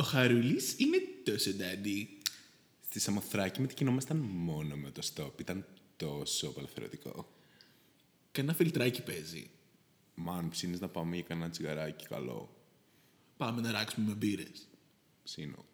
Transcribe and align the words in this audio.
Ο 0.00 0.02
Χαρούλης 0.02 0.74
είναι 0.78 0.96
τόσο 1.24 1.50
ντάντι. 1.54 2.18
Στη 2.88 3.00
Σαμοθράκη 3.00 3.60
μετακινόμασταν 3.60 4.16
μόνο 4.16 4.76
με 4.76 4.90
το 4.90 5.02
stop. 5.14 5.40
Ήταν 5.40 5.66
τόσο 5.96 6.48
απελευθερωτικό. 6.48 7.32
Κανένα 8.32 8.54
φιλτράκι 8.54 9.02
παίζει. 9.02 9.50
Μαν, 10.14 10.48
ψήνεις 10.48 10.80
να 10.80 10.88
πάμε 10.88 11.14
για 11.14 11.24
κανένα 11.24 11.50
τσιγαράκι 11.50 12.06
καλό. 12.06 12.56
Πάμε 13.36 13.60
να 13.60 13.70
ράξουμε 13.70 14.08
με 14.08 14.14
μπύρες. 14.14 14.68
Ψήνω. 15.24 15.64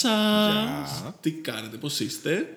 Γεια 0.00 0.86
σας! 0.86 1.00
Γεια. 1.00 1.16
Τι 1.20 1.30
κάνετε, 1.30 1.76
πώς 1.76 2.00
είστε; 2.00 2.56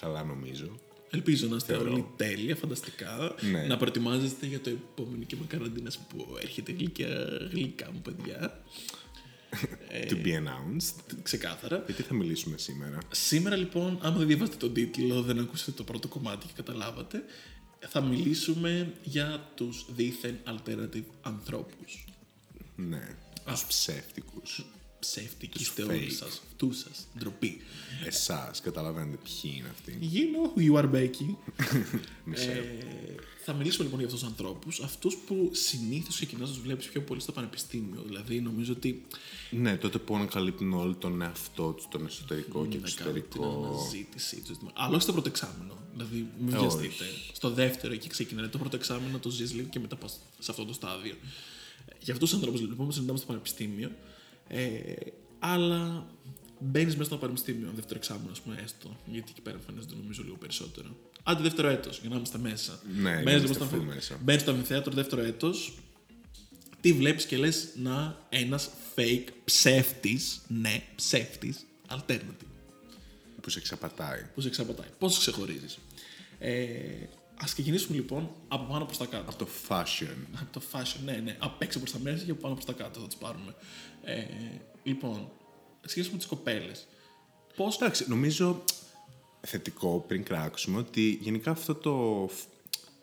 Καλά 0.00 0.24
νομίζω. 0.24 0.78
Ελπίζω 1.10 1.46
να 1.48 1.56
είστε 1.56 1.72
Θεωρώ. 1.74 1.92
όλοι 1.92 2.06
τέλεια, 2.16 2.56
φανταστικά. 2.56 3.34
Ναι. 3.52 3.62
Να 3.62 3.76
προετοιμάζεστε 3.76 4.46
για 4.46 4.60
το 4.60 4.70
επόμενο 4.70 5.24
κύμα 5.24 5.44
καραντίνας 5.48 5.98
που 5.98 6.26
έρχεται 6.42 6.72
γλυκιά, 6.72 7.08
γλυκά 7.50 7.90
μου 7.92 8.00
παιδιά. 8.00 8.62
Ε. 9.88 10.06
To 10.10 10.12
be 10.12 10.28
announced. 10.28 11.14
Ξεκάθαρα. 11.22 11.82
Γιατί 11.86 12.02
θα 12.02 12.14
μιλήσουμε 12.14 12.58
σήμερα; 12.58 12.98
Σήμερα 13.10 13.56
λοιπόν, 13.56 13.98
άμα 14.02 14.16
δεν 14.18 14.26
διαβάσετε 14.26 14.56
τον 14.56 14.72
τίτλο, 14.72 15.22
δεν 15.22 15.38
ακούσατε 15.38 15.70
το 15.70 15.84
πρώτο 15.84 16.08
κομμάτι 16.08 16.46
και 16.46 16.52
καταλάβατε, 16.56 17.24
θα 17.88 18.00
μιλήσουμε 18.00 18.92
για 19.02 19.50
τους 19.54 19.86
δίθεν 19.94 20.38
alternative 20.46 21.04
ανθρώπους. 21.22 22.04
Ναι. 22.76 23.16
Τους 23.44 23.64
ψεύτικους. 23.64 24.64
Ψεύτικοι 25.10 25.58
Τους 25.58 25.66
είστε 25.66 25.82
όλοι 25.82 26.06
fake. 26.10 26.14
σας, 26.18 26.42
αυτού 26.50 26.72
σας, 26.72 27.06
ντροπή. 27.18 27.60
Εσάς, 28.06 28.60
καταλαβαίνετε 28.60 29.18
ποιοι 29.24 29.54
είναι 29.58 29.68
αυτοί. 29.70 29.98
You 30.12 30.24
know 30.34 30.58
who 30.58 30.72
you 30.72 30.82
are, 30.82 30.94
Becky. 30.94 31.34
Μισελ. 32.24 32.48
Ε, 32.58 32.64
θα 33.44 33.52
μιλήσουμε 33.52 33.84
λοιπόν 33.84 33.98
για 33.98 34.08
αυτούς 34.08 34.20
τους 34.20 34.28
ανθρώπους, 34.30 34.80
αυτούς 34.80 35.16
που 35.26 35.50
συνήθως 35.52 36.14
ξεκινάς 36.14 36.48
να 36.48 36.54
τους 36.54 36.62
βλέπεις 36.64 36.86
πιο 36.86 37.00
πολύ 37.02 37.20
στο 37.20 37.32
πανεπιστήμιο. 37.32 38.02
Δηλαδή, 38.06 38.40
νομίζω 38.40 38.72
ότι. 38.72 39.06
Ναι, 39.50 39.76
τότε 39.76 39.98
που 39.98 40.16
ανακαλύπτουν 40.16 40.72
όλοι 40.72 40.94
τον 40.94 41.22
εαυτό 41.22 41.72
τους, 41.72 41.88
τον 41.90 42.06
εσωτερικό 42.06 42.66
και 42.66 42.78
να 42.78 42.90
κάνουν 42.90 43.12
την 43.12 43.22
εξωτερικό. 43.22 43.66
αναζήτησή 43.78 44.40
τους. 44.40 44.56
Αλλά 44.74 44.94
όχι 44.94 45.02
στο 45.02 45.12
πρώτο 45.12 45.28
εξάμεινο. 45.28 45.78
Δηλαδή, 45.92 46.26
μην 46.38 46.54
Ε, 46.54 46.58
βιαστείτε. 46.58 47.04
Στο 47.32 47.50
δεύτερο 47.50 47.92
εκεί 47.92 48.08
ξεκινάει. 48.08 48.48
Το 48.48 48.58
πρώτο 48.58 48.76
εξάμεινο 48.76 49.18
το 49.18 49.30
ζεις 49.30 49.52
λίγο 49.54 49.68
και 49.68 49.78
μετά 49.78 49.96
πας 49.96 50.18
σε 50.38 50.50
αυτό 50.50 50.64
το 50.64 50.72
στάδιο. 50.72 51.14
Για 52.00 52.12
αυτούς 52.12 52.28
τους 52.30 52.38
ανθρώπους 52.38 52.60
λοιπόν 52.60 52.86
που 52.86 52.92
συναντάμε 52.92 53.18
στο 53.18 53.26
πανεπιστήμιο, 53.26 53.90
ε, 54.48 54.94
αλλά 55.38 56.06
μπαίνεις 56.58 56.92
μέσα 56.96 57.04
στο 57.04 57.16
πανεπιστήμιο, 57.16 57.70
δεύτερο 57.74 57.98
εξάμεινο, 57.98 58.30
ας 58.30 58.40
πούμε, 58.40 58.60
έστω. 58.64 58.96
Γιατί 59.06 59.30
εκεί 59.30 59.40
πέρα 59.40 59.56
εμφανίζονται 59.56 59.94
νομίζω 59.94 60.22
λίγο 60.22 60.36
περισσότερο. 60.36 60.96
Άντε 61.22 61.42
δεύτερο 61.42 61.68
έτος, 61.68 62.00
για 62.00 62.08
να 62.08 62.16
είμαστε 62.16 62.38
μέσα. 62.38 62.80
Ναι, 63.00 63.22
Μπαίνεις 63.22 63.42
είμαστε 63.42 63.64
λοιπόν 63.64 63.68
full 63.68 63.82
στο, 63.82 63.94
μέσα. 63.94 64.18
Μπαίνεις 64.22 64.40
στο 64.42 64.50
αμφιθέατρο 64.50 64.92
δεύτερο 64.92 65.22
έτος, 65.22 65.78
τι 66.80 66.92
βλέπεις 66.92 67.26
και 67.26 67.36
λες 67.36 67.68
να 67.76 68.18
ένας 68.28 68.70
fake 68.96 69.26
ψεύτης, 69.44 70.40
ναι, 70.48 70.82
ψεύτης, 70.94 71.66
alternative 71.88 72.46
Που 73.40 73.50
σε 73.50 73.58
εξαπατάει. 73.58 74.26
που 74.34 74.40
σε 74.40 74.48
εξαπατάει. 74.48 74.88
Πώς 74.98 75.12
σε 75.12 75.18
ξεχωρίζεις. 75.20 75.78
Ε, 76.38 76.52
Α 77.34 77.44
ξεκινήσουμε 77.44 77.96
λοιπόν 77.96 78.30
από 78.48 78.72
πάνω 78.72 78.84
προς 78.84 78.98
τα 78.98 79.06
κάτω. 79.06 79.30
Από 79.30 79.38
το 79.38 79.48
fashion. 79.68 80.16
Από 80.40 80.52
το 80.52 80.62
fashion, 80.72 81.00
ναι, 81.04 81.12
ναι. 81.12 81.36
Απ' 81.38 81.62
έξω 81.62 81.78
προς 81.78 81.92
τα 81.92 81.98
μέσα 81.98 82.24
και 82.24 82.30
από 82.30 82.40
πάνω 82.40 82.54
προς 82.54 82.66
τα 82.66 82.72
κάτω 82.72 83.00
θα 83.00 83.06
τις 83.06 83.16
πάρουμε. 83.16 83.54
Ε, 84.02 84.24
λοιπόν, 84.82 85.16
α 85.16 85.86
ξεκινήσουμε 85.86 86.12
με 86.12 86.18
τις 86.18 86.26
κοπέλες. 86.26 86.86
Πώ. 87.56 87.72
Εντάξει, 87.80 88.04
νομίζω 88.08 88.64
θετικό 89.40 90.04
πριν 90.08 90.24
κράξουμε 90.24 90.78
ότι 90.78 91.18
γενικά 91.20 91.50
αυτό 91.50 91.74
το, 91.74 92.28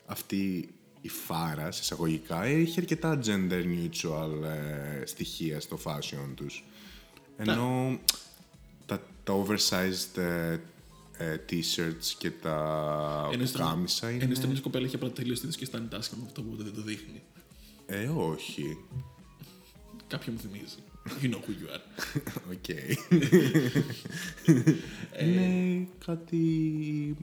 αυτή 0.06 0.70
η 1.02 1.10
φάρας, 1.10 1.76
σε 1.76 1.82
εισαγωγικά, 1.82 2.44
έχει 2.44 2.80
αρκετά 2.80 3.20
gender 3.26 3.64
neutral 3.64 4.44
ε, 4.44 5.06
στοιχεία 5.06 5.60
στο 5.60 5.80
fashion 5.84 6.34
τους. 6.36 6.64
Ενώ 7.38 8.00
τα, 8.86 9.02
τα 9.24 9.34
oversized 9.34 10.18
ε, 10.18 10.52
ε, 10.52 10.60
t-shirts 11.50 12.14
και 12.18 12.32
τα 12.32 13.30
πουκάμισα 13.40 14.10
είναι... 14.12 14.24
Ενώ 14.24 14.36
στην 14.36 14.62
κοπέλα 14.62 14.86
έχει 14.86 14.96
απλά 14.96 15.10
τελείω 15.10 15.36
και 15.36 15.58
αισθάνεται 15.62 15.96
άσχημα 15.96 16.20
με 16.22 16.28
αυτό 16.28 16.42
που 16.42 16.56
δεν 16.56 16.74
το 16.74 16.82
δείχνει. 16.82 17.22
Ε, 17.86 18.08
όχι. 18.08 18.78
Κάποιο 20.08 20.32
μου 20.32 20.40
θυμίζει. 20.40 20.78
You 21.22 21.30
know 21.34 21.40
who 21.40 21.52
you 21.52 21.68
are. 21.76 21.82
Οκ. 22.54 22.70
Είναι 25.22 25.88
κάτι 26.06 27.16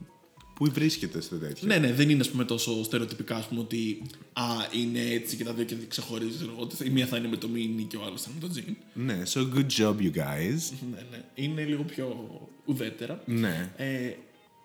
που 0.54 0.70
βρίσκεται 0.72 1.20
στο 1.20 1.36
τέτοιο. 1.36 1.66
ναι, 1.66 1.76
ναι, 1.78 1.92
δεν 1.92 2.10
είναι 2.10 2.20
ας 2.20 2.30
πούμε, 2.30 2.44
τόσο 2.44 2.84
στερεοτυπικά 2.84 3.36
ας 3.36 3.46
πούμε, 3.46 3.60
ότι 3.60 4.02
α, 4.32 4.42
είναι 4.72 5.00
έτσι 5.00 5.36
και 5.36 5.44
τα 5.44 5.52
δύο 5.52 5.64
και 5.64 5.76
ξεχωρίζεις. 5.88 6.36
ξέρω 6.36 6.50
εγώ, 6.52 6.62
Ότι 6.62 6.86
η 6.86 6.90
μία 6.90 7.06
θα 7.06 7.16
είναι 7.16 7.28
με 7.28 7.36
το 7.36 7.48
μίνι 7.48 7.82
και 7.82 7.96
ο 7.96 8.04
άλλος 8.04 8.22
θα 8.22 8.30
είναι 8.30 8.40
με 8.40 8.46
το 8.46 8.52
τζιν. 8.52 8.76
Ναι, 8.94 9.22
so 9.32 9.38
good 9.54 9.66
job 9.78 10.02
you 10.02 10.12
guys. 10.16 10.60
Ναι, 10.90 11.04
ναι. 11.10 11.24
Είναι 11.34 11.64
λίγο 11.64 11.82
πιο 11.82 12.30
ουδέτερα. 12.68 13.22
ναι, 13.26 13.72
Ε, 13.76 14.08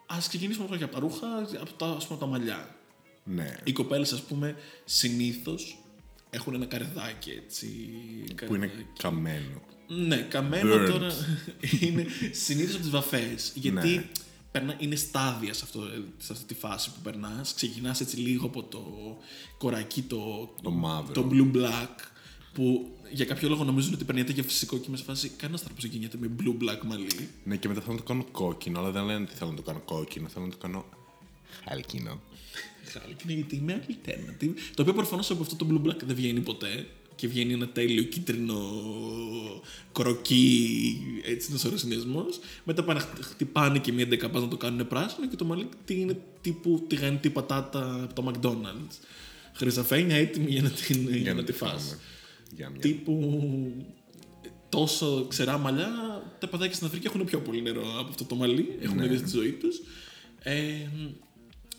Α 0.05 0.17
ξεκινήσουμε 0.19 0.67
πρώτα 0.67 0.83
από 0.85 0.93
τα 0.93 0.99
ρούχα, 0.99 1.27
από 1.61 1.73
τα, 1.73 1.85
ας 1.85 2.07
πούμε, 2.07 2.19
τα 2.19 2.25
μαλλιά. 2.25 2.75
ναι. 3.23 3.55
Οι 3.63 3.71
κοπέλες, 3.71 4.11
ας 4.13 4.21
πούμε, 4.21 4.55
συνήθως 4.85 5.77
έχουν 6.29 6.53
ένα 6.53 6.65
καρεδάκι 6.65 7.29
έτσι. 7.29 7.65
Που 8.45 8.55
είναι 8.55 8.67
καρεδάκι. 8.67 8.85
καμένο. 8.99 9.61
Ναι, 9.87 10.17
καμένο 10.17 10.75
Burnt. 10.75 10.89
τώρα 10.89 11.07
είναι 11.81 12.05
συνήθως 12.31 12.73
από 12.73 12.81
τις 12.83 12.91
βαφές. 12.91 13.51
Γιατί 13.55 13.87
Ναι. 13.95 14.05
περνά, 14.51 14.75
είναι 14.79 14.95
στάδια 14.95 15.53
σε, 15.53 15.61
αυτό, 15.63 15.81
σε 16.17 16.31
αυτή 16.33 16.45
τη 16.45 16.53
φάση 16.53 16.91
που 16.91 16.99
περνάς. 17.03 17.53
Ξεκινάς 17.53 18.01
έτσι 18.01 18.15
λίγο 18.17 18.45
από 18.45 18.63
το 18.63 18.83
κορακί, 19.57 20.01
το, 20.01 20.53
Το 20.61 20.71
μαύρο. 20.71 21.13
το 21.13 21.29
blue 21.31 21.57
black. 21.57 21.95
Που 22.53 22.91
για 23.13 23.25
κάποιο 23.25 23.49
λόγο 23.49 23.63
νομίζουν 23.63 23.93
ότι 23.93 24.03
περνιέται 24.03 24.31
για 24.31 24.43
φυσικό 24.43 24.77
και 24.77 24.85
είμαι 24.87 24.97
σε 24.97 25.03
φάση 25.03 25.29
κανένα 25.37 25.59
άνθρωπο 25.59 25.81
δεν 25.81 25.91
κινείται 25.91 26.17
με 26.19 26.29
blue 26.39 26.63
black 26.63 26.79
μαλλί. 26.85 27.29
Ναι, 27.43 27.57
και 27.57 27.67
μετά 27.67 27.81
θέλω 27.81 27.93
να 27.93 27.99
το 27.99 28.05
κάνω 28.05 28.25
κόκκινο, 28.31 28.79
αλλά 28.79 28.91
δεν 28.91 29.05
λένε 29.05 29.21
ότι 29.23 29.33
θέλω 29.35 29.49
να 29.49 29.55
το 29.55 29.61
κάνω 29.61 29.79
κόκκινο, 29.85 30.27
θέλω 30.27 30.45
να 30.45 30.51
το 30.51 30.57
κάνω 30.57 30.85
χάλκινο. 31.67 32.21
Χάλκινο 32.85 33.33
γιατί 33.33 33.55
είμαι 33.55 33.85
alternative. 33.89 34.53
Το 34.73 34.81
οποίο 34.81 34.93
προφανώς 34.93 35.29
από 35.31 35.41
αυτό 35.41 35.55
το 35.55 35.67
blue 35.71 35.87
black 35.87 35.97
δεν 36.05 36.15
βγαίνει 36.15 36.39
ποτέ. 36.39 36.87
Και 37.15 37.27
βγαίνει 37.27 37.53
ένα 37.53 37.67
τέλειο 37.67 38.03
κίτρινο 38.03 38.61
κροκί, 39.91 41.01
έτσι 41.25 41.49
είναι 41.51 41.73
ο 41.73 41.77
συνδυασμό. 41.77 42.25
Μετά 42.63 42.83
πάνε 42.83 42.99
χτ- 42.99 43.23
χτυπάνε 43.23 43.79
και 43.79 43.91
μία 43.91 44.05
δεκαπά 44.05 44.39
να 44.39 44.47
το 44.47 44.57
κάνουν 44.57 44.87
πράσινο 44.87 45.27
και 45.27 45.35
το 45.35 45.45
μαλλί 45.45 45.69
τι 45.85 45.99
είναι 45.99 46.17
τύπου 46.41 46.85
τηγανιτή 46.87 47.29
πατάτα 47.29 48.03
από 48.03 48.13
το 48.13 48.31
McDonald's. 48.31 48.95
Χρυσαφένια 49.53 50.15
έτοιμη 50.15 50.51
για 50.51 50.61
να, 50.61 50.69
την, 50.69 51.15
για 51.15 51.33
να 51.33 51.43
τη 51.43 51.51
φας. 51.51 51.83
φάμε. 51.83 51.99
Για 52.55 52.69
μια. 52.69 52.79
Τύπου 52.79 53.41
τόσο 54.69 55.25
ξερά 55.29 55.57
μαλλιά, 55.57 55.89
τα 56.39 56.47
παιδάκια 56.47 56.75
στην 56.75 56.87
Αφρική 56.87 57.07
έχουν 57.07 57.23
πιο 57.25 57.39
πολύ 57.39 57.61
νερό 57.61 57.81
από 57.99 58.09
αυτό 58.09 58.23
το 58.25 58.35
μαλλί. 58.35 58.77
Έχουν 58.81 58.97
Ναι. 58.97 59.07
δει 59.07 59.17
στη 59.17 59.29
ζωή 59.29 59.51
τους. 59.51 59.81
Ε, 60.39 60.61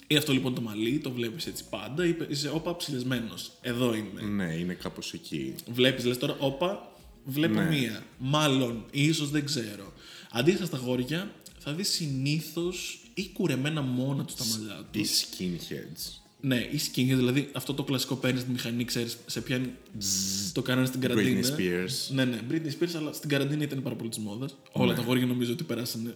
είναι 0.07 0.19
αυτό 0.19 0.33
λοιπόν 0.33 0.55
το 0.55 0.61
μαλλί, 0.61 0.99
το 0.99 1.11
βλέπεις 1.11 1.47
έτσι 1.47 1.65
πάντα. 1.71 2.07
Είπε, 2.07 2.27
Είσαι 2.31 2.49
όπα 2.55 2.77
ψηλεσμένο. 2.77 3.35
Εδώ 3.61 3.95
είμαι. 3.95 4.21
Ναι, 4.23 4.55
είναι 4.55 4.75
κάπως 4.75 5.12
εκεί. 5.12 5.55
Βλέπεις, 5.73 6.05
λες 6.05 6.19
τώρα, 6.19 6.37
όπα, 6.39 6.93
βλέπω 7.25 7.61
Ναι. 7.61 7.69
μία. 7.69 8.03
Μάλλον, 8.19 8.85
ίσως 8.91 9.31
δεν 9.31 9.45
ξέρω. 9.45 9.93
Αντίθετα 10.31 10.65
στα 10.65 10.77
γόρια, 10.79 11.33
θα 11.59 11.73
δεις 11.73 11.89
συνήθως 11.89 12.99
ή 13.15 13.29
κουρεμένα 13.33 13.81
μόνα 13.83 14.25
τους 14.25 14.35
τα 14.35 14.45
μαλλιά 14.45 14.89
τους. 14.93 15.23
Οι 15.23 15.27
skinheads. 15.27 16.24
Ναι, 16.47 16.56
ή 16.56 16.81
skinhead, 16.87 17.16
δηλαδή 17.16 17.49
αυτό 17.53 17.75
το 17.75 17.82
κλασικό 17.84 18.15
παίρνει 18.15 18.43
τη 18.43 18.50
μηχανή, 18.50 18.84
ξέρεις, 18.84 19.16
σε 19.27 19.41
πιάνει. 19.41 19.72
Το 20.53 20.62
κάνανε 20.62 20.87
στην 20.87 21.00
καραντίνα. 21.00 21.41
Britney 21.41 21.59
Spears. 21.60 22.15
Ναι, 22.15 22.25
ναι, 22.25 22.41
Britney 22.50 22.82
Spears, 22.82 22.94
αλλά 22.97 23.12
στην 23.12 23.28
καραντίνα 23.28 23.62
ήταν 23.62 23.82
πάρα 23.82 23.94
πολύ 23.97 24.09
της 24.09 24.19
μόδας. 24.19 24.56
Όλα 24.73 24.93
Ναι. 24.93 24.99
τα 24.99 25.05
γόρια 25.05 25.26
νομίζω 25.26 25.52
ότι 25.52 25.64
περάσανε 25.64 26.14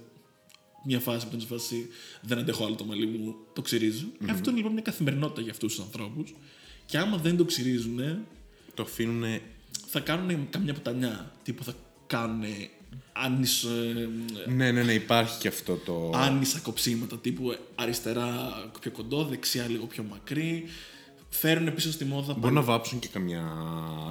μια 0.84 1.00
φάση 1.00 1.20
που 1.26 1.36
ήταν 1.36 1.40
σε 1.40 1.46
φάση 1.46 1.88
δεν 2.22 2.38
αντέχω 2.38 2.64
άλλο 2.64 2.74
το 2.74 2.84
μαλλί 2.84 3.06
μου, 3.06 3.34
το 3.52 3.62
ξυριζω 3.62 4.06
Αυτό 4.30 4.48
είναι 4.50 4.58
λοιπόν 4.58 4.72
μια 4.72 4.82
καθημερινότητα 4.82 5.40
για 5.40 5.50
αυτούς 5.50 5.74
τους 5.74 5.84
ανθρώπους. 5.84 6.34
Και 6.86 6.98
άμα 6.98 7.16
δεν 7.16 7.36
το 7.36 7.44
ξυρίζουν, 7.44 8.00
Το 8.74 8.82
αφήνουν 8.82 9.40
θα 9.86 10.00
κάνουν 10.00 10.48
καμιά 10.50 10.74
πουτανιά. 10.74 11.32
Τύπου 11.42 11.64
θα 11.64 11.74
κάνουν 12.06 12.44
άνισο, 13.12 13.68
Ναι, 14.46 14.70
ναι, 14.72 14.82
ναι, 14.82 14.92
υπάρχει 14.92 15.38
και 15.38 15.48
αυτό 15.48 15.74
το. 15.74 16.10
άνισα 16.14 16.58
κοψίματα 16.58 17.18
τύπου 17.18 17.56
αριστερά 17.74 18.52
πιο 18.80 18.90
κοντό, 18.90 19.24
δεξιά 19.24 19.66
λίγο 19.68 19.84
πιο 19.86 20.02
μακρύ. 20.10 20.64
Φέρουν 21.30 21.74
πίσω 21.74 21.90
στη 21.92 22.04
μόδα 22.04 22.34
Μπορεί 22.34 22.54
να 22.54 22.62
βάψουν 22.62 22.98
και 22.98 23.08
καμιά 23.12 23.52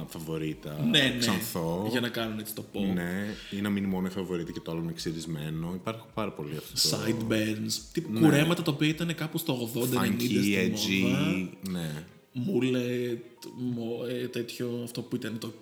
φαβορίτα 0.08 0.86
ναι, 0.90 0.98
ναι, 1.00 1.16
ξανθό. 1.18 1.86
για 1.90 2.00
να 2.00 2.08
κάνουν 2.08 2.38
έτσι 2.38 2.54
το 2.54 2.64
pop. 2.72 2.80
Ναι, 2.94 3.26
ή 3.50 3.60
να 3.60 3.68
μείνει 3.70 3.86
μόνο 3.86 4.06
η 4.06 4.10
φαβορίτα 4.10 4.52
και 4.52 4.60
το 4.60 4.70
άλλο 4.70 4.80
είναι 4.82 4.92
ξυρισμένο. 4.92 5.72
Υπάρχουν 5.74 6.06
πάρα 6.14 6.32
πολύ 6.32 6.56
αυτό. 6.56 6.88
το 6.90 6.96
Sideburns, 6.96 7.72
τύπου 7.92 8.18
κουρέματα 8.20 8.62
τα 8.62 8.70
οποία 8.72 8.88
ήταν 8.88 9.14
κάπου 9.14 9.38
στο 9.38 9.70
80-90 9.74 9.88
Ναι. 9.88 9.98
Funky, 10.08 10.22
στη 10.22 10.72
edgy. 10.74 11.00
μόδα. 11.08 11.48
Ναι. 11.70 12.04
Μούλετ, 12.32 13.22
μο- 13.58 14.04
ε, 14.08 14.26
τέτοιο, 14.28 14.80
αυτό 14.84 15.02
που 15.02 15.16
ήταν 15.16 15.38
το... 15.38 15.52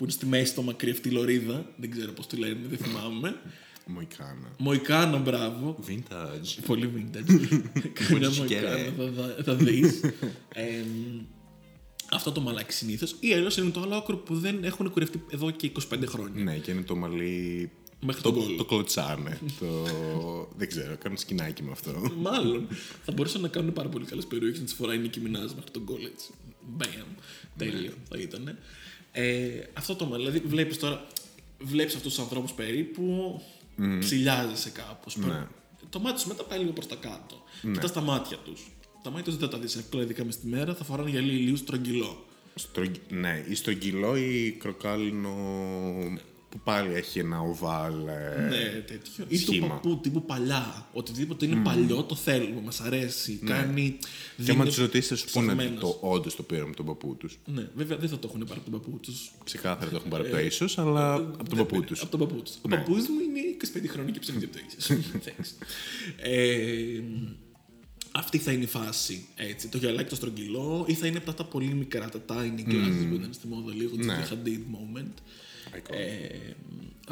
αχ, 0.00 0.06
που 0.06 0.06
είναι 0.06 0.12
στη 0.12 0.26
μέση 0.26 0.54
το 0.54 0.62
μακρύ 0.62 0.90
αυτή 0.90 1.10
λωρίδα. 1.10 1.66
Δεν 1.76 1.90
ξέρω 1.90 2.12
πώς 2.12 2.26
τη 2.26 2.36
λένε, 2.36 2.56
δεν 2.68 2.78
θυμάμαι. 2.78 3.36
Μοϊκάνα. 3.86 4.50
Μοϊκάνα, 4.58 5.18
μπράβο. 5.18 5.78
Vintage. 5.88 6.58
Πολύ 6.66 6.92
vintage. 6.96 7.60
Καμιά 8.08 8.30
Σκερέ. 8.30 8.90
Μοϊκάνα 8.96 9.12
θα, 9.12 9.34
θα, 9.36 9.42
θα 9.44 9.54
δεις. 9.54 10.00
αυτό 12.10 12.32
το 12.32 12.40
μαλάκι 12.40 12.72
συνήθως. 12.72 13.16
Ή 13.20 13.32
αλλιώς 13.32 13.56
είναι 13.56 13.70
το 13.70 13.80
άλλο 13.80 13.94
άκρο 13.94 14.16
που 14.16 14.34
δεν 14.38 14.64
έχουν 14.64 14.90
κουρευτεί 14.90 15.24
εδώ 15.30 15.50
και 15.50 15.70
25 15.92 16.02
χρόνια. 16.06 16.44
Ναι, 16.44 16.56
και 16.56 16.70
είναι 16.70 16.82
το 16.82 16.96
μαλλί. 16.96 17.70
Μέχρι 18.02 18.22
Το, 18.22 18.32
τον 18.32 18.42
κόλλο. 18.42 18.56
το 18.56 18.64
κλωτσάνε. 18.64 19.38
το... 19.60 19.66
Δεν 20.56 20.68
ξέρω, 20.68 20.96
κάνουν 20.96 21.18
σκηνάκι 21.18 21.62
με 21.62 21.70
αυτό. 21.70 22.12
Μάλλον. 22.20 22.68
θα 23.04 23.12
μπορούσαν 23.12 23.40
να 23.40 23.48
κάνουν 23.48 23.72
πάρα 23.72 23.88
πολύ 23.88 24.04
καλές 24.04 24.26
περιοχές 24.26 24.58
να 24.58 24.64
τις 24.64 24.74
φοράει 24.74 24.96
η 24.96 25.00
Νίκη 25.00 25.20
Μινάζ 25.20 25.52
μέχρι 25.52 25.70
τον 25.70 25.84
κόλλο 25.84 26.06
έτσι. 26.06 26.30
Μπαμ. 26.68 27.08
Τέλειο 27.56 27.92
θα 28.08 28.18
ήταν. 28.18 28.58
Ε, 29.12 29.48
αυτό 29.72 29.94
το 29.94 30.04
μαλλί. 30.06 30.22
Δηλαδή 30.30 30.46
βλέπεις 30.48 30.78
τώρα. 30.78 31.06
Βλέπεις 31.60 31.94
αυτούς 31.94 32.14
τους 32.14 32.22
ανθρώπους 32.22 32.52
περίπου. 32.52 33.40
Ψηλιάζεσαι 33.98 34.70
κάπως. 34.70 35.16
Ναι. 35.16 35.46
Το 35.90 35.98
μάτι 36.00 36.20
σου 36.20 36.28
μετά 36.28 36.42
πάει 36.44 36.58
λίγο 36.58 36.70
προς 36.72 36.86
τα 36.86 36.94
κάτω. 36.94 37.42
Κοιτάς 37.62 37.92
τα 37.92 38.00
μάτια 38.00 38.36
τους. 38.36 38.70
Τα 39.02 39.10
μάτια 39.10 39.24
τους 39.24 39.36
δεν 39.36 39.48
τα 39.48 39.58
δεις 39.58 39.76
εύκολα, 39.76 40.02
ειδικά 40.02 40.24
μες 40.24 40.34
στη 40.34 40.46
μέρα. 40.46 40.74
Θα 40.74 40.84
φοράνε 40.84 41.10
γυαλί 41.10 41.32
ηλίου 41.34 41.56
στρογγυλό. 41.56 42.24
Στρογγ- 42.54 42.96
Ναι, 43.12 43.44
ή 43.48 43.54
στρογγυλό 43.54 44.16
ή 44.16 44.56
κροκάλινο 44.58 45.34
που 46.50 46.60
πάλι 46.64 46.94
έχει 46.94 47.18
ένα 47.18 47.40
οβάλ. 47.40 48.06
ε, 48.06 48.40
Ναι, 48.48 48.80
τέτοιο. 48.86 49.24
Ή 49.28 49.38
το 49.40 49.52
σχήμα. 49.52 49.66
παππού 49.68 49.98
τύπου 50.02 50.24
παλιά. 50.24 50.88
Οτιδήποτε 50.92 51.46
είναι 51.46 51.56
παλιό 51.56 52.02
το 52.02 52.14
θέλουμε, 52.14 52.60
μας 52.64 52.80
αρέσει. 52.80 53.40
Κάνει. 53.44 53.96
Και 54.44 54.50
άμα 54.50 54.60
δίνει 54.60 54.64
τους 54.64 54.76
ρωτήσεις, 54.76 55.08
θα 55.08 55.16
σου 55.16 55.26
πούνε 55.32 55.46
ότι 55.52 55.56
ψαγμένος. 55.56 55.80
το 55.80 56.08
όντως 56.08 56.36
το 56.36 56.42
πήραμε 56.42 56.66
από 56.68 56.76
τον 56.76 56.86
παππού 56.86 57.16
τους. 57.16 57.38
Ναι, 57.46 57.68
βέβαια 57.74 57.96
δεν 57.96 58.08
θα 58.08 58.18
το 58.18 58.28
έχουν 58.28 58.44
πάρει 58.46 58.60
από 58.60 58.70
τον 58.70 58.80
παππού 58.80 58.98
τους. 58.98 59.30
Ξεκάθαρα 59.44 59.90
το 59.90 59.96
έχουν 59.96 60.10
πάρει 60.10 60.22
από 60.22 60.32
το 60.32 60.38
ίσω, 60.40 60.66
αλλά 60.76 61.14
από 61.14 61.48
τον 61.48 61.58
παππού 61.58 61.82
τους. 61.84 62.00
Από 62.02 62.10
τον 62.10 62.20
παππού 62.20 62.42
τους. 62.42 62.54
Ο 62.54 62.68
Ναι. 62.68 62.76
παππούς 62.76 63.08
μου 63.08 63.18
είναι 63.20 63.40
25 63.84 63.88
χρόνια 63.88 64.12
και 64.12 64.18
ψάχνει 64.18 64.44
από 64.44 64.52
το 64.52 64.60
ίσως. 64.68 64.98
Thanks. 65.26 65.66
ε, 66.16 67.00
αυτή 68.12 68.38
θα 68.38 68.52
είναι 68.52 68.64
η 68.64 68.66
φάση. 68.66 69.26
Έτσι. 69.36 69.68
Το 69.68 69.78
γυαλάκι 69.78 70.08
το 70.08 70.14
στρογγυλό 70.14 70.84
ή 70.88 70.94
θα 70.94 71.06
είναι 71.06 71.18
από 71.18 71.32
τα 71.32 71.44
πολύ 71.44 71.74
μικρά, 71.74 72.08
τα 72.08 72.20
tiny 72.26 72.68
glasses 72.70 73.06
που 73.08 73.14
ήταν 73.14 73.32
στη 73.32 73.46
μόδα 73.46 73.74
λίγο, 73.74 73.96
το 73.96 74.04
Ναι. 74.04 74.26
Hadid 74.30 74.58
moment. 74.76 75.12
Ε, 75.90 76.28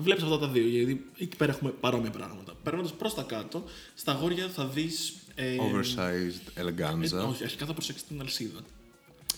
Βλέπεις 0.00 0.22
αυτά 0.22 0.38
τα 0.38 0.48
δύο, 0.48 0.66
γιατί 0.66 1.04
εκεί 1.18 1.36
πέρα 1.36 1.52
έχουμε 1.52 1.70
παρόμοια 1.70 2.10
πράγματα. 2.10 2.54
Περνώντας 2.62 2.92
προς 2.92 3.14
τα 3.14 3.22
κάτω, 3.22 3.64
στα 3.94 4.12
αγόρια 4.12 4.48
θα 4.48 4.66
δεις. 4.66 5.14
Ε, 5.34 5.56
Oversized 5.56 6.60
eleganza. 6.62 7.28
όχι, 7.28 7.42
αρχικά 7.44 7.66
θα 7.66 7.72
προσέξεις 7.72 8.06
την 8.06 8.20
αλυσίδα. 8.20 8.60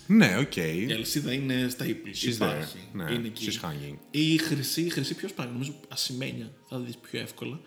Ναι, 0.07 0.37
οκ. 0.39 0.57
Η 0.57 0.89
αλυσίδα 0.93 1.33
είναι 1.33 1.69
στα 1.69 1.87
ύπη. 1.87 2.11
She's 2.23 2.35
Υπάρχει. 2.35 2.79
there. 2.79 2.97
Ναι, 2.97 3.13
είναι 3.13 3.27
εκεί. 3.27 3.49
she's 3.51 3.65
hanging. 3.67 3.97
Η 4.11 4.39
χρυσή, 4.39 4.81
η 4.83 4.89
χρυσή 4.89 5.15
πιο 5.15 5.29
σπάνια, 5.29 5.53
νομίζω 5.53 5.75
ασημένια 5.89 6.53
θα 6.69 6.79
δεις 6.79 6.97
πιο 6.97 7.21
εύκολα. 7.21 7.61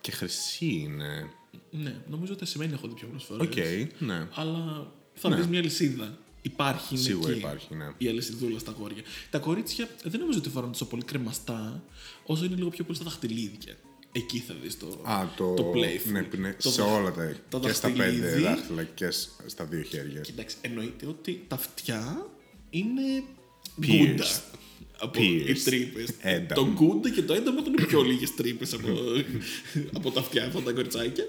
Και 0.00 0.10
χρυσή 0.10 0.66
είναι. 0.66 1.30
Ναι, 1.70 1.94
νομίζω 2.10 2.32
ότι 2.32 2.42
ασημένια 2.42 2.74
έχω 2.74 2.88
δει 2.88 2.94
πιο 2.94 3.08
προσφορέ. 3.08 3.42
Οκ, 3.42 3.54
ναι. 3.98 4.28
Αλλά 4.34 4.92
θα 5.14 5.30
δεις 5.30 5.46
μια 5.46 5.58
αλυσίδα. 5.58 6.18
Υπάρχει, 6.46 6.94
είναι 6.94 7.02
Σίγουρα 7.02 7.30
εκεί. 7.30 7.38
υπάρχει, 7.38 7.74
ναι. 7.74 7.84
Η 7.98 8.08
αλυσιδούλα 8.08 8.58
στα 8.58 8.70
αγόρια. 8.70 9.02
Τα 9.30 9.38
κορίτσια 9.38 9.88
δεν 10.04 10.20
νομίζω 10.20 10.38
ότι 10.38 10.48
φοράνε 10.48 10.72
τόσο 10.72 10.86
πολύ 10.86 11.02
κρεμαστά, 11.04 11.82
όσο 12.26 12.44
είναι 12.44 12.54
λίγο 12.56 12.68
πιο 12.68 12.84
πολύ 12.84 12.96
στα 12.96 13.04
δαχτυλίδια. 13.04 13.74
Εκεί 14.12 14.38
θα 14.38 14.54
δεις 14.62 14.78
το, 14.78 14.86
Α, 15.04 15.26
το, 15.36 15.54
το 15.54 15.70
playful. 15.74 16.10
Ναι, 16.12 16.22
που 16.22 16.36
είναι 16.36 16.56
Το 16.62 16.70
σε 16.70 16.82
δαχ- 16.82 16.92
όλα 16.94 17.12
τα. 17.12 17.34
το 17.48 17.58
και 17.60 17.72
στα 17.72 17.88
δαχτυλίδι. 17.88 18.20
πέντε 18.20 18.38
δάχτυλα 18.40 18.82
και 18.84 19.10
σ- 19.10 19.28
στα 19.46 19.64
δύο 19.64 19.82
χέρια. 19.82 20.20
Κοιτάξτε, 20.20 20.68
εννοείται 20.68 21.06
ότι 21.06 21.44
τα 21.48 21.54
αυτιά 21.56 22.26
είναι 22.70 23.22
Pierced. 23.82 23.86
γκούντα. 23.86 24.24
Από 24.98 25.20
Pierced. 25.20 25.48
οι 25.48 25.52
τρύπες. 25.54 26.08
Ένταμ. 26.20 26.64
Το 26.64 26.72
γκούντα 26.72 27.10
και 27.10 27.22
το 27.22 27.32
ένταμ 27.34 27.56
έχουν 27.56 27.74
πιο 27.86 28.02
λίγες 28.02 28.34
τρύπες 28.34 28.72
από, 28.72 28.88
από 29.96 30.10
τα 30.10 30.20
αυτιά 30.20 30.44
αυτά 30.46 30.60
τα 30.62 30.72
κοριτσάκια. 30.72 31.24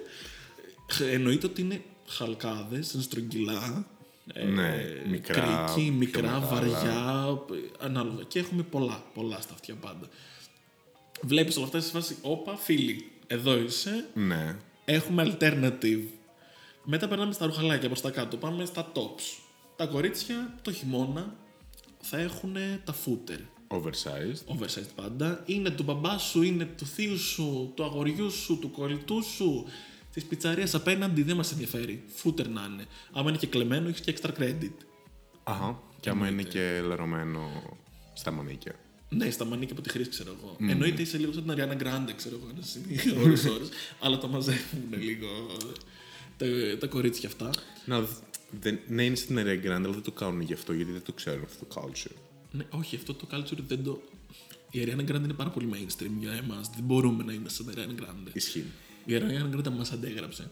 Ε, 1.01 1.11
Εννοείται 1.11 1.45
ότι 1.45 1.61
είναι 1.61 1.81
χαλκάδες, 2.07 2.91
είναι 2.91 3.03
στρογγυλά. 3.03 3.87
Ε, 4.33 4.43
Ναι, 4.43 4.85
μικρά, 5.09 5.41
Κρίκοι, 5.41 5.81
πιο 5.83 5.93
μικρά, 5.93 6.21
μεγάλα. 6.21 6.45
βαριά, 6.45 7.25
ε, 7.51 7.85
ανάλογα. 7.85 8.23
Και 8.23 8.39
έχουμε 8.39 8.63
πολλά, 8.63 9.03
πολλά 9.13 9.41
στα 9.41 9.53
αυτιά 9.53 9.75
πάντα. 9.75 10.07
Βλέπεις 11.21 11.55
όλα 11.57 11.65
αυτά 11.65 11.79
σε 11.79 11.91
φάση, 11.91 12.17
όπα, 12.21 12.55
φίλοι, 12.55 13.11
εδώ 13.27 13.57
είσαι, 13.57 14.05
Ναι. 14.13 14.55
Έχουμε 14.85 15.35
alternative. 15.39 16.03
Μετά 16.83 17.07
περνάμε 17.07 17.33
στα 17.33 17.45
ρουχαλάκια 17.45 17.87
προς 17.87 18.01
τα 18.01 18.09
κάτω. 18.11 18.37
Πάμε 18.37 18.65
στα 18.65 18.91
tops. 18.95 19.39
Τα 19.75 19.85
κορίτσια 19.85 20.53
το 20.61 20.71
χειμώνα 20.71 21.35
θα 22.01 22.17
έχουν 22.19 22.55
τα 22.83 22.95
footer. 23.05 23.39
Oversized. 23.67 24.53
Oversized 24.55 24.89
πάντα. 24.95 25.43
Είναι 25.45 25.69
του 25.69 25.83
μπαμπά 25.83 26.17
σου, 26.17 26.41
είναι 26.41 26.65
του 26.65 26.85
θείου 26.85 27.17
σου, 27.17 27.71
του 27.75 27.83
αγοριού 27.83 28.31
σου, 28.31 28.59
του 28.59 28.71
κολλητού 28.71 29.23
σου. 29.23 29.65
Της 30.17 30.25
πιτσαρίας 30.25 30.73
απέναντι 30.73 31.21
δεν 31.23 31.35
μας 31.35 31.51
ενδιαφέρει. 31.51 32.03
Footer 32.23 32.47
να 32.47 32.69
είναι. 32.71 32.85
Άμα 33.11 33.29
είναι 33.29 33.37
και 33.37 33.47
κλεμμένο, 33.47 33.87
έχεις 33.87 34.01
και 34.01 34.15
extra 34.21 34.29
credit. 34.39 34.71
Αχα. 35.43 35.79
Και 35.99 36.09
άμα 36.09 36.27
είναι 36.27 36.43
και 36.43 36.81
λερωμένο 36.87 37.49
στα 38.13 38.31
μανίκια. 38.31 38.75
Ναι, 39.09 39.29
στα 39.29 39.45
μανίκια 39.45 39.73
από 39.73 39.81
τη 39.81 39.89
χρήση, 39.89 40.09
ξέρω 40.09 40.35
εγώ. 40.41 40.69
Εννοείται 40.71 41.01
είσαι 41.01 41.17
λίγο 41.17 41.31
σαν 41.31 41.43
την 41.43 41.53
Ariana 41.57 41.81
Grande, 41.81 42.13
ξέρω 42.15 42.35
εγώ, 42.41 42.49
ένας 42.53 42.77
ώρες 43.25 43.45
ώρες. 43.45 43.69
αλλά 43.99 44.17
τα 44.17 44.27
μαζεύουν 44.27 44.93
λίγο 44.99 45.27
τα, 46.37 46.45
τα 46.79 46.87
κορίτσια 46.87 47.29
αυτά. 47.29 47.49
Να, 47.85 48.01
δ- 48.01 48.09
δεν, 48.61 48.79
ναι, 48.87 49.03
είναι 49.03 49.15
στην 49.15 49.37
Ariana 49.39 49.65
Grande, 49.65 49.69
αλλά 49.69 49.89
δεν 49.91 50.01
το 50.01 50.11
κάνουν 50.11 50.41
γι' 50.41 50.53
αυτό, 50.53 50.73
γιατί 50.73 50.91
δεν 50.91 51.01
το 51.03 51.11
ξέρουν 51.13 51.43
αυτό 51.43 51.65
το 51.65 51.81
culture. 51.91 52.15
Ναι, 52.51 52.65
όχι, 52.69 52.95
αυτό 52.95 53.13
το 53.13 53.27
culture 53.31 53.57
δεν 53.67 53.83
το. 53.83 54.01
Η 54.71 54.79
Ariana 54.85 55.09
Grande 55.11 55.23
είναι 55.23 55.33
πάρα 55.33 55.49
πολύ 55.49 55.69
mainstream 55.73 56.11
για 56.19 56.31
εμάς. 56.31 56.69
Δεν 56.69 56.83
μπορούμε 56.83 57.23
να 57.23 57.33
είμαστε 57.33 57.63
σαν 57.63 57.73
Ariana 57.75 58.01
Grande. 58.01 58.29
Ισχύει. 58.33 58.63
Η 59.07 59.13
Ariana 59.13 59.55
Grande 59.55 59.69
μας 59.69 59.91
αντέγραψε. 59.91 60.49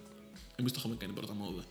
Εμείς 0.56 0.72
το 0.72 0.78
είχαμε 0.80 0.96
κάνει 0.96 1.14
πρώτα 1.14 1.34
μόδα. 1.34 1.64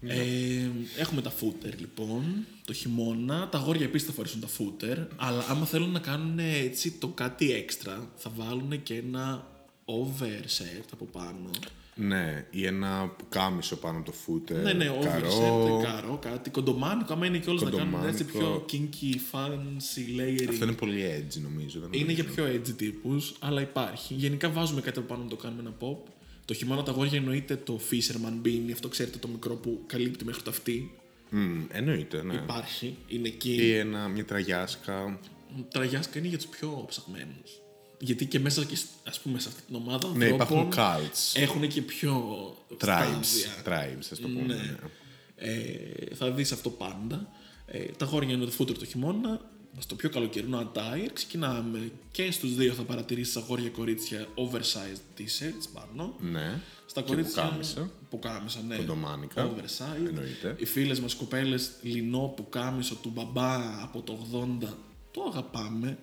Ε, 0.00 0.70
έχουμε 0.98 1.22
τα 1.22 1.32
footer 1.40 1.78
λοιπόν, 1.78 2.46
το 2.64 2.72
χειμώνα. 2.72 3.48
Τα 3.48 3.58
αγόρια 3.58 3.84
επίσης 3.84 4.06
θα 4.06 4.12
φορέσουν 4.12 4.40
τα 4.40 4.48
footer. 4.58 5.06
Αλλά 5.16 5.44
άμα 5.48 5.66
θέλουν 5.66 5.90
να 5.90 5.98
κάνουν 5.98 6.38
έτσι 6.38 6.90
το 6.90 7.08
κάτι 7.08 7.52
έξτρα, 7.52 8.10
θα 8.16 8.30
βάλουν 8.36 8.82
και 8.82 8.94
ένα 8.94 9.46
oversight 9.84 10.88
από 10.92 11.04
πάνω. 11.04 11.50
Ναι, 11.96 12.46
ή 12.50 12.66
ένα 12.66 13.08
πουκάμισο 13.18 13.76
πάνω 13.76 13.98
από 13.98 14.10
το 14.10 14.16
footer. 14.26 14.62
Ναι, 14.62 14.72
ναι, 14.72 14.84
καρό. 14.84 15.28
oversight, 15.28 15.82
καρό, 15.82 16.18
κάτι. 16.22 16.50
Κοντομάνικο, 16.50 17.12
άμα 17.12 17.26
είναι 17.26 17.38
κιόλας 17.38 17.62
να 17.62 17.70
κάνουν 17.70 18.06
έτσι 18.06 18.24
πιο 18.24 18.38
Κοντομάνικο. 18.40 18.66
kinky, 18.72 19.14
fancy 19.32 20.20
layering. 20.20 20.48
Αυτό 20.48 20.64
είναι 20.64 20.74
πολύ 20.74 21.02
edgy 21.02 21.40
νομίζω. 21.42 21.80
Δεν 21.80 21.88
Είναι 21.92 22.00
νομίζω. 22.02 22.22
για 22.22 22.24
πιο 22.32 22.44
edgy 22.46 22.74
τύπους, 22.76 23.34
αλλά 23.40 23.60
υπάρχει. 23.60 24.14
Γενικά 24.14 24.50
βάζουμε 24.50 24.80
κάτι 24.80 24.98
από 24.98 25.08
πάνω 25.08 25.22
να 25.22 25.28
το 25.28 25.36
κάνουμε 25.36 25.60
ένα 25.60 25.74
pop. 25.80 26.10
Το 26.44 26.54
χειμώνα 26.54 26.82
τα 26.82 26.90
αγόρια 26.90 27.18
εννοείται 27.18 27.56
το 27.56 27.80
Fisherman 27.90 28.46
Beanie, 28.46 28.72
αυτό 28.72 28.88
ξέρετε 28.88 29.18
το 29.18 29.28
μικρό 29.28 29.54
που 29.54 29.82
καλύπτει 29.86 30.24
μέχρι 30.24 30.42
το 30.42 30.50
αυτή. 30.50 30.94
Μμ, 31.30 31.60
εννοείται, 31.70 32.22
ναι. 32.22 32.34
Υπάρχει, 32.34 32.96
είναι 33.08 33.28
Ή 33.28 33.32
εκεί. 33.34 33.70
ένα, 33.70 34.08
μια 34.08 34.24
τραγιάσκα. 34.24 35.18
Τραγιάσκα 35.70 36.18
είναι 36.18 36.28
για 36.28 36.38
τους 36.38 36.46
πιο 36.46 36.84
ψαγμένους. 36.88 37.50
Γιατί 37.98 38.26
και 38.26 38.38
μέσα 38.40 38.64
και, 38.64 38.76
σ- 38.76 38.86
ας 39.08 39.20
πούμε, 39.20 39.38
σε 39.40 39.48
αυτή 39.48 39.62
την 39.66 39.74
ομάδα 39.76 40.08
Ναι, 40.14 40.26
υπάρχουν 40.26 40.58
ανθρώπων 40.58 40.84
cults. 40.84 41.32
έχουν 41.40 41.68
και 41.68 41.82
πιο 41.82 42.24
Tribes. 42.70 42.76
στάδια. 42.82 43.62
Tribes, 43.64 44.06
ας 44.12 44.18
το 44.20 44.28
πούμε. 44.28 44.40
Ναι. 44.40 44.54
ναι. 44.54 44.76
Ε, 45.36 46.14
θα 46.14 46.30
δεις 46.30 46.52
αυτό 46.52 46.70
πάντα. 46.70 47.28
Ε, 47.66 47.78
τα 47.84 48.04
αγόρια 48.04 48.32
είναι 48.34 48.44
το 48.44 48.50
φούτερ 48.50 48.78
το 48.78 48.84
χειμώνα. 48.84 49.40
Στο 49.78 49.94
πιο 49.94 50.10
καλοκαιρινό 50.10 50.72
attire 50.74 51.08
ξεκινάμε 51.12 51.90
και 52.10 52.30
στους 52.30 52.54
δύο 52.54 52.72
θα 52.72 52.82
παρατηρήσεις 52.82 53.36
αγόρια 53.36 53.68
κορίτσια 53.68 54.26
oversized 54.34 55.20
t-shirts 55.20 55.68
πάνω. 55.72 56.14
Ναι. 56.20 56.60
Στα 56.86 57.00
Και 57.00 57.06
κορίτσια. 57.08 57.42
πουκάμισα. 57.42 57.90
Πουκάμισα, 58.10 58.60
ναι. 58.68 58.76
Κοντομάνικα. 58.76 59.50
Oversized. 59.50 60.06
Εννοείται. 60.08 60.54
Οι 60.58 60.64
φίλες 60.64 61.00
μας 61.00 61.14
κοπέλες 61.14 61.70
λινό 61.82 62.32
πουκάμισο 62.36 62.94
του 62.94 63.10
μπαμπά 63.14 63.82
από 63.82 64.02
το 64.02 64.18
80. 64.62 64.68
Το 65.10 65.22
αγαπάμε. 65.32 65.98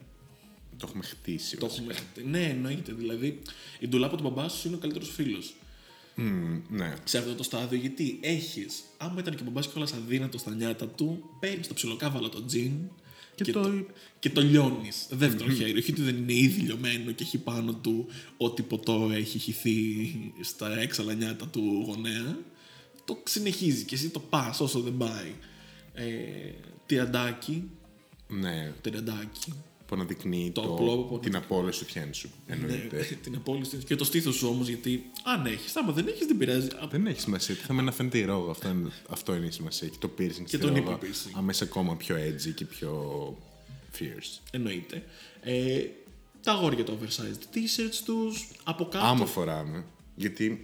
Το 0.81 0.87
έχουμε 0.89 1.03
χτίσει. 1.03 1.57
Το 1.57 1.65
βασικά. 1.67 1.81
έχουμε 1.83 1.93
χτυπήσει. 1.99 2.27
Ναι, 2.29 2.43
εννοείται. 2.43 2.93
Δηλαδή, 2.93 3.39
η 3.79 3.87
ντουλάπα 3.87 4.15
του 4.17 4.23
μπαμπά 4.23 4.49
σου 4.49 4.67
είναι 4.67 4.75
ο 4.75 4.79
καλύτερος 4.79 5.09
φίλος. 5.09 5.53
Μμ, 6.15 6.57
ναι. 6.69 6.93
Σε 7.03 7.17
αυτό 7.17 7.35
το 7.35 7.43
στάδιο, 7.43 7.79
γιατί 7.79 8.17
έχεις, 8.21 8.83
άμα 8.97 9.19
ήταν 9.19 9.35
και 9.35 9.41
ο 9.41 9.45
μπαμπάς 9.45 9.67
κιόλας 9.67 9.93
αδύνατος 9.93 10.41
στα 10.41 10.51
νιάτα 10.55 10.87
του, 10.87 11.29
παίρνεις 11.39 11.67
το 11.67 11.73
ψιλοκάβαλο 11.73 12.29
το 12.29 12.45
τζιν 12.45 12.71
Και 13.35 13.51
το- 13.51 13.85
και 14.19 14.29
το 14.29 14.41
λιώνεις. 14.41 15.07
Δεύτερο 15.09 15.49
χέρι. 15.51 15.77
Όχι 15.77 15.91
ότι 15.91 16.01
δεν 16.01 16.15
είναι 16.15 16.33
ήδη 16.33 16.61
λιωμένο 16.61 17.11
και 17.11 17.23
έχει 17.23 17.37
πάνω 17.37 17.73
του 17.73 18.07
ό,τι 18.37 18.61
ποτό 18.61 19.09
έχει 19.13 19.39
χυθεί 19.39 19.73
στα 20.41 20.79
έξαλα 20.79 21.13
νιάτα 21.13 21.47
του 21.47 21.83
γονέα. 21.87 22.37
Το 23.05 23.17
συνεχίζει 23.23 23.83
και 23.83 23.95
εσύ 23.95 24.09
το 24.09 24.19
πας 24.19 24.59
όσο 24.59 24.79
δεν 24.79 24.97
πάει. 24.97 25.33
Ε, 25.93 26.05
τυραντάκι. 26.85 27.69
Ναι. 28.27 28.73
Τυραντάκι. 28.81 29.53
Που 29.91 29.97
αναδεικνύει 29.97 30.51
Το 30.53 30.61
το, 30.61 30.73
απλό 30.73 30.97
που- 30.97 31.19
την 31.19 31.35
απόλυση 31.35 31.85
του 31.85 31.91
τιέν 31.93 32.13
σου. 32.13 32.29
Εννοείται. 32.47 32.95
Ναι, 32.97 33.03
την 33.03 33.35
απόλυση 33.35 33.77
και 33.77 33.95
το 33.95 34.03
στήθος 34.03 34.35
σου 34.35 34.47
όμως, 34.47 34.67
γιατί 34.67 35.03
αν 35.23 35.45
έχεις, 35.45 35.75
άμα 35.75 35.91
δεν 35.91 36.07
έχεις, 36.07 36.25
δεν 36.27 36.37
πειράζει. 36.37 36.67
Α, 36.67 36.87
Δεν 36.91 37.07
έχει 37.07 37.19
σημασία. 37.21 37.55
Τι 37.55 37.61
θα 37.61 37.73
με 37.73 37.81
να 37.81 37.91
φαίνεται 37.91 38.17
η 38.17 38.25
ρόγα. 38.25 38.51
Αυτό 38.51 38.69
είναι, 38.69 38.89
αυτό 39.09 39.35
είναι 39.35 39.45
η 39.45 39.51
σημασία. 39.51 39.87
Και 39.87 39.97
το 39.99 40.09
piercing 40.17 40.17
Και 40.45 40.47
στη 40.47 40.57
το 40.57 40.67
ρόγα. 40.67 40.83
nipple 40.83 41.03
piercing. 41.03 41.31
Αμέσω 41.33 41.63
ακόμα 41.63 41.95
πιο 41.95 42.15
edgy 42.15 42.53
και 42.55 42.65
πιο 42.65 42.91
Fierce. 43.99 44.39
Εννοείται. 44.51 45.03
Ε, 45.41 45.81
τα 46.43 46.51
αγόρια 46.51 46.83
τα 46.83 46.93
oversized 46.93 47.55
t-shirts 47.55 48.01
τους, 48.05 48.47
από 48.63 48.85
κάτω. 48.85 49.05
Άμα 49.05 49.25
φοράμε. 49.25 49.83
Γιατί 50.15 50.59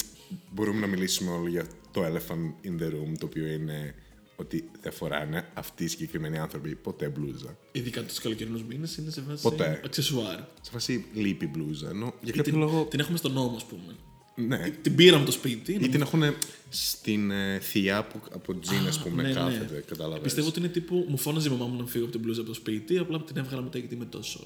μπορούμε 0.52 0.80
να 0.80 0.88
μιλήσουμε 0.88 1.32
όλοι 1.32 1.50
για 1.50 1.66
το 1.92 2.06
elephant 2.06 2.68
in 2.68 2.82
the 2.82 2.88
room, 2.88 3.12
το 3.20 3.26
οποίο 3.26 3.48
είναι 3.48 3.96
ότι 4.39 4.70
δεν 4.82 4.91
φοράνε 4.91 5.48
αυτοί 5.53 5.84
οι 5.84 5.88
συγκεκριμένοι 5.88 6.38
άνθρωποι 6.39 6.75
ποτέ 6.75 7.10
μπλούζα. 7.10 7.58
Ειδικά 7.72 8.03
τους 8.03 8.20
καλοκαιρινούς 8.20 8.63
μήνες 8.63 8.98
είναι 8.98 9.12
σε 9.12 9.22
βάση 9.22 9.41
Ποτέ. 9.41 9.82
αξεσουάρ. 9.86 10.39
Σε 10.62 10.72
φάση 10.72 11.06
λείπει 11.13 11.48
μπλούζα. 11.48 11.89
Ενώ 11.89 12.13
για 12.22 12.34
κάποιο 12.34 12.51
Την, 12.51 12.60
λόγο. 12.62 12.84
την 12.86 13.00
έχουμε 13.00 13.17
στον 13.17 13.32
νόμο, 13.32 13.56
ας 13.56 13.65
πούμε. 13.65 13.96
Ναι. 14.36 14.70
Την 14.70 14.96
πήραμε 14.96 15.25
το 15.25 15.32
σπίτι. 15.32 15.74
Ή 15.74 15.89
την 15.89 16.01
έχουν 16.01 16.24
στην 16.70 17.32
ε, 17.32 17.60
θεία 17.60 18.03
που 18.06 18.20
από 18.34 18.60
τζιν, 18.60 18.88
α 18.88 18.94
πούμε, 19.03 19.22
ναι, 19.22 19.27
ναι. 19.27 19.34
κάθεται. 19.34 19.84
Κατάλαβες. 19.88 20.22
Πιστεύω 20.24 20.48
ότι 20.48 20.60
είναι 20.60 20.67
τύπου. 20.67 21.06
Μου 21.10 21.17
φώναζε 21.17 21.48
η 21.48 21.51
μαμά 21.51 21.65
μου 21.65 21.79
να 21.82 21.86
φύγω 21.88 22.03
από 22.03 22.12
την 22.13 22.22
μπλούζα 22.22 22.39
από 22.41 22.50
το 22.50 22.56
σπίτι, 22.56 22.98
απλά 22.98 23.22
την 23.24 23.38
έβγαλα 23.38 23.62
μετά 23.62 23.77
γιατί 23.77 23.96
είμαι 23.96 24.06
τόσο. 24.06 24.44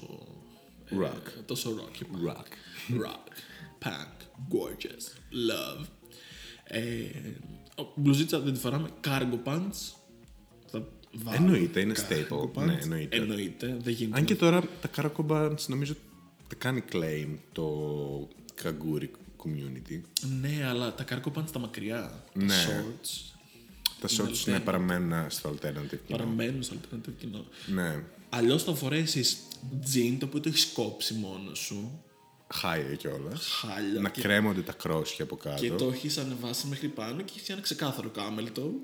ε, 0.90 0.94
Rock. 1.00 1.42
τόσο 1.46 1.74
rock. 1.78 2.02
Rock. 2.28 2.46
Rock. 3.04 3.28
Punk. 3.84 4.16
Gorgeous. 4.52 5.04
Love. 5.50 5.84
Ε, 6.64 6.80
ο- 6.80 7.61
μπλουζίτσα 7.94 8.40
δεν 8.40 8.52
τη 8.52 8.58
φοράμε. 8.60 8.88
Cargo 9.04 9.38
pants. 9.44 9.92
Θα 10.70 10.88
βάλω 11.12 11.36
Εννοείται, 11.36 11.80
είναι 11.80 11.94
cargo 11.96 12.12
staple. 12.32 12.50
pants. 12.54 12.64
Ναι, 12.66 12.78
εννοείται. 12.82 13.16
Εννοείται. 13.16 13.76
Δεν 13.80 13.92
γίνεται. 13.92 14.18
Αν 14.18 14.24
και 14.24 14.34
τώρα 14.36 14.60
τα 14.80 14.90
Cargo 14.96 15.26
Bands 15.26 15.66
νομίζω 15.66 15.94
τα 16.48 16.54
κάνει 16.58 16.82
claim 16.92 17.28
το 17.52 17.68
καγκούρι 18.54 19.10
community. 19.36 20.00
Ναι, 20.40 20.64
αλλά 20.66 20.94
τα 20.94 21.04
cargo 21.08 21.32
pants 21.38 21.50
τα 21.52 21.58
μακριά. 21.58 22.24
Τα 22.34 22.44
Ναι. 22.44 22.54
shorts. 22.66 23.34
Τα 24.00 24.08
shorts 24.08 24.44
ναι, 24.44 24.60
παραμένουν 24.60 25.30
στο 25.30 25.50
alternative 25.50 25.88
κοινό. 26.06 26.18
Παραμένουν 26.18 26.62
στο 26.62 26.74
alternative 26.76 27.12
κοινό. 27.18 27.44
Ναι. 27.66 28.02
Αλλιώς 28.28 28.62
θα 28.62 28.74
φορέσεις 28.74 29.36
jean 29.94 30.16
το 30.18 30.26
οποίο 30.26 30.40
το 30.40 30.48
έχεις 30.48 30.66
κόψει 30.72 31.14
μόνος 31.14 31.58
σου. 31.58 32.02
Χάλια 32.52 32.94
κιόλας. 32.94 33.46
Χάλια. 33.46 34.00
Να 34.00 34.08
και, 34.08 34.20
κρέμονται 34.20 34.60
τα 34.60 34.72
κρόσια 34.72 35.24
από 35.24 35.36
κάτω. 35.36 35.62
και 35.62 35.70
το 35.70 35.92
έχει 35.94 36.20
ανεβάσει 36.20 36.66
μέχρι 36.66 36.88
πάνω 36.88 37.22
και 37.22 37.32
έχει 37.36 37.52
ένα 37.52 37.60
ξεκάθαρο 37.60 38.08
κάμελτο. 38.08 38.72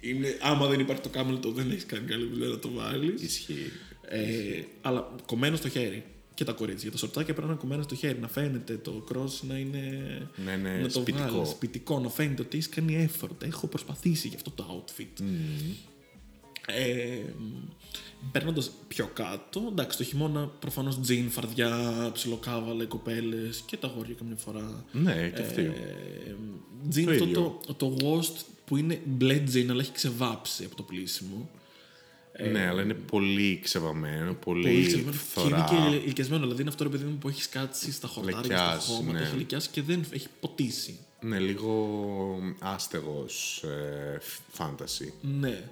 Είναι, 0.00 0.38
άμα 0.40 0.66
δεν 0.66 0.80
υπάρχει 0.80 1.02
το 1.02 1.08
κάμελτο, 1.08 1.50
δεν 1.50 1.70
έχεις 1.70 1.86
κάνει 1.86 2.06
καλή 2.06 2.26
δουλειά 2.26 2.48
να 2.48 2.58
το 2.58 2.70
βάλεις. 2.70 3.22
Ισχύει. 3.22 3.72
Ε, 4.08 4.62
αλλά 4.82 5.14
κομμένο 5.26 5.56
στο 5.56 5.68
χέρι. 5.68 6.04
Και 6.34 6.44
τα 6.44 6.52
κορίτσια. 6.52 6.90
Τα 6.90 6.96
σορτάκια 6.96 7.34
πρέπει 7.34 7.46
να 7.46 7.52
είναι 7.52 7.60
κομμένα 7.62 7.82
στο 7.82 7.94
χέρι. 7.94 8.18
Να 8.18 8.28
φαίνεται 8.28 8.76
το 8.76 9.04
cross 9.12 9.40
να 9.48 9.56
είναι. 9.58 9.80
Να 10.44 10.52
είναι 10.52 10.76
να 10.76 10.88
το 10.88 11.00
σπιτικό. 11.00 11.28
βγάλεις, 11.28 11.48
σπιτικό. 11.48 12.00
Να 12.00 12.08
φαίνεται 12.08 12.42
ότι 12.42 12.58
έχει 12.58 12.68
κάνει 12.68 13.10
effort. 13.10 13.42
Έχω 13.42 13.66
προσπαθήσει 13.66 14.28
για 14.28 14.36
αυτό 14.36 14.50
το 14.50 14.84
outfit. 14.84 15.22
Ε, 16.66 17.22
Παίρνοντα 18.32 18.62
πιο 18.88 19.10
κάτω, 19.12 19.66
εντάξει, 19.70 19.98
το 19.98 20.04
χειμώνα 20.04 20.46
προφανώς 20.46 21.00
τζιν, 21.00 21.30
φαρδιά, 21.30 22.10
ψιλοκάβαλα, 22.12 22.82
οι 22.82 22.86
κοπέλες 22.86 23.62
και 23.66 23.76
τα 23.76 23.86
αγόρια 23.88 24.14
καμιά 24.18 24.36
φορά. 24.36 24.84
Ναι, 24.92 25.32
και 25.34 25.42
αυτή. 25.42 25.60
Ε, 25.60 26.34
τζιν 26.88 27.04
Το 27.04 27.10
αυτό 27.10 27.24
ίδιο. 27.24 27.60
το, 27.66 27.74
το 27.74 27.96
washed 28.00 28.44
που 28.64 28.76
είναι 28.76 29.00
μπλε 29.04 29.38
τζιν, 29.38 29.70
αλλά 29.70 29.80
έχει 29.80 29.92
ξεβάψει 29.92 30.64
από 30.64 30.76
το 30.76 30.82
πλήσιμο. 30.82 31.50
ναι, 32.52 32.66
αλλά 32.66 32.82
είναι 32.82 32.94
πολύ 32.94 33.60
ξεβαμένο, 33.62 34.34
πολύ, 34.34 34.62
Πολύ 34.62 34.86
ξεβάψει. 34.86 35.18
Και 35.18 35.24
φθορά. 35.24 35.68
είναι 35.72 35.88
και 35.90 35.96
ηλικιασμένο. 35.96 36.42
Δηλαδή 36.42 36.60
είναι 36.60 36.70
αυτό 36.70 36.84
ρε 36.84 36.90
παιδί 36.90 37.04
μου 37.04 37.16
που 37.18 37.28
έχει 37.28 37.48
κάτσει 37.48 37.92
στα 37.92 38.08
χορτάρια, 38.08 38.38
στα 38.44 38.48
Λεκιάσει, 38.64 38.90
χώματα, 38.90 39.18
ναι. 39.18 39.24
έχει 39.26 39.36
λικιάσει 39.36 39.68
και 39.70 39.82
δεν 39.82 40.04
έχει 40.10 40.26
ποτίσει. 40.40 40.98
Ναι, 41.20 41.38
λίγο 41.38 42.38
άστεγος 42.60 43.62
ε, 43.62 44.18
φάνταση. 44.48 45.12
Ναι. 45.40 45.62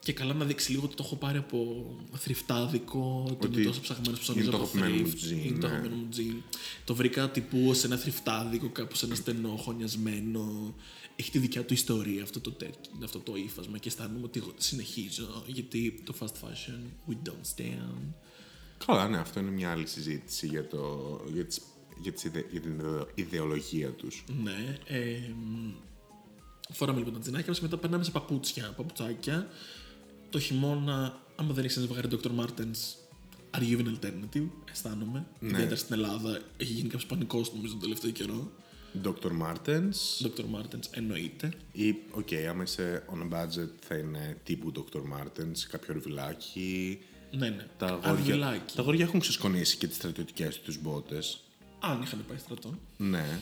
Και 0.00 0.12
καλά 0.12 0.34
να 0.34 0.44
δείξει 0.44 0.70
λίγο 0.70 0.82
ότι 0.84 0.94
το 0.94 1.02
έχω 1.06 1.16
πάρει 1.16 1.38
από 1.38 1.86
θρυφτάδικο, 2.14 3.24
ότι 3.30 3.46
Ότι 3.46 3.56
είναι 3.56 3.66
τόσο 3.66 3.80
ψαγμένος 3.80 4.18
που 4.20 4.32
είναι 4.32 4.40
νομίζω 4.44 4.50
το 4.50 4.56
από 4.56 4.66
αγαπημένο 4.66 5.02
μου 5.02 5.08
thrift, 5.12 5.14
τζιν, 5.16 5.38
Είναι 5.38 5.58
το 5.58 5.66
ναι. 5.66 5.72
αγαπημένο 5.72 6.02
μου 6.02 6.08
τζιν. 6.10 6.42
Το 6.84 6.94
βρήκα 6.94 7.30
τύπου 7.30 7.74
σε 7.74 7.86
ένα 7.86 7.96
θρυφτάδικο, 7.96 8.68
κάπου 8.68 8.94
σε 8.96 9.06
ένα 9.06 9.14
στενό, 9.14 9.48
χωνιασμένο. 9.56 10.74
Έχει 11.16 11.30
τη 11.30 11.38
δικιά 11.38 11.64
του 11.64 11.72
ιστορία 11.74 12.22
αυτό 12.22 12.40
το, 12.40 12.50
τέτοιο, 12.52 12.92
αυτό 13.04 13.18
το 13.18 13.36
ύφασμα 13.36 13.78
και 13.78 13.88
αισθάνομαι 13.88 14.24
ότι 14.24 14.38
εγώ 14.38 14.52
συνεχίζω 14.56 15.42
γιατί 15.46 16.02
το 16.04 16.14
fast 16.20 16.24
fashion 16.46 17.10
we 17.10 17.28
don't 17.28 17.56
stand. 17.56 18.12
Καλά, 18.86 19.08
ναι, 19.08 19.18
αυτό 19.18 19.40
είναι 19.40 19.50
μια 19.50 19.70
άλλη 19.70 19.86
συζήτηση 19.86 20.46
για, 20.46 20.66
το, 20.66 21.10
για, 21.32 21.46
τις, 21.46 21.60
για, 22.00 22.12
τις 22.12 22.24
ιδε- 22.24 22.50
για 22.50 22.60
την 22.60 22.72
ιδε- 22.78 23.06
ιδεολογία 23.14 23.90
τους. 23.90 24.24
Ναι. 24.42 24.78
Ε, 24.86 25.18
μ, 25.44 25.70
φοράμε 26.72 26.98
λοιπόν 26.98 27.12
τα 27.14 27.20
τζινάκια 27.20 27.48
μας, 27.48 27.60
μετά 27.60 27.76
περνάμε 27.76 28.04
σε 28.04 28.10
παπούτσια, 28.10 28.72
παπουτσάκια. 28.76 29.48
Το 30.30 30.38
χειμώνα, 30.38 31.20
άμα 31.36 31.52
δεν 31.52 31.64
έχεις 31.64 31.76
ένα 31.76 31.86
ζευγάρι 31.86 32.08
Dr. 32.10 32.40
Martens, 32.40 32.96
are 33.50 33.62
you 33.62 33.78
an 33.78 33.88
alternative, 33.94 34.48
αισθάνομαι. 34.70 35.26
Ναι. 35.40 35.48
Ιδιαίτερα 35.48 35.76
στην 35.76 35.94
Ελλάδα 35.94 36.40
έχει 36.56 36.72
γίνει 36.72 36.88
κάποιος 36.88 37.06
πανικός 37.06 37.52
νομίζω 37.54 37.72
τον 37.72 37.80
τελευταίο 37.80 38.10
καιρό. 38.10 38.50
Dr. 39.02 39.30
Martens 39.42 40.26
Dr. 40.26 40.44
Martens 40.54 40.84
εννοείται. 40.90 41.52
ή, 41.72 41.94
οκ, 42.10 42.28
άμα 42.48 42.62
είσαι 42.62 43.04
on 43.14 43.32
a 43.32 43.34
budget 43.36 43.68
θα 43.80 43.94
είναι 43.94 44.36
τύπου 44.44 44.72
Dr. 44.76 44.98
Martens, 44.98 45.58
κάποιο 45.70 45.94
ρουβιλάκι. 45.94 46.98
Ναι, 47.30 47.48
ναι. 47.48 47.66
Τα 47.78 47.86
αγόρια, 47.86 48.10
Αρβυλάκι. 48.10 48.74
τα 48.74 48.80
αγόρια 48.82 49.04
έχουν 49.04 49.20
ξεσκονίσει 49.20 49.76
και 49.76 49.86
τις 49.86 49.96
στρατιωτικές 49.96 50.60
τους 50.60 50.80
μπότες. 50.82 51.40
Αν 51.80 52.02
είχαν 52.02 52.24
πάει 52.28 52.38
στρατό. 52.38 52.78
Ναι. 52.96 53.38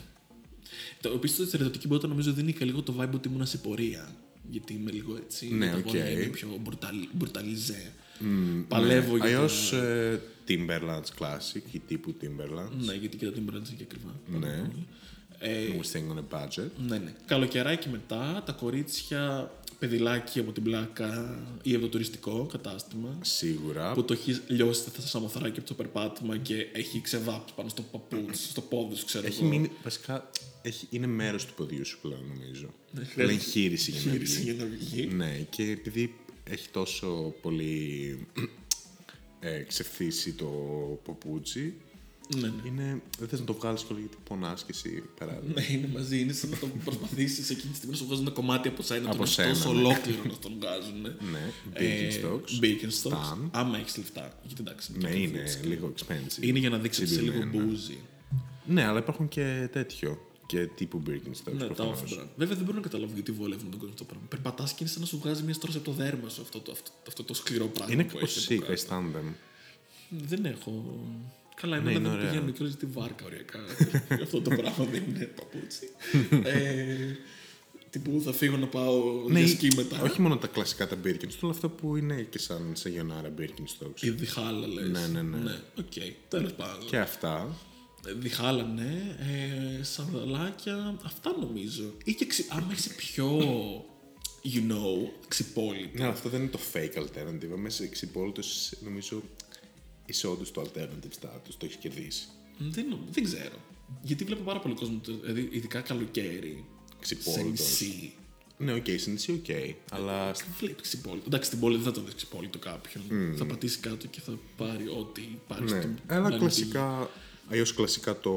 Το 1.01 1.11
επίσης 1.11 1.37
το 1.37 1.45
στρατιωτική 1.45 1.87
μπότα 1.87 2.07
νομίζω 2.09 2.33
δίνει 2.33 2.53
και 2.53 2.65
λίγο 2.65 2.83
το 2.83 2.95
vibe 3.01 3.13
ότι 3.15 3.29
ήμουν 3.29 3.47
σε 3.47 3.59
πορεία. 3.59 4.15
Γιατί 4.51 4.73
είμαι 4.75 4.91
λίγο 4.91 5.17
έτσι. 5.17 5.49
Ναι, 5.55 5.71
τα 5.71 5.77
αγόρια 5.77 6.05
οκ. 6.05 6.11
είναι 6.11 6.25
πιο 6.25 6.49
μπουρταλ- 6.61 7.09
μπουρταλιζέ. 7.13 7.93
Παλεύω 8.69 9.17
για 9.17 9.25
Αλλιώς 9.25 9.69
το- 9.71 9.77
ε, 9.77 10.21
Timberlands 10.49 11.19
Classic 11.23 11.63
ή 11.73 11.79
τύπου 11.79 12.15
Timberlands. 12.23 12.85
Ναι, 12.85 12.95
γιατί 12.95 13.17
και 13.17 13.27
τα 13.27 13.33
Timberlands 13.33 13.69
είναι 13.69 13.77
και 13.77 13.83
ακριβά. 13.83 14.15
Ναι. 14.39 14.71
Ε, 15.39 15.67
We're 15.69 15.97
staying 15.97 16.17
on 16.17 16.19
a 16.19 16.45
budget. 16.45 16.71
Ναι, 16.89 16.99
ναι. 16.99 17.13
Καλοκαιράκι 17.27 17.89
μετά, 17.89 18.43
τα 18.47 18.53
κορίτσια, 18.53 19.51
παιδιλάκι 19.79 20.39
από 20.39 20.53
την 20.53 20.63
πλάκα 20.63 21.39
ή 21.63 21.73
από 21.75 21.83
το 21.85 21.89
τουριστικό 21.89 22.47
κατάστημα. 22.53 23.19
Σίγουρα. 23.23 23.93
Που 23.93 24.05
το 24.05 24.13
έχει 24.13 24.41
λιώσει 24.49 24.81
στα 24.81 25.01
σαμοθράκια 25.01 25.59
από 25.59 25.69
το 25.69 25.75
περπάτημα 25.75 26.37
και 26.37 26.67
έχει 26.73 27.01
ξεβάψει 27.01 27.55
πάνω 27.55 27.69
στο 27.69 27.83
παπούτσι, 27.83 28.49
στο 28.49 28.61
πόδι 28.61 28.95
σου, 28.97 29.05
ξέρω 29.05 29.27
Έχει 29.27 29.41
εγώ. 29.41 29.49
μείνει, 29.51 29.71
βασικά, 29.83 30.31
έχει, 30.67 30.87
είναι 30.91 31.07
μέρος 31.07 31.47
του 31.47 31.55
ποδιού 31.55 31.87
σου 31.87 31.99
πλέον, 32.03 32.21
νομίζω. 32.35 32.75
Ναι, 32.91 33.01
Είναι 33.01 33.09
χρειάζεται 33.11 33.37
εγχείρηση 33.39 33.91
για 33.91 34.01
να 34.05 34.13
Γύρισε 34.13 34.39
βγει. 34.41 34.51
για 34.53 34.65
να 34.65 34.71
βγει. 34.71 35.07
Ναι, 35.07 35.39
και 35.51 35.63
επειδή 35.63 36.15
έχει 36.45 36.69
τόσο 36.69 37.35
πολύ 37.43 38.19
ε, 39.41 39.59
ξεφθύσει 39.63 40.33
το 40.33 40.47
παπούτσι, 41.05 41.75
Ναι, 42.37 42.41
ναι. 42.41 42.53
είναι, 42.67 43.03
δεν 43.19 43.29
θες 43.29 43.39
να 43.41 43.45
το 43.47 43.53
βγάλεις 43.55 43.83
κιόλας 43.83 44.01
γιατί 44.01 44.17
πονάς 44.29 44.61
και 44.65 44.71
εσύ 44.75 45.03
πέρα. 45.19 45.43
Ναι, 45.55 45.63
είναι 45.71 45.89
μαζί. 45.93 46.21
Είναι 46.21 46.33
σαν 46.33 46.51
να 46.51 46.57
το 46.59 46.67
προσπαθήσεις 46.85 47.51
εκείνη 47.51 47.71
τη 47.71 47.77
στιγμή 47.77 47.91
να 47.93 47.97
σου 48.01 48.07
βγάζουν 48.07 48.25
ένα 48.27 48.35
κομμάτι 48.35 48.69
από 48.69 48.83
σένα. 48.83 49.09
Από 49.09 49.17
τον 49.17 49.27
σένα, 49.27 49.49
τόσο 49.49 49.73
ναι. 49.73 49.79
ολόκληρο 49.79 50.23
να 50.25 50.37
τον 50.39 50.53
βγάζουν. 50.59 51.01
Ναι, 51.03 51.53
Ε, 51.73 52.09
Birkenstocks. 52.09 52.65
Birkenstocks. 52.65 53.33
Stan. 53.33 53.49
Άμα 53.51 53.79
έχεις 53.79 53.97
λεφτά. 53.97 54.39
Γιατί 54.47 54.63
εντάξει. 54.67 54.93
Ναι, 54.99 55.11
και 55.11 55.17
είναι 55.19 55.39
ακριβώς. 55.41 55.65
λίγο 55.67 55.93
expensive. 55.97 56.43
Είναι 56.43 56.59
για 56.59 56.71
να 56.71 56.79
δείξεις 56.79 57.03
ότι 57.03 57.13
είσαι 57.13 57.21
λίγο 57.21 57.37
Συντημένα. 57.41 57.65
μπούζι. 57.65 57.99
Ναι, 58.67 58.85
αλλά 58.85 58.99
υπάρχουν 58.99 59.29
και 59.29 59.69
τέτοιο. 59.73 60.21
Και 60.47 60.67
τύπου 60.67 61.03
Birkenstocks 61.07 61.53
Ναι, 61.53 61.59
τα 61.59 61.67
προφανώς. 61.67 62.01
off-brand. 62.03 62.27
Βέβαια 62.37 62.57
δεν 62.57 62.65
μπορώ 62.65 62.77
να 62.77 62.83
καταλάβω 62.83 63.13
γιατί 63.15 63.33
βολεύουν 63.33 63.71
τον 63.71 63.79
κόσμο 63.79 63.89
αυτό 63.95 64.05
το 64.05 64.11
πράγμα. 64.11 64.27
Περπατάς 64.29 64.71
και 64.71 64.77
είναι 64.81 64.91
σαν 64.91 65.01
να 65.01 65.07
σου 65.07 65.19
βγάζει 65.19 65.43
μια 65.43 65.55
στρώση 65.55 65.77
από 65.77 65.87
το 65.87 65.93
δέρμα 65.93 66.29
σου 66.29 66.43
αυτό 66.43 66.61
το, 66.61 66.73
αυτό, 66.73 66.91
αυτό 67.09 67.23
το 67.25 67.35
σκληρό 67.35 67.67
πράγμα. 67.67 67.93
Είναι 67.95 68.05
που 68.05 68.15
κάπως 68.15 68.37
έχει 68.37 68.55
από 68.55 68.65
sick, 68.67 68.69
I 68.71 68.77
κάτω. 68.77 68.83
stand 68.89 69.17
them. 69.17 69.33
Δεν 70.09 70.45
έχω. 70.45 71.01
Καλά, 71.61 71.77
Ναι, 71.81 71.91
εμένα 71.91 71.99
είναι 71.99 72.09
δεν 72.09 72.19
ωραία. 72.19 72.31
πηγαίνω 72.31 72.51
και 72.51 72.63
όλη 72.63 72.75
τη 72.75 72.87
βάρκα 72.87 73.25
ωριακά. 73.25 73.59
αυτό 74.25 74.41
το 74.41 74.51
πράγμα 74.51 74.85
δεν 74.85 75.03
είναι 75.09 75.25
παπούτσι. 75.25 75.89
ε, 76.51 77.17
τύπου 77.91 78.21
θα 78.25 78.33
φύγω 78.33 78.57
να 78.57 78.67
πάω 78.67 79.03
Ναι, 79.29 79.39
για 79.41 79.49
σκι 79.49 79.69
μετά. 79.77 80.03
όχι 80.03 80.21
μόνο 80.21 80.37
τα 80.37 80.47
κλασικά 80.47 80.87
τα 80.89 80.97
Birkenstocks, 81.05 81.39
αλλά 81.43 81.51
αυτά 81.53 81.69
που 81.69 81.97
είναι 81.97 82.23
και 82.23 82.39
σαν 82.39 82.71
σε 82.75 82.89
γιονάρα 82.89 83.33
Birkenstocks. 83.39 84.01
Η 84.03 84.11
διχάλα 84.11 84.67
λες. 84.67 84.89
Ναι, 84.89 85.07
ναι, 85.07 85.23
ναι. 85.23 85.37
Ναι, 85.39 85.59
οκ. 85.79 85.93
Τέλος 86.29 86.53
πάντων. 86.53 86.87
Και 86.89 86.99
αυτά. 86.99 87.57
Ε, 88.09 88.13
Διχάλα, 88.13 88.63
ναι. 88.63 89.17
Ε, 89.79 89.83
σανδαλάκια, 89.83 90.99
αυτά 91.05 91.37
νομίζω. 91.41 91.95
Ή 92.05 92.15
και 92.15 92.27
ξυ... 92.27 92.45
άμα 92.49 92.73
είσαι 92.73 92.91
πιο, 92.91 93.39
you 94.45 94.73
know, 94.73 95.11
ξυπόλυτος. 95.29 95.91
Ναι, 95.95 96.03
αλλά 96.05 96.13
αυτό 96.13 96.29
δεν 96.29 96.41
είναι 96.41 96.51
το 96.51 96.59
fake 96.73 96.99
alternative. 97.03 97.51
Άμα 97.53 97.67
είσαι 97.69 97.83
εξυπόλυτος, 97.85 98.73
νομίζω 98.85 99.23
είσαι 100.07 100.27
όντως 100.27 100.51
το 100.51 100.63
alternative 100.63 101.25
status. 101.25 101.51
Το 101.59 101.65
έχεις 101.67 101.77
κερδίσει. 101.77 102.27
Δεν, 102.59 102.87
νο- 102.89 103.05
δεν 103.11 103.25
ξέρω. 103.25 103.57
Γιατί 104.03 104.25
βλέπω 104.25 104.43
πάρα 104.43 104.59
πολύ 104.59 104.75
κόσμο, 104.75 105.01
το- 105.03 105.19
δηλαδή 105.21 105.49
ειδικά 105.53 105.81
καλοκαίρι. 105.81 106.65
Ξυπόλυτος. 107.01 107.67
Σε 107.67 107.85
νησί. 107.85 108.13
Ναι, 108.59 108.73
οκ, 108.73 108.85
στην 108.99 109.13
νησί 109.13 109.33
οκ. 109.33 109.51
Αλλά 109.91 110.33
Βλέπει 110.59 110.83
ξυπόλυτο. 110.83 111.25
Εντάξει, 111.27 111.47
στην 111.49 111.61
πόλη 111.61 111.75
δεν 111.75 111.85
θα 111.85 111.93
τον 111.93 112.05
δεις 112.05 112.15
ξυπόλυτο 112.15 112.59
κάποιον. 112.59 113.03
Θα 113.37 113.47
πατήσει 113.47 113.79
κάτω 113.79 114.07
και 114.07 114.21
θα 114.21 114.39
πάρει 114.57 114.89
ό,τι 114.89 115.23
πάρεις 115.49 115.73
ναι. 115.73 115.81
στο 115.81 115.91
Αλλά 116.07 116.21
μάτι. 116.21 116.39
κλασικά 116.39 117.11
Αλλιώς 117.51 117.75
κλασικά 117.75 118.21
το 118.21 118.33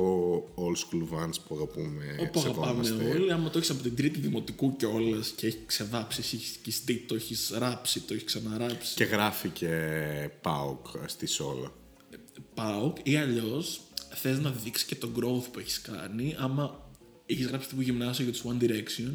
old 0.55 0.77
school 0.77 1.01
Vans 1.13 1.33
που 1.47 1.55
αγαπούμε. 1.55 2.17
Όπου 2.19 2.39
αγαπάμε 2.39 2.83
σεβόμαστε. 2.83 3.19
όλοι, 3.19 3.31
άμα 3.31 3.49
το 3.49 3.57
έχεις 3.57 3.69
από 3.69 3.81
την 3.81 3.95
τρίτη 3.95 4.19
δημοτικού 4.19 4.75
κιόλας 4.75 5.33
και 5.35 5.47
έχει 5.47 5.59
ξεβάψει, 5.65 6.19
έχει 6.19 6.47
σκιστεί, 6.53 6.97
το 7.07 7.15
έχεις 7.15 7.51
ράψει, 7.57 7.99
το 7.99 8.13
έχεις 8.13 8.23
ξαναράψει. 8.23 8.95
Και 8.95 9.03
γράφει 9.03 9.49
και 9.49 9.69
ΠΑΟΚ 10.43 11.00
στη 11.05 11.25
σόλα. 11.25 11.71
ΠΑΟΚ 12.53 12.97
ή 13.03 13.17
αλλιώς 13.17 13.81
θες 14.13 14.39
να 14.39 14.51
δείξεις 14.51 14.85
και 14.87 14.95
τον 14.95 15.13
growth 15.15 15.51
που 15.51 15.59
έχεις 15.59 15.81
κάνει. 15.81 16.35
Άμα 16.37 16.89
έχεις 17.25 17.47
γράψει 17.47 17.69
τύπου 17.69 17.81
γυμνάσιο 17.81 18.23
για 18.23 18.33
τους 18.33 18.43
One 18.45 18.63
Direction 18.63 19.11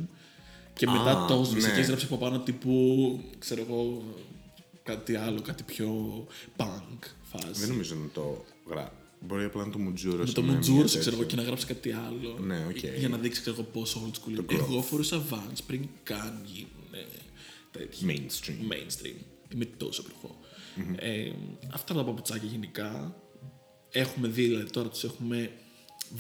και 0.74 0.86
μετά 0.86 1.24
το 1.28 1.40
ναι. 1.40 1.60
ναι. 1.60 1.68
και 1.68 1.74
έχεις 1.74 1.86
γράψει 1.86 2.04
από 2.04 2.16
πάνω 2.16 2.38
τύπου, 2.38 3.20
ξέρω 3.38 3.66
εγώ, 3.68 4.02
κάτι 4.82 5.14
άλλο, 5.14 5.40
κάτι 5.40 5.62
πιο 5.62 5.90
punk 6.56 6.98
φάση. 7.22 7.60
Δεν 7.60 7.68
νομίζω 7.68 7.94
να 7.94 8.08
το 8.12 8.44
γράφει. 8.70 9.03
Μπορεί 9.26 9.45
απλά 9.45 9.64
να 9.66 9.73
το 9.73 9.78
μουτζούρωσε. 9.78 10.23
με 10.26 10.33
το 10.33 10.40
με 10.40 10.47
μια 10.47 10.57
μουτζούρ, 10.57 10.83
τέτοια. 10.83 11.00
ξέρω 11.00 11.16
εγώ, 11.16 11.25
και 11.25 11.37
να 11.37 11.43
γράψει 11.43 11.66
κάτι 11.66 11.93
άλλο. 11.93 12.38
Ναι, 12.40 12.66
οκ. 12.69 12.76
Για 12.99 13.09
να 13.09 13.16
δείξει, 13.19 13.40
ξέρω 13.40 13.57
εγώ, 13.59 13.69
πόσο 13.73 14.02
old 14.11 14.14
school 14.19 14.31
είναι. 14.31 14.45
Εγώ 14.50 14.83
φορούσα 14.83 15.23
Vans 15.31 15.59
πριν 15.66 15.88
καν 16.02 16.40
γίνουν 16.45 16.69
τέτοια. 17.71 18.09
Mainstream. 18.09 18.73
mainstream. 18.73 19.16
Είμαι 19.54 19.64
τόσο 19.64 20.02
προχώ. 20.02 20.38
Ε, 20.97 21.31
αυτά 21.73 21.95
τα 21.95 22.04
παπουτσάκια 22.04 22.49
γενικά 22.49 23.16
έχουμε 23.90 24.28
δει, 24.28 24.47
δηλαδή 24.47 24.71
τώρα 24.71 24.88
τους 24.88 25.04
έχουμε 25.04 25.50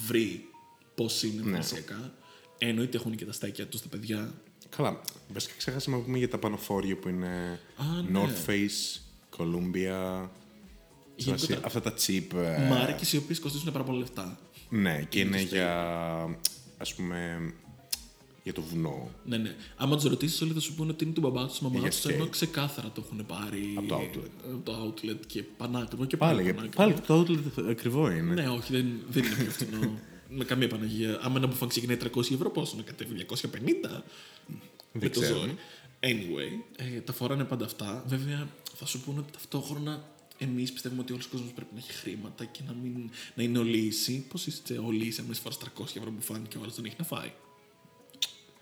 βρει 0.06 0.44
πώς 0.94 1.22
είναι 1.22 1.34
Ναι. 1.34 1.46
εμφανισιακά. 1.46 2.14
Εννοείται 2.58 2.96
έχουν 2.96 3.16
και 3.16 3.24
τα 3.24 3.32
στέκια 3.32 3.66
τους 3.66 3.80
τα 3.82 3.88
παιδιά. 3.88 4.34
Καλά. 4.76 5.00
Βασικά 5.32 5.54
ξέχασαμε 5.56 5.96
να 5.96 6.02
πούμε 6.02 6.18
για 6.18 6.28
τα 6.28 6.38
πανοφόρια 6.38 6.96
που 6.96 7.08
είναι 7.08 7.60
Α, 7.76 7.84
ναι. 8.10 8.20
North 8.20 8.50
Face, 8.50 9.00
Columbia. 9.38 10.28
Γενικότερα- 11.16 11.60
βάση- 11.60 11.76
Αυτά 11.76 11.80
τα 11.80 11.94
cheap. 12.06 12.36
ε, 12.44 12.68
Μάρκες 12.68 13.12
οι 13.12 13.16
οποίες 13.16 13.40
κοστίζουν 13.40 13.72
πάρα 13.72 13.84
πολλά 13.84 13.98
λεφτά. 13.98 14.38
Ναι, 14.68 15.02
και 15.08 15.20
είναι 15.20 15.40
για. 15.40 15.72
ας 16.78 16.94
πούμε. 16.94 17.38
για 18.42 18.52
το 18.52 18.62
βουνό. 18.62 19.10
Ναι, 19.24 19.36
ναι. 19.36 19.54
Άμα 19.76 19.94
τους 19.96 20.04
ρωτήσεις, 20.04 20.40
όλοι 20.40 20.52
θα 20.52 20.60
σου 20.60 20.74
πούνε 20.74 20.90
ότι 20.90 21.04
είναι 21.04 21.12
του 21.12 21.20
μπαμπά 21.20 21.46
τους, 21.46 21.60
μαμάς 21.60 21.80
Για 21.80 21.90
τους, 21.90 22.04
skate. 22.06 22.10
ενώ 22.10 22.26
ξεκάθαρα 22.26 22.90
το 22.94 23.02
έχουν 23.06 23.26
πάρει 23.26 23.74
Από 23.76 23.88
το 23.88 23.96
outlet. 24.00 24.30
από 24.52 24.62
το 24.64 24.94
outlet 25.02 25.16
και 25.26 25.42
πανάκριβο 25.42 26.04
και 26.04 26.16
Πάλι, 26.16 26.32
πάλι. 26.34 26.44
για- 26.44 26.54
πανάκριβο. 26.54 27.02
πάλι 27.22 27.24
το 27.26 27.32
outlet 27.60 27.68
ακριβό 27.70 28.10
είναι. 28.10 28.34
Ναι, 28.34 28.48
όχι, 28.48 28.72
δεν, 28.72 28.86
δεν 29.10 29.24
είναι 29.24 29.34
πιο 29.34 29.50
φθηνό. 29.50 29.98
Με 30.36 30.44
καμία 30.44 30.68
Παναγία. 30.68 31.18
Άμα 31.22 31.36
ένα 31.36 31.46
μπουφάν 31.46 31.68
ξεκινάει 31.68 31.96
300 31.96 32.30
ευρώ, 32.32 32.50
πόσο 32.50 32.76
να 32.76 32.82
κατέβει 32.82 33.14
250. 33.14 34.02
με 34.92 35.08
το 35.08 35.20
ξέρω. 35.20 35.36
ζόρι. 35.38 35.54
Anyway, 36.00 36.82
ε, 36.96 37.00
τα 37.00 37.12
φοράνε 37.12 37.44
πάντα 37.44 37.64
αυτά. 37.64 38.04
Βέβαια, 38.06 38.48
θα 38.74 38.86
σου 38.86 39.00
πούνε 39.00 39.18
ότι 39.18 39.32
ταυτόχρονα 39.32 40.02
εμείς 40.44 40.72
πιστεύουμε 40.72 41.00
ότι 41.00 41.12
όλος 41.12 41.24
ο 41.26 41.28
κόσμος 41.30 41.50
πρέπει 41.52 41.70
να 41.72 41.78
έχει 41.78 41.92
χρήματα 41.92 42.44
και 42.44 42.60
να, 42.66 42.72
μην, 42.72 43.10
να 43.34 43.42
είναι 43.42 43.58
ο 43.58 43.62
λύση. 43.62 44.24
Πώς 44.28 44.46
είστε 44.46 44.78
ο 44.78 44.90
λύση, 44.90 45.20
αν 45.20 45.26
με 45.26 45.34
φορά 45.34 45.54
300 45.78 45.82
ευρώ 45.96 46.10
μπουφάν 46.10 46.48
και 46.48 46.56
ο 46.56 46.60
άλλος 46.62 46.74
δεν 46.74 46.84
έχει 46.84 46.94
να 46.98 47.04
φάει. 47.04 47.32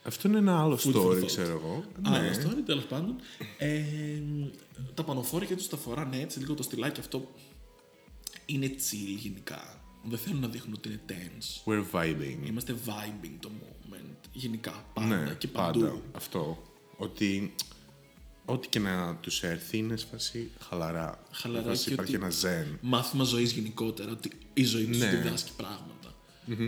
Αυτό 0.05 0.29
είναι 0.29 0.39
ένα 0.39 0.61
άλλο 0.61 0.79
Food 0.83 0.93
for 0.95 1.05
story, 1.07 1.19
thought. 1.21 1.27
ξέρω 1.27 1.51
εγώ. 1.53 1.85
Άλλο 2.03 2.23
Ναι. 2.23 2.31
story, 2.45 2.63
τέλος 2.67 2.85
πάντων. 2.85 3.17
Ε, 3.59 3.83
τα 4.95 5.05
πανοφόρια 5.05 5.57
τους 5.57 5.69
τα 5.69 5.77
φοράνε 5.77 6.21
έτσι, 6.21 6.39
λίγο 6.39 6.55
το 6.55 6.63
στυλάκι 6.63 7.01
αυτό 7.01 7.31
είναι 8.47 8.67
chill 8.67 9.17
γενικά. 9.19 9.81
Δεν 10.05 10.19
θέλουν 10.19 10.41
να 10.41 10.49
δείχνουν 10.49 10.75
ότι 10.77 10.89
είναι 10.89 11.01
tense. 11.09 11.71
We're 11.73 11.85
vibing. 11.93 12.47
Είμαστε 12.47 12.77
vibing 12.87 13.33
το 13.41 13.51
moment. 13.61 14.29
Γενικά, 14.33 14.85
πάντα 14.95 15.17
Ναι, 15.25 15.35
και 15.35 15.49
παντού. 15.49 15.81
πάντα. 15.81 16.01
Αυτό. 16.13 16.63
Ότι 16.97 17.55
ό,τι 18.45 18.69
και 18.69 18.79
να 18.79 19.17
τους 19.17 19.43
έρθει 19.43 19.77
είναι 19.79 19.97
σε 19.97 20.07
φάση 20.13 20.51
χαλαρά. 20.69 21.23
Χαλαρά 21.33 21.65
Φάση 21.69 21.85
και 21.87 21.93
υπάρχει 21.93 22.15
ότι- 22.17 22.25
ένα 22.25 22.33
ζεν. 22.33 22.79
Μάθημα 22.81 23.25
ζωής 23.25 23.53
γενικότερα, 23.53 24.11
ότι 24.11 24.31
η 24.55 24.65
ζωή 24.65 24.85
τους 24.87 24.99
Ναι. 24.99 25.11
διδάσκει 25.11 25.51
πράγματα. 25.57 26.15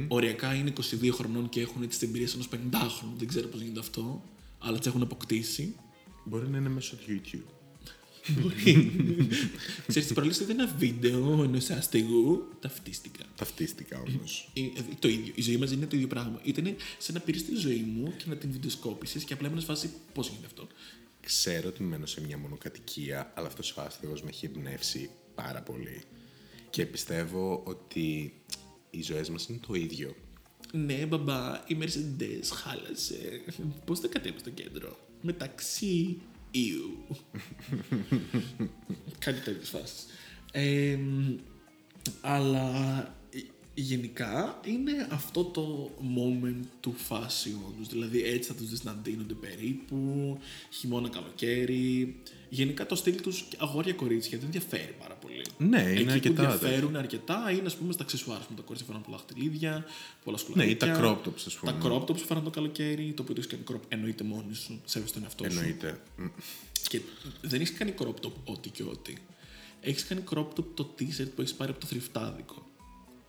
Οριακά 0.08 0.54
είναι 0.54 0.68
22 0.68 1.10
χρονών 1.12 1.48
και 1.48 1.60
έχουν 1.60 1.88
τις 1.88 2.02
εμπειρίες 2.02 2.34
ενός 2.34 2.48
50χρονου. 2.48 3.12
Δεν 3.18 3.28
ξέρω 3.28 3.48
πώς 3.48 3.60
γίνεται 3.60 3.80
αυτό, 3.80 4.22
αλλά 4.58 4.78
τις 4.78 4.86
έχουν 4.86 5.02
αποκτήσει. 5.02 5.76
Μπορεί 6.24 6.48
να 6.48 6.58
είναι 6.58 6.68
μέσω 6.68 6.96
του 6.96 7.04
YouTube. 7.08 7.48
Ξέρεις, 9.86 10.06
την 10.06 10.14
προάλληση 10.14 10.42
είδα 10.42 10.52
ένα 10.52 10.66
βίντεο 10.78 11.42
ενό 11.42 11.56
αστεγού. 11.78 12.48
Ταυτίστηκα. 12.60 13.24
Ταυτίστηκα 13.36 14.02
όμως. 14.08 14.50
Ε, 14.54 14.60
ε, 14.60 14.82
Το 14.98 15.08
ίδιο. 15.08 15.32
Η 15.36 15.42
ζωή 15.42 15.56
μα 15.56 15.66
είναι 15.72 15.86
το 15.86 15.96
ίδιο 15.96 16.08
πράγμα. 16.08 16.40
Ήταν 16.42 16.76
σαν 16.98 17.14
να 17.14 17.20
πήρες 17.20 17.44
τη 17.44 17.54
ζωή 17.54 17.84
μου 17.96 18.14
και 18.16 18.24
να 18.26 18.36
την 18.36 18.52
βιντεοσκόπησες 18.52 19.24
και 19.24 19.32
απλά 19.32 19.46
έμενε 19.46 19.62
φάση 19.62 19.90
πώς 20.14 20.28
γίνεται 20.28 20.46
αυτό; 20.46 20.66
Ξέρω 21.24 21.68
ότι 21.68 21.82
μένω 21.82 22.06
σε 22.06 22.20
μια 22.20 22.38
μονοκατοικία, 22.38 23.32
αλλά 23.34 23.46
αυτός 23.46 23.76
ο 23.76 23.80
άστεγος 23.80 24.22
με 24.22 24.28
έχει 24.28 24.46
εμπνεύσει 24.46 25.10
πάρα 25.34 25.62
πολύ. 25.62 26.02
Και 26.70 26.86
πιστεύω 26.86 27.62
ότι 27.66 28.34
οι 28.90 29.02
ζωές 29.02 29.30
μας 29.30 29.46
είναι 29.46 29.58
το 29.66 29.74
ίδιο. 29.74 30.14
Ναι, 30.72 31.06
μπαμπά, 31.06 31.62
η 31.66 31.76
Mercedes 31.80 32.46
χάλασε. 32.52 33.42
Πώς 33.84 34.00
θα 34.00 34.08
κατέβει 34.08 34.38
στο 34.38 34.50
κέντρο; 34.50 34.98
Μεταξύ 35.20 36.20
Ιου. 36.50 37.06
Κάτι 39.24 39.40
τέτοιες 39.40 39.68
φάσεις. 39.68 40.06
Ε, 40.52 40.98
αλλά 42.20 42.98
ε, 43.06 43.12
γενικά 43.74 44.60
είναι 44.64 45.08
αυτό 45.10 45.44
το 45.44 45.90
moment 46.16 46.64
του 46.80 46.94
fashion 47.08 47.72
τους. 47.78 47.88
Δηλαδή 47.88 48.22
έτσι 48.22 48.48
θα 48.48 48.54
τους 48.54 48.68
δεις 48.68 48.84
να 48.84 48.92
ντύνονται 48.92 49.34
περίπου, 49.34 50.38
χειμώνα 50.70 51.08
καλοκαίρι. 51.08 52.16
Γενικά 52.48 52.86
το 52.86 52.94
στυλ 52.94 53.20
τους 53.20 53.44
αγόρια-κορίτσια 53.58 54.38
δεν 54.38 54.50
διαφέρει 54.50 54.94
πάρα 54.98 55.14
πολύ. 55.14 55.44
Ναι, 55.58 55.80
είναι 55.80 56.00
Εκεί 56.00 56.10
αρκετά 56.10 56.42
που 56.42 56.58
διαφέρουν 56.58 56.96
αρκετά 56.96 57.50
είναι 57.50 57.66
ας 57.66 57.76
πούμε 57.76 57.92
στα 57.92 58.02
αξεσουάρ. 58.02 58.38
Που 58.38 58.54
τα 58.54 58.62
κορίτσια 58.62 58.86
φοράνε 58.86 59.04
πολλά 59.04 59.18
χτυλίδια, 59.18 59.84
πολλά 60.24 60.36
Ναι, 60.36 60.64
ή 60.64 60.76
σκουλαρίκια. 60.76 60.92
τα 60.92 61.00
crop 61.00 61.28
tops, 61.28 61.42
ας 61.46 61.54
πούμε. 61.54 61.72
Τα 61.72 61.78
crop 61.82 62.02
tops 62.02 62.06
που 62.06 62.18
φοράνε 62.18 62.44
το 62.44 62.50
καλοκαίρι, 62.50 63.12
το 63.16 63.22
οποίο 63.22 63.34
το 63.34 63.40
έχεις 63.40 63.50
κάνει 63.50 63.62
crop 63.70 63.80
εννοείται 63.88 64.24
μόνοι 64.24 64.54
σου, 64.54 64.80
σέβεσαι 64.84 65.12
τον 65.12 65.22
εαυτό 65.22 65.50
σου. 65.50 65.58
Εννοείται. 65.58 66.00
Μ. 66.16 66.24
Και 66.88 67.00
δεν 67.40 67.60
έχεις 67.60 67.76
κάνει 67.78 67.94
crop 67.98 68.26
top 68.26 68.32
ό,τι 68.44 68.70
και 68.70 68.82
ό,τι. 68.82 69.14
Έχεις 69.80 70.04
κάνει 70.04 70.22
crop 70.30 70.46
top 70.46 70.64
το 70.74 70.94
t-shirt 70.98 71.28
που 71.34 71.40
έχεις 71.40 71.54
πάρει 71.54 71.70
από 71.70 71.80
το 71.80 71.86
θρυφτάδικο. 71.86 72.66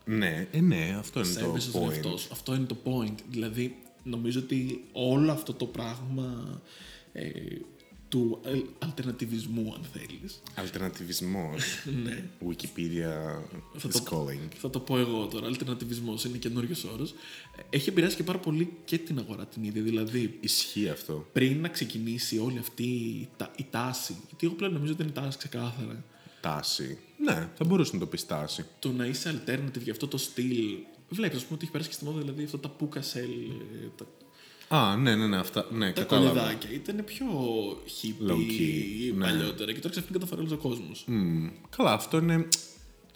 Ναι, 0.06 0.48
ε, 0.52 0.62
ναι, 0.62 0.96
αυτό 1.00 1.20
είναι 1.20 1.28
Σέβεσαι 1.30 1.72
το 1.72 1.80
τον 1.80 1.88
point. 1.88 1.92
εαυτό 1.94 2.18
σου. 2.18 2.28
Αυτό 2.32 2.56
είναι 2.56 2.66
το 2.66 2.78
point. 2.86 3.16
Δηλαδή, 3.30 3.76
νομίζω 4.04 4.40
ότι 4.40 4.84
όλο 4.92 5.32
αυτό 5.32 5.54
το 5.54 5.66
πράγμα 5.66 6.62
ε, 7.14 7.30
του 8.10 8.40
ε, 8.46 8.62
αλτερνατιβισμού, 8.80 9.74
αν 9.76 9.84
θέλεις, 9.94 10.42
Αλτερνατιβισμός. 10.56 11.64
ναι, 12.04 12.24
Wikipedia 12.48 13.42
Θα 13.78 13.90
is 13.90 13.92
το- 13.92 14.04
calling. 14.12 14.50
θα 14.58 14.70
το 14.70 14.80
πω 14.80 14.98
εγώ 14.98 15.26
τώρα, 15.28 15.46
αλτερνατιβισμός 15.48 16.24
είναι 16.24 16.38
καινούριος 16.38 16.84
όρος, 16.84 17.12
ε, 17.12 17.76
έχει 17.76 17.90
επηρεάσει 17.90 18.16
και 18.16 18.24
πάρα 18.24 18.40
πολύ 18.40 18.74
και 18.86 18.98
την 18.98 19.20
αγορά 19.20 19.46
την 19.46 19.64
ίδια. 19.64 19.82
Δηλαδή, 19.82 20.38
Ισχύει 20.42 20.90
αυτό. 20.90 21.28
πριν 21.34 21.62
να 21.62 21.68
ξεκινήσει 21.68 22.38
όλη 22.38 22.58
αυτή 22.58 22.84
η, 22.84 23.30
τα- 23.38 23.52
η 23.58 23.66
τάση, 23.70 24.16
γιατί 24.28 24.46
εγώ 24.46 24.56
πλέον 24.56 24.74
νομίζω 24.74 24.92
ότι 24.94 25.04
είναι 25.04 25.12
τάση 25.12 25.38
ξεκάθαρα, 25.38 26.04
Τάση. 26.42 26.98
Ναι, 27.18 27.50
θα 27.56 27.64
μπορούσε 27.66 27.94
να 27.94 28.00
το 28.00 28.06
πει 28.06 28.18
τάση. 28.28 28.66
το 28.80 28.92
να 28.92 29.06
είσαι 29.06 29.42
alternative 29.46 29.82
για 29.82 29.92
αυτό 29.92 30.08
το 30.08 30.18
στυλ. 30.18 30.58
Βλέπεις, 31.10 31.38
ας 31.38 31.44
πούμε, 31.44 31.56
ότι 31.56 31.64
έχει 31.64 31.72
περάσει 31.72 31.90
και 31.90 31.96
στη 31.96 32.06
μόδα, 32.06 32.20
δηλαδή 32.20 32.44
αυτά 32.44 32.60
τα 32.60 32.76
puka 32.80 32.98
shell, 32.98 33.52
ε, 33.84 33.88
τα, 33.96 34.06
Α, 34.78 34.96
ναι, 34.96 35.16
ναι, 35.16 35.28
ναι, 35.28 35.38
αυτά. 35.38 35.66
Ναι, 35.72 35.92
τα 35.94 36.02
κατάλαβα. 36.02 36.30
κολεδάκια. 36.30 36.70
Ήταν 36.72 37.04
πιο 37.06 37.26
hippie 37.86 38.30
Low 38.30 38.34
key, 38.34 39.14
ναι. 39.16 39.26
παλιότερα 39.26 39.72
και 39.72 39.80
τώρα 39.80 39.90
ξαφνικά 39.90 40.20
τα 40.20 40.26
φοράει 40.26 40.46
όλος 40.46 40.58
ο 40.58 40.62
κόσμος. 40.62 41.04
Μμ, 41.08 41.48
καλά, 41.78 41.92
αυτό 41.94 42.18
είναι. 42.18 42.48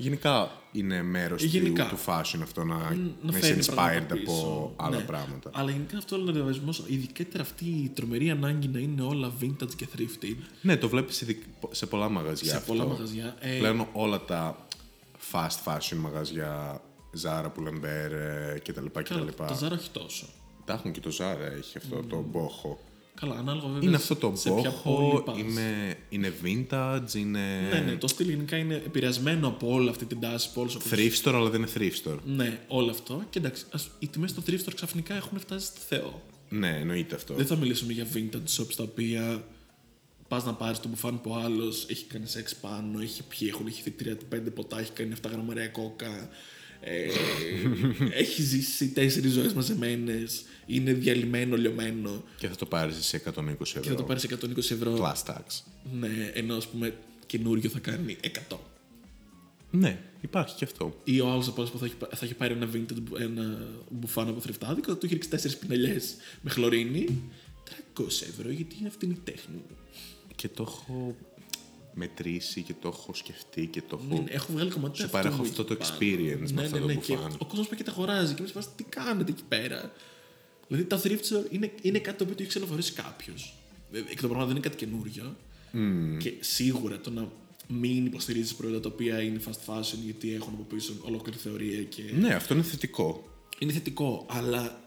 Γενικά 0.01 0.51
είναι 0.71 1.01
μέρος 1.03 1.41
του, 1.41 1.47
Γενικά. 1.47 1.87
του 1.87 1.97
fashion 2.05 2.39
αυτό 2.43 2.63
να, 2.63 2.75
να 2.75 2.89
να 3.21 3.37
είσαι 3.37 3.47
φέρνει 3.47 3.63
inspired 3.65 3.73
πράγματα 3.75 4.13
από 4.13 4.23
πίσω. 4.23 4.73
άλλα 4.75 4.97
Ναι. 4.97 5.03
πράγματα. 5.03 5.49
Αλλά 5.53 5.71
γενικά 5.71 5.97
αυτό 5.97 6.15
ο 6.15 6.19
λαδιαβασμό, 6.19 6.69
ειδικότερα 6.87 7.43
αυτή 7.43 7.65
η 7.65 7.91
τρομερή 7.95 8.29
ανάγκη 8.29 8.67
να 8.67 8.79
είναι 8.79 9.01
όλα 9.01 9.31
vintage 9.41 9.75
και 9.75 9.87
thrifted 9.97 10.35
Ναι, 10.61 10.77
το 10.77 10.89
βλέπεις 10.89 11.23
σε 11.71 11.85
πολλά 11.85 12.09
μαγαζιά. 12.09 12.51
σε 12.51 12.57
αυτό. 12.57 12.71
πολλά 12.73 12.85
μαγαζιά. 12.85 13.35
Ε, 13.39 13.57
Πλέον 13.57 13.87
όλα 13.93 14.21
τα 14.25 14.67
fast 15.31 15.63
fashion 15.73 15.95
μαγαζιά, 15.97 16.81
Zara, 17.23 17.45
Pull&Bear 17.45 18.11
ε, 18.11 18.59
κτλ. 18.63 18.85
καλά, 19.03 19.21
κτλ. 19.21 19.43
τα 19.45 19.53
ζάρα 19.53 19.75
όχι 19.75 19.89
τόσο. 19.89 20.25
Τα 20.65 20.73
έχουν 20.73 20.91
και 20.91 20.99
το 20.99 21.09
Zara, 21.19 21.57
έχει 21.57 21.77
αυτό 21.77 22.03
το 22.03 22.25
boho. 22.33 22.75
Καλά, 23.19 23.35
ανάλογα 23.35 23.67
βέβαια. 23.67 23.87
Είναι 23.87 23.95
αυτό 23.95 24.15
το 24.15 24.33
σε 24.35 24.51
ποια 24.51 24.71
πόλη 24.71 25.11
boho, 25.15 25.25
πας. 25.25 25.37
είναι, 25.37 25.97
είναι 26.09 26.33
vintage, 26.43 27.13
είναι 27.15 27.67
Ναι, 27.73 27.79
ναι, 27.79 27.95
το 27.95 28.07
στυλ 28.07 28.29
γενικά 28.29 28.57
είναι 28.57 28.75
επηρεασμένο 28.75 29.47
από 29.47 29.71
όλη 29.73 29.89
αυτή 29.89 30.05
την 30.05 30.19
τάση, 30.19 30.47
από 30.51 30.61
όλους 30.61 30.75
αυτούς- 30.75 30.91
thrift 30.99 31.27
store, 31.27 31.33
αλλά 31.33 31.49
δεν 31.49 31.61
είναι 31.61 31.69
thrift 31.77 32.07
store. 32.09 32.17
Ναι, 32.25 32.59
όλο 32.67 32.89
αυτό. 32.91 33.23
Και 33.29 33.39
εντάξει, 33.39 33.65
ας, 33.71 33.89
οι 33.99 34.07
τιμές 34.07 34.29
στο 34.29 34.41
thrift 34.47 34.59
store 34.59 34.73
ξαφνικά 34.75 35.15
έχουν 35.15 35.39
φτάσει 35.39 35.65
στη 35.65 35.79
Θεό. 35.87 36.21
Ναι, 36.49 36.77
εννοείται 36.79 37.15
αυτό. 37.15 37.33
Δεν 37.33 37.45
θα 37.45 37.55
μιλήσουμε 37.55 37.93
για 37.93 38.07
vintage 38.13 38.59
shops 38.61 38.73
τα 38.75 38.83
οποία 38.83 39.43
πας 40.27 40.45
να 40.45 40.53
πάρεις 40.53 40.79
τον 40.79 40.89
μπουφάν 40.89 41.21
που 41.21 41.35
άλλος 41.35 41.85
έχει 41.89 42.05
κάνει 42.05 42.27
σεξ 42.27 42.55
πάνω, 42.55 42.99
έχει 43.01 43.23
πιει, 43.23 43.47
έχουν 43.53 43.67
έχει 43.67 43.93
3-5 43.99 44.51
ποτά, 44.55 44.79
έχει 44.79 44.91
κάνει 44.91 45.13
7 45.23 45.29
γραμμαρία 45.31 45.67
κόκα. 45.67 46.29
Ε, 46.81 47.09
έχει 48.11 48.41
ζήσει 48.41 48.89
τέσσερις 48.89 49.31
ζωές 49.31 49.53
μαζεμένες, 49.53 50.43
είναι 50.65 50.93
διαλυμένο, 50.93 51.55
λιωμένο 51.57 52.23
Και 52.37 52.47
θα 52.47 52.55
το 52.55 52.65
πάρεις 52.65 53.05
σε 53.05 53.17
120 53.17 53.35
ευρώ. 53.61 53.81
και 53.81 53.89
θα 53.89 53.95
το 53.95 54.03
πάρεις 54.03 54.23
120 54.23 54.57
ευρώ. 54.57 54.97
Plus 54.97 55.31
tax. 55.31 55.43
Ναι, 55.99 56.31
ενώ 56.33 56.55
ας 56.55 56.67
πούμε 56.67 56.93
καινούριο 57.25 57.69
θα 57.69 57.79
κάνει 57.79 58.17
100. 58.49 58.57
Ναι, 59.71 59.99
υπάρχει 60.21 60.55
και 60.55 60.63
αυτό. 60.65 60.99
Ή 61.03 61.19
ο 61.19 61.29
άλλος 61.29 61.47
από 61.47 61.63
που 61.63 61.77
θα 61.77 61.85
έχει, 61.85 61.95
θα 61.99 62.25
έχει 62.25 62.33
πάρει 62.33 62.53
ένα 62.53 62.69
vintage 62.73 63.19
ένα 63.19 63.67
μπουφάν 63.89 64.27
από 64.27 64.39
θρεφτάδικο, 64.39 64.91
θα 64.91 64.97
του 64.97 65.05
έχει 65.05 65.13
ρίξει 65.13 65.29
τέσσερις 65.29 65.57
πινελιές 65.57 66.15
με 66.41 66.49
χλωρίνη. 66.49 67.21
300 67.95 68.03
ευρώ, 68.21 68.49
γιατί 68.49 68.75
είναι 68.79 68.87
αυτή 68.87 69.05
η 69.05 69.19
τέχνη. 69.23 69.61
Και 70.35 70.47
το 70.47 70.63
έχω 70.67 71.15
μετρήσει 71.93 72.61
και 72.61 72.73
το 72.81 72.87
έχω 72.87 73.13
σκεφτεί 73.13 73.65
και 73.65 73.81
το 73.81 73.99
έχω. 74.01 74.15
Ναι, 74.15 74.21
ναι, 74.21 74.31
έχω 74.31 74.51
βγάλει 74.51 74.69
κομμάτια. 74.69 75.05
Σου 75.05 75.11
παρέχω 75.11 75.41
αυτό 75.41 75.63
το 75.63 75.77
experience 75.79 76.51
με 76.53 76.61
αυτό 76.61 76.79
το 76.79 76.87
και 76.87 76.93
μπουφάν. 76.93 77.35
ο 77.37 77.45
κόσμος 77.45 77.67
πάει 77.67 77.77
και 77.77 77.83
τα 77.83 77.91
αγοράζει 77.91 78.33
και 78.33 78.39
εμείς 78.39 78.51
φάση 78.51 78.67
τι 78.75 78.83
κάνετε 78.83 79.31
εκεί 79.31 79.43
πέρα; 79.47 79.91
Δηλαδή 80.67 80.87
τα 80.87 81.01
thrift 81.03 81.11
store 81.11 81.51
είναι, 81.51 81.71
είναι 81.81 81.99
κάτι 81.99 82.17
το 82.17 82.23
οποίο 82.23 82.35
το 82.35 82.41
έχει 82.41 82.49
ξαναφορήσει 82.49 82.93
κάποιος. 82.93 83.55
Εκ 83.91 84.19
των 84.19 84.29
πραγμάτων 84.29 84.47
δεν 84.47 84.55
είναι 84.55 84.67
κάτι 84.67 84.85
καινούριο. 84.85 85.35
Και 86.19 86.33
σίγουρα 86.39 86.99
το 86.99 87.09
να 87.09 87.31
μην 87.67 88.05
υποστηρίζεις 88.05 88.55
προϊόντα 88.55 88.79
τα 88.79 88.89
οποία 88.93 89.21
είναι 89.21 89.39
fast 89.45 89.73
fashion 89.73 89.97
γιατί 90.05 90.33
έχουν 90.33 90.53
από 90.53 90.63
πίσω 90.75 90.93
ολόκληρη 91.01 91.37
θεωρία 91.37 91.83
και. 91.83 92.03
Ναι, 92.19 92.33
αυτό 92.33 92.53
είναι 92.53 92.63
θετικό. 92.63 93.29
Είναι 93.59 93.71
θετικό, 93.71 94.25
αλλά 94.29 94.81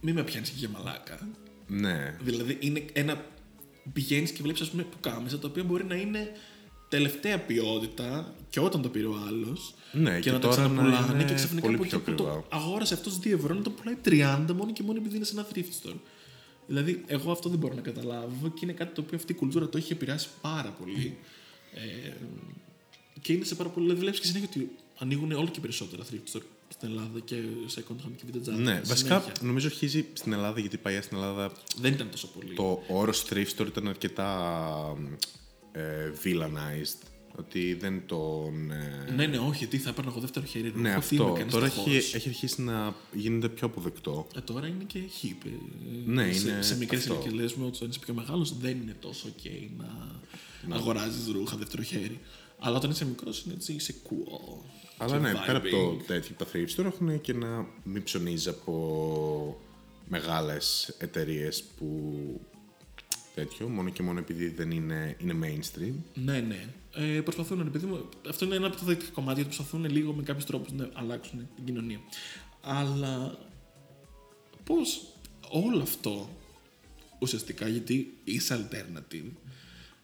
μην 0.00 0.14
με 0.14 0.22
πιάνεις 0.22 0.48
και 0.48 0.56
για 0.58 0.68
μαλάκα. 0.68 1.28
Ναι. 1.66 2.16
Δηλαδή 2.22 2.56
είναι 2.60 2.84
ένα. 2.92 3.24
Πηγαίνεις 3.92 4.30
και 4.30 4.42
βλέπεις, 4.42 4.60
ας 4.60 4.70
πούμε, 4.70 4.82
πουκάμισα 4.82 5.38
τα 5.38 5.48
οποία 5.48 5.64
μπορεί 5.64 5.84
να 5.84 5.94
είναι 5.94 6.32
τελευταία 6.88 7.38
ποιότητα 7.38 8.34
και 8.50 8.60
όταν 8.60 8.82
το 8.82 8.88
πήρε 8.88 9.06
ο 9.06 9.16
άλλος. 9.26 9.74
Ναι, 9.92 10.14
και, 10.14 10.20
και 10.20 10.30
να 10.30 10.38
τα 10.38 10.48
τώρα 10.48 10.62
να 10.62 10.68
ξαναπουλάνε 10.68 11.12
είναι 11.12 11.24
και 11.24 11.34
ξαφνικά 11.34 11.66
πολύ 11.66 11.74
από 11.74 11.84
πιο 11.84 11.96
εκεί 11.98 12.10
που 12.10 12.16
το 12.16 12.28
ακριβά. 12.28 12.46
αγόρασε 12.48 12.94
αυτός 12.94 13.18
2 13.24 13.30
ευρώ 13.30 13.54
να 13.54 13.62
το 13.62 13.70
πουλάει 13.70 13.96
30 14.04 14.54
μόνο 14.56 14.72
και 14.72 14.82
μόνο 14.82 14.98
επειδή 14.98 15.16
είναι 15.16 15.24
σε 15.24 15.34
ένα 15.34 15.46
thrift 15.54 15.88
store. 15.88 15.96
Δηλαδή, 16.66 17.02
εγώ 17.06 17.32
αυτό 17.32 17.48
δεν 17.48 17.58
μπορώ 17.58 17.74
να 17.74 17.80
καταλάβω 17.80 18.48
και 18.48 18.60
είναι 18.62 18.72
κάτι 18.72 18.94
το 18.94 19.00
οποίο 19.00 19.16
αυτή 19.16 19.32
η 19.32 19.34
κουλτούρα 19.34 19.68
το 19.68 19.78
έχει 19.78 19.92
επηρεάσει 19.92 20.28
πάρα 20.40 20.70
πολύ. 20.70 21.16
Ε, 21.74 22.12
και 23.20 23.32
είναι 23.32 23.44
σε 23.44 23.54
πάρα 23.54 23.68
πολύ. 23.68 23.84
Δηλαδή, 23.84 24.00
βλέπεις 24.00 24.20
και 24.20 24.26
συνέχεια 24.26 24.48
ότι 24.54 24.70
ανοίγουν 24.98 25.32
όλο 25.32 25.48
και 25.48 25.60
περισσότερα 25.60 26.02
thrift 26.10 26.36
store 26.36 26.42
στην 26.68 26.88
Ελλάδα 26.88 27.20
και 27.20 27.36
second 27.74 27.92
hand 28.06 28.12
και 28.16 28.22
vintage 28.32 28.48
art. 28.54 28.58
Ναι, 28.58 28.80
βασικά 28.84 29.20
Συνέχεια. 29.20 29.32
νομίζω 29.46 29.66
αρχίζει 29.66 30.06
στην 30.12 30.32
Ελλάδα, 30.32 30.60
γιατί 30.60 30.76
παλιά 30.76 31.02
στην 31.02 31.16
Ελλάδα 31.16 31.52
Δεν 31.80 31.92
ήταν 31.92 32.10
τόσο 32.10 32.26
πολύ. 32.28 32.54
το 32.54 32.82
όρος 32.88 33.24
thrift 33.30 33.46
store 33.56 33.66
ήταν 33.66 33.88
αρκετά 33.88 34.96
ε, 35.72 35.82
villainized. 36.24 37.06
Ότι 37.38 37.74
δεν 37.74 38.02
τον. 38.06 38.70
ε, 38.70 39.12
Ναι, 39.16 39.26
ναι, 39.26 39.38
όχι, 39.38 39.66
τι 39.66 39.78
θα 39.78 39.90
έπαιρνα 39.90 40.10
εγώ 40.10 40.20
δεύτερο 40.20 40.46
χέρι. 40.46 40.72
ρε. 40.74 40.80
ναι, 40.80 40.90
Εγώ 40.90 41.00
τι 41.00 41.14
είμαι, 41.14 41.24
αυτό. 41.24 41.36
κανείς 41.38 41.52
Τώρα 41.52 41.68
φτωχός. 41.68 41.94
έχει, 41.94 42.16
έχει 42.16 42.28
αρχίσει 42.28 42.62
να 42.62 42.94
γίνεται 43.12 43.48
πιο 43.48 43.66
αποδεκτό. 43.66 44.26
Ε, 44.36 44.40
τώρα 44.40 44.66
είναι 44.66 44.84
και 44.86 44.98
hip. 45.22 45.46
ε, 45.46 45.50
Ναι, 46.06 46.32
σε, 46.32 46.48
είναι 46.50 46.62
σε 46.62 46.76
μικρές 46.76 47.00
αυτό. 47.00 47.14
ηλικίες 47.14 47.34
λες 47.40 47.54
με 47.54 47.64
ότι 47.64 47.76
όταν 47.76 47.88
είσαι 47.88 47.98
πιο 47.98 48.14
μεγάλος 48.14 48.58
δεν 48.58 48.80
είναι 48.82 48.96
τόσο 49.00 49.28
ok 49.28 49.50
να, 49.78 50.20
να 50.68 50.76
αγοράζεις 50.76 51.26
ρούχα 51.32 51.56
δεύτερο 51.56 51.82
χέρι. 51.82 52.20
Αλλά 52.58 52.76
όταν 52.76 52.90
είσαι 52.90 53.04
μικρός 53.04 53.42
είναι 53.44 53.54
έτσι, 53.54 53.72
είσαι 53.72 53.94
cool. 54.04 54.58
Αλλά 54.98 55.16
και 55.16 55.22
ναι, 55.22 55.32
πέρα 55.46 55.58
από 55.58 55.68
το 55.68 55.90
vibing. 55.90 56.02
τέτοιο, 56.06 56.34
τα 56.38 56.46
thrift 56.52 56.80
store 56.80 56.84
έχουν 56.84 57.20
και 57.20 57.32
να 57.32 57.66
μην 57.84 58.02
ψωνίζει 58.02 58.48
από 58.48 59.60
μεγάλες 60.08 60.96
εταιρείες 60.98 61.62
που 61.62 62.40
τέτοιο, 63.34 63.68
μόνο 63.68 63.90
και 63.90 64.02
μόνο 64.02 64.18
επειδή 64.18 64.48
δεν 64.48 64.70
είναι, 64.70 65.16
είναι 65.18 65.34
mainstream. 65.42 65.94
Ναι, 66.14 66.40
ναι. 66.40 66.66
Ε, 66.94 67.20
προσπαθούν, 67.20 67.62
ρε 67.62 67.70
παιδί 67.70 67.86
μου, 67.86 68.08
αυτό 68.28 68.44
είναι 68.44 68.54
ένα 68.54 68.66
από 68.66 68.76
τα 68.76 68.82
θετικά 68.82 69.10
κομμάτια, 69.10 69.44
ότι 69.44 69.54
προσπαθούν 69.54 69.90
λίγο 69.90 70.12
με 70.12 70.22
κάποιους 70.22 70.44
τρόπους 70.44 70.72
να 70.72 70.90
αλλάξουν 70.92 71.48
την 71.54 71.64
κοινωνία. 71.64 72.00
Αλλά 72.60 73.38
πώς 74.64 75.14
όλο 75.50 75.82
αυτό 75.82 76.28
ουσιαστικά, 77.18 77.68
γιατί 77.68 78.14
είσαι 78.24 78.68
alternative, 78.70 79.30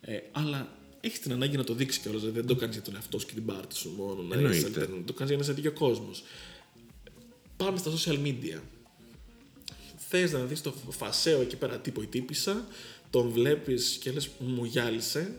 ε, 0.01 0.19
αλλά 0.33 0.79
έχει 1.01 1.19
την 1.19 1.33
ανάγκη 1.33 1.57
να 1.57 1.65
το 1.65 1.75
δείξει 1.75 2.01
κιόλας. 2.01 2.21
Δηλαδή 2.21 2.39
δεν 2.39 2.49
το 2.49 2.55
κάνεις 2.55 2.75
για 2.75 2.85
τον 2.85 2.95
εαυτό 2.95 3.19
σου 3.19 3.27
και 3.27 3.33
την 3.35 3.45
πάρτι 3.45 3.75
σου 3.77 3.95
μόνο. 3.97 4.23
Να 4.23 4.37
είσαι 4.37 4.67
Εννοείται. 4.67 4.85
alternative. 4.85 5.03
Το 5.05 5.13
κάνεις 5.13 5.29
για 5.29 5.37
να 5.39 5.45
σε 5.45 5.53
δει 5.53 5.61
και 5.61 5.69
ο 5.69 5.73
κόσμος. 5.73 6.23
Πάμε 7.57 7.79
στα 7.79 7.91
social 7.91 8.19
media. 8.27 8.59
Θες 10.09 10.33
να 10.33 10.45
δεις 10.45 10.61
το 10.63 10.75
φασαίο 10.91 11.41
εκεί 11.41 11.57
πέρα 11.57 11.79
τύπο 11.79 12.03
η 12.03 12.07
τύπησα, 12.07 12.67
τον 13.11 13.29
βλέπεις 13.31 13.99
και 14.01 14.11
λες 14.13 14.29
μου 14.39 14.65
γυάλισε. 14.65 15.35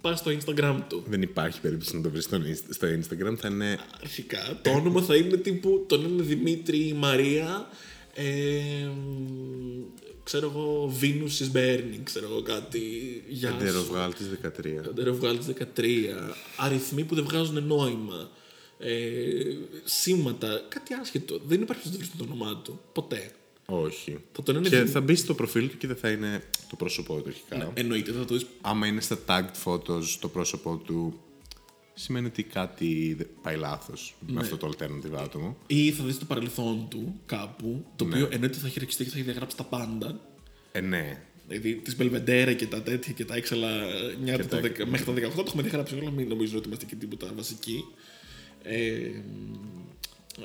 Πας 0.00 0.18
στο 0.18 0.30
Instagram 0.30 0.78
του. 0.88 1.04
Δεν 1.08 1.22
υπάρχει 1.22 1.60
περίπτωση 1.60 1.96
να 1.96 2.02
το 2.02 2.10
βρεις 2.10 2.24
στο, 2.24 2.36
Inst- 2.36 2.64
στο 2.70 2.86
Instagram, 2.88 3.34
θα 3.36 3.48
είναι 3.48 3.78
Αρχικά 4.02 4.60
το 4.62 4.70
όνομα 4.70 5.02
θα 5.02 5.16
είναι 5.16 5.36
τύπου. 5.36 5.84
Το 5.88 5.96
είναι 5.96 6.22
Δημήτρη 6.22 6.86
ή 6.86 6.92
Μαρία. 6.92 7.68
Ε, 8.14 8.88
ξέρω 10.28 10.46
εγώ, 10.54 10.92
Venus 11.00 11.42
is 11.44 11.56
burning, 11.56 12.00
ξέρω 12.02 12.26
εγώ 12.30 12.42
κάτι. 12.42 12.80
Γεια 13.28 13.48
σου. 13.50 13.56
εντεροβγάλτης 13.58 14.26
13. 14.42 14.86
Αντεροβγάλτης 14.88 15.46
13. 15.46 16.34
Αριθμοί 16.56 17.04
που 17.04 17.14
δεν 17.14 17.24
βγάζουν 17.24 17.66
νόημα. 17.66 18.30
Ε, 18.78 18.92
σήματα. 19.84 20.62
Κάτι 20.68 20.94
άσχετο. 20.94 21.40
Δεν 21.46 21.60
υπάρχει 21.62 21.82
να 21.86 21.92
το 21.92 21.98
βρει 21.98 22.06
το 22.18 22.24
όνομά 22.24 22.56
του. 22.64 22.80
Ποτέ. 22.92 23.30
Όχι. 23.66 24.18
Θα 24.32 24.42
τον 24.42 24.56
είναι 24.56 24.68
Και 24.68 24.76
Δημ- 24.76 24.88
θα 24.90 25.00
μπει 25.00 25.14
στο 25.14 25.34
προφίλ 25.34 25.68
του 25.70 25.76
και 25.76 25.86
δεν 25.86 25.96
θα 25.96 26.10
είναι 26.10 26.42
το 26.70 26.76
πρόσωπό 26.76 27.14
του 27.20 27.24
αρχικά. 27.28 27.56
Ναι, 27.56 27.68
εννοείται, 27.74 28.12
θα 28.12 28.24
το 28.24 28.34
δεις. 28.34 28.46
Άμα 28.60 28.86
είναι 28.86 29.00
στα 29.00 29.18
tagged 29.26 29.64
photos 29.64 30.04
το 30.20 30.28
πρόσωπό 30.28 30.76
του, 30.76 31.20
σημαίνει 31.98 32.26
ότι 32.26 32.42
κάτι 32.42 33.14
δε- 33.18 33.24
πάει 33.42 33.56
λάθος 33.56 34.14
Ναι. 34.26 34.32
με 34.32 34.40
αυτό 34.40 34.56
το 34.56 34.68
alternative 34.72 35.18
άτομο. 35.18 35.56
Ή 35.66 35.90
θα 35.92 36.04
δεις 36.04 36.18
το 36.18 36.24
παρελθόν 36.24 36.86
του 36.90 37.20
κάπου. 37.26 37.84
Το 37.96 38.04
Ναι. 38.04 38.14
οποίο 38.14 38.28
εννοείται 38.32 38.58
θα 38.58 38.66
έχει 38.66 38.78
ρεξιστεί 38.78 39.04
και 39.04 39.10
θα 39.10 39.16
έχει 39.16 39.24
διαγράψει 39.24 39.56
τα 39.56 39.64
πάντα. 39.64 40.20
Ε, 40.72 40.80
ναι. 40.80 41.22
Δηλαδή 41.46 41.74
της 41.74 41.96
Μπελβεντέρα 41.96 42.52
και 42.52 42.66
τα 42.66 42.82
τέτοια 42.82 43.12
και 43.12 43.24
τα 43.24 43.34
έξαλα 43.34 43.68
νιάτα 44.22 44.42
Και 44.42 44.48
το 44.48 44.54
τα- 44.56 44.60
δεκα- 44.62 44.86
μέχρι 44.86 45.04
το 45.06 45.12
18 45.12 45.34
το 45.34 45.44
έχουμε 45.46 45.62
διαγράψει 45.62 45.94
όλα. 45.94 46.10
Μην 46.10 46.28
νομίζω 46.28 46.58
ότι 46.58 46.66
είμαστε 46.66 46.84
και 46.84 46.94
τίποτα 46.94 47.32
βασικοί. 47.36 47.84
Ε, 48.62 49.10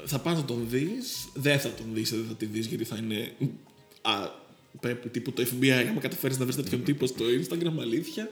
θα 0.05 0.19
πας 0.19 0.35
να 0.37 0.45
τον 0.45 0.65
δεις, 0.69 1.27
δεν 1.33 1.59
θα 1.59 1.69
τον 1.69 1.85
δεις, 1.93 2.09
δεν 2.09 2.25
θα 2.27 2.35
τη 2.35 2.45
δεις 2.45 2.65
γιατί 2.65 2.83
θα 2.83 2.97
είναι. 2.97 3.31
Α, 4.01 4.11
πρέπει 4.79 5.09
τύπου 5.09 5.31
το 5.31 5.41
FBI, 5.41 5.69
άμα 5.89 5.99
καταφέρεις 5.99 6.37
να 6.37 6.43
βρεις 6.45 6.55
τέτοιον 6.55 6.83
τύπο 6.83 7.05
στο 7.05 7.25
Instagram, 7.25 7.73
αλήθεια. 7.79 8.29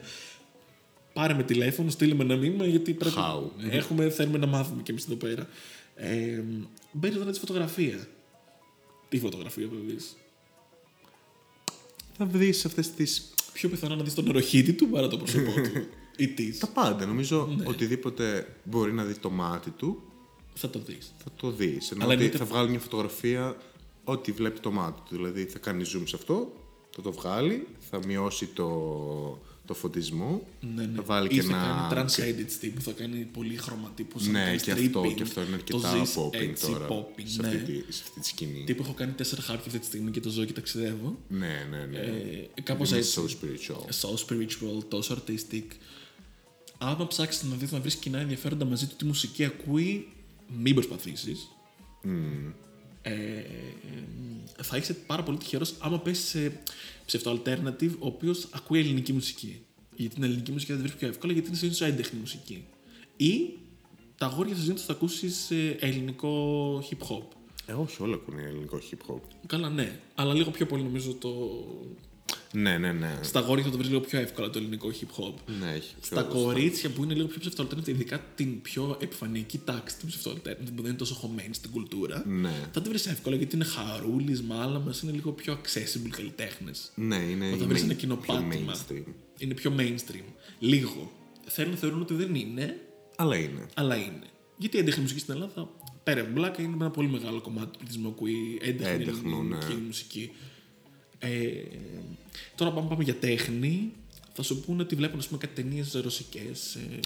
Πάρε 1.12 1.34
με 1.34 1.42
τηλέφωνο, 1.42 1.90
στείλε 1.90 2.14
με 2.14 2.22
ένα 2.24 2.36
μήνυμα 2.36 2.66
γιατί 2.66 2.94
πρέπει. 2.94 3.14
How? 3.18 3.42
Έχουμε, 3.70 4.10
θέλουμε 4.10 4.38
να 4.38 4.46
μάθουμε 4.46 4.82
κι 4.82 4.90
εμείς 4.90 5.04
εδώ 5.04 5.14
πέρα. 5.14 5.48
Ε, 5.96 6.42
Μπαίνει 6.92 7.14
τώρα 7.14 7.30
τη 7.30 7.38
φωτογραφία. 7.38 8.08
Τι 9.08 9.18
φωτογραφία 9.18 9.68
θα 9.68 9.76
δεις. 9.86 10.16
Θα 12.16 12.24
βρεις 12.26 12.64
αυτές 12.64 12.90
τις. 12.90 13.34
Πιο 13.52 13.68
πιθανό 13.68 13.94
να 13.96 14.02
δεις 14.02 14.14
τον 14.14 14.28
οροχήτη 14.28 14.72
του 14.72 14.88
παρά 14.88 15.08
το 15.08 15.16
πρόσωπό 15.16 15.52
του. 15.52 15.86
Ή 16.16 16.28
της. 16.28 16.58
Τα 16.58 16.66
πάντα. 16.66 17.06
Νομίζω 17.06 17.48
Ναι. 17.56 17.64
οτιδήποτε 17.66 18.46
μπορεί 18.64 18.92
να 18.92 19.04
δει 19.04 19.14
το 19.18 19.30
μάτι 19.30 19.70
του, 19.70 20.02
Θα 20.54 20.70
το 20.70 20.78
δεις. 20.78 21.12
θα 21.24 21.30
το 21.36 21.50
δεις. 21.50 21.90
Ενώ 21.90 22.04
Αλλά 22.04 22.12
ότι 22.14 22.22
εννοείται- 22.22 22.38
θα 22.38 22.44
βγάλει 22.44 22.70
μια 22.70 22.78
φωτογραφία 22.78 23.56
ό,τι 24.04 24.32
βλέπει 24.32 24.60
το 24.60 24.70
μάτι 24.70 25.00
του. 25.08 25.16
Δηλαδή 25.16 25.44
θα 25.44 25.58
κάνει 25.58 25.82
zoom 25.86 26.02
σε 26.04 26.16
αυτό, 26.16 26.52
θα 26.90 27.02
το 27.02 27.12
βγάλει, 27.12 27.66
θα 27.90 28.00
μειώσει 28.06 28.46
το, 28.46 28.68
το 29.72 29.78
φωτισμό, 29.78 30.46
Ναι, 30.74 30.86
ναι. 30.86 30.92
θα 30.96 31.02
βάλει 31.02 31.26
Ή 31.26 31.34
και 31.34 31.42
θα 31.42 31.56
ένα. 31.56 31.88
κάνει 31.94 32.08
trans-edit 32.08 32.50
τύπου, 32.60 32.80
θα 32.80 32.92
κάνει 32.92 33.28
πολύ 33.32 33.56
χρωματίπου. 33.56 34.18
Ναι, 34.30 34.56
και 34.62 34.72
αυτό, 34.72 35.12
και 35.16 35.22
αυτό 35.22 35.42
είναι 35.42 35.54
αρκετά 35.54 36.02
popping 36.14 36.52
τώρα. 36.60 36.86
Popping, 36.88 37.22
σε, 37.24 37.42
ναι. 37.42 37.48
αυτή 37.48 37.58
τη, 37.58 37.92
σε 37.92 38.02
αυτή 38.06 38.20
τη 38.20 38.26
σκηνή. 38.26 38.64
Τύπου 38.66 38.82
έχω 38.82 38.92
κάνει 38.92 39.12
τέσσερα 39.12 39.42
χάρτια 39.42 39.66
αυτή 39.66 39.78
τη 39.78 39.86
στιγμή 39.86 40.10
και 40.10 40.20
το 40.20 40.28
ζω 40.30 40.44
και 40.44 40.52
ταξιδεύω. 40.52 41.18
Ναι, 41.28 41.66
ναι, 41.70 41.84
ναι. 41.90 41.98
Ε, 42.54 42.60
κάπως 42.62 42.90
Είναι 42.90 42.98
έτσι. 42.98 43.20
so 43.20 43.30
spiritual. 43.30 43.84
So 44.00 44.14
spiritual, 44.26 44.84
τόσο 44.88 45.16
artistic. 45.26 45.64
Άμα 46.78 47.06
ψάξεις 47.06 47.42
να 47.42 47.56
δεις 47.56 47.72
να 47.72 47.80
βρεις 47.80 47.94
κοινά 47.94 48.18
ενδιαφέροντα 48.18 48.64
μαζί 48.64 48.86
του 48.86 48.94
τι 48.96 49.04
μουσική 49.04 49.44
ακούει, 49.44 50.08
μην 50.58 50.74
προσπαθήσεις. 50.74 51.48
Ε, 53.02 53.42
θα 54.62 54.76
είσαι 54.76 54.94
πάρα 54.94 55.22
πολύ 55.22 55.38
τυχερός 55.38 55.74
άμα 55.78 55.98
πέσεις 55.98 56.28
σε 56.28 56.60
ψευτο-alternative 57.06 57.92
ο 57.98 58.06
οποίος 58.06 58.48
ακούει 58.50 58.78
ελληνική 58.78 59.12
μουσική. 59.12 59.62
Γιατί 59.96 60.14
την 60.14 60.24
ελληνική 60.24 60.52
μουσική 60.52 60.72
θα 60.72 60.78
τη 60.78 60.82
βρει 60.82 60.96
πιο 60.96 61.08
εύκολα 61.08 61.32
γιατί 61.32 61.48
είναι 61.48 61.56
συνήθω 61.56 61.84
έντεχνη 61.84 62.18
μουσική. 62.18 62.64
Ή 63.16 63.50
τα 64.18 64.26
αγόρια 64.26 64.54
συνήθω 64.54 64.78
θα 64.78 64.92
ακούσεις 64.92 65.50
ελληνικό 65.78 66.78
hip 66.90 67.06
hop. 67.08 67.22
Ε, 67.66 67.72
όχι, 67.72 68.02
όλα 68.02 68.14
ακούνε 68.14 68.42
ελληνικό 68.42 68.80
hip 68.90 69.12
hop. 69.12 69.20
Καλά, 69.46 69.68
ναι. 69.70 69.98
Αλλά 70.14 70.34
λίγο 70.34 70.50
πιο 70.50 70.66
πολύ 70.66 70.82
νομίζω 70.82 71.14
το. 71.14 71.30
Ναι, 72.52 72.78
ναι, 72.78 72.92
ναι. 72.92 73.18
Στα 73.22 73.38
αγόρια 73.38 73.64
θα 73.64 73.70
το 73.70 73.76
βρεις 73.76 73.88
λίγο 73.88 74.00
πιο 74.00 74.18
εύκολα 74.20 74.50
το 74.50 74.58
ελληνικό 74.58 74.90
hip 75.00 75.22
hop. 75.24 75.34
Ναι, 75.60 75.70
έχει 75.70 75.94
πιο 75.94 76.02
Στα 76.02 76.22
κορίτσια 76.22 76.90
που 76.90 77.04
είναι 77.04 77.14
λίγο 77.14 77.26
πιο 77.26 77.40
ψευτο-alternative, 77.40 77.88
ειδικά 77.88 78.24
την 78.34 78.62
πιο 78.62 78.96
επιφανειακή 79.00 79.58
τάξη 79.58 79.96
του 79.98 80.06
ψευτο-alternative 80.06 80.66
που 80.76 80.82
δεν 80.82 80.84
είναι 80.84 80.94
τόσο 80.98 81.14
χωμένη 81.14 81.54
στην 81.54 81.70
κουλτούρα, 81.70 82.24
Ναι. 82.26 82.68
θα 82.72 82.82
τη 82.82 82.88
βρεις 82.88 83.06
εύκολα 83.06 83.36
γιατί 83.36 83.54
είναι 83.56 83.64
χαρούλης, 83.64 84.42
μάλαμα, 84.42 84.94
είναι 85.02 85.12
λίγο 85.12 85.32
πιο 85.32 85.58
accessible 85.62 86.08
καλλιτέχνες. 86.10 86.90
Ναι, 86.94 87.16
είναι 87.16 87.46
Όταν 87.52 87.60
η 87.60 87.66
βρεις 87.66 87.80
main- 87.80 87.84
ένα 87.84 87.94
πιο 87.94 88.00
κοινοπάτημα. 88.00 88.74
mainstream. 88.74 89.12
Είναι 89.38 89.54
πιο 89.54 89.74
mainstream. 89.78 90.24
Λίγο. 90.58 91.12
Θέλουν 91.46 91.70
να 91.70 91.76
θεωρούν 91.76 92.00
ότι 92.00 92.14
δεν 92.14 92.34
είναι, 92.34 92.80
Αλλά 93.16 93.36
είναι. 93.36 93.66
αλλά 93.74 93.96
είναι. 93.96 94.26
Γιατί 94.58 94.76
η 94.76 94.80
έντεχνη 94.80 95.02
μουσική 95.02 95.20
στην 95.20 95.34
Ελλάδα, 95.34 95.68
πέρα 96.04 96.16
από 96.18 96.26
την 96.26 96.34
πλάκα, 96.34 96.62
είναι 96.62 96.72
ένα 96.74 96.90
πολύ 96.90 97.08
μεγάλο 97.08 97.40
κομμάτι 97.40 97.70
του 97.72 97.78
πληθυσμού 97.78 98.02
που 98.08 98.14
ακούει 98.16 98.58
έντεχνη 98.62 98.92
Έντεχνο, 99.02 99.36
ελληνική 99.38 99.74
ναι. 99.74 99.80
μουσική. 99.86 100.30
Ε, 101.24 101.62
τώρα 102.54 102.72
πάμε, 102.72 102.88
πάμε 102.88 103.04
για 103.04 103.14
τέχνη. 103.14 103.92
θα 104.34 104.42
σου 104.42 104.60
πούνε 104.60 104.82
ότι 104.82 104.94
βλέπουν 104.94 105.18
ας 105.18 105.26
πούμε, 105.26 105.38
κάτι 105.38 105.62
ταινίες 105.62 105.92
ρωσικές, 105.92 106.74
ε, 106.74 107.00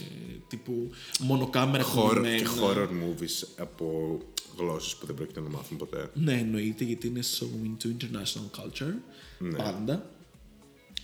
τύπου 0.49 0.91
μονοκάμερα 1.21 1.85
Horror, 1.85 2.15
κομμένα. 2.15 2.37
και 2.37 2.45
horror 2.63 2.89
movies 2.89 3.47
από 3.57 4.19
γλώσσες 4.59 4.97
που 4.97 5.07
δεν 5.07 5.15
πρόκειται 5.15 5.41
να 5.41 5.49
μάθουν 5.49 5.77
ποτέ. 5.77 6.11
Ναι, 6.15 6.33
εννοείται 6.33 6.85
γιατί 6.85 7.07
είναι 7.07 7.21
so 7.39 7.45
into 7.45 7.87
international 7.87 8.61
culture. 8.61 8.95
Ναι. 9.39 9.57
Πάντα. 9.57 10.11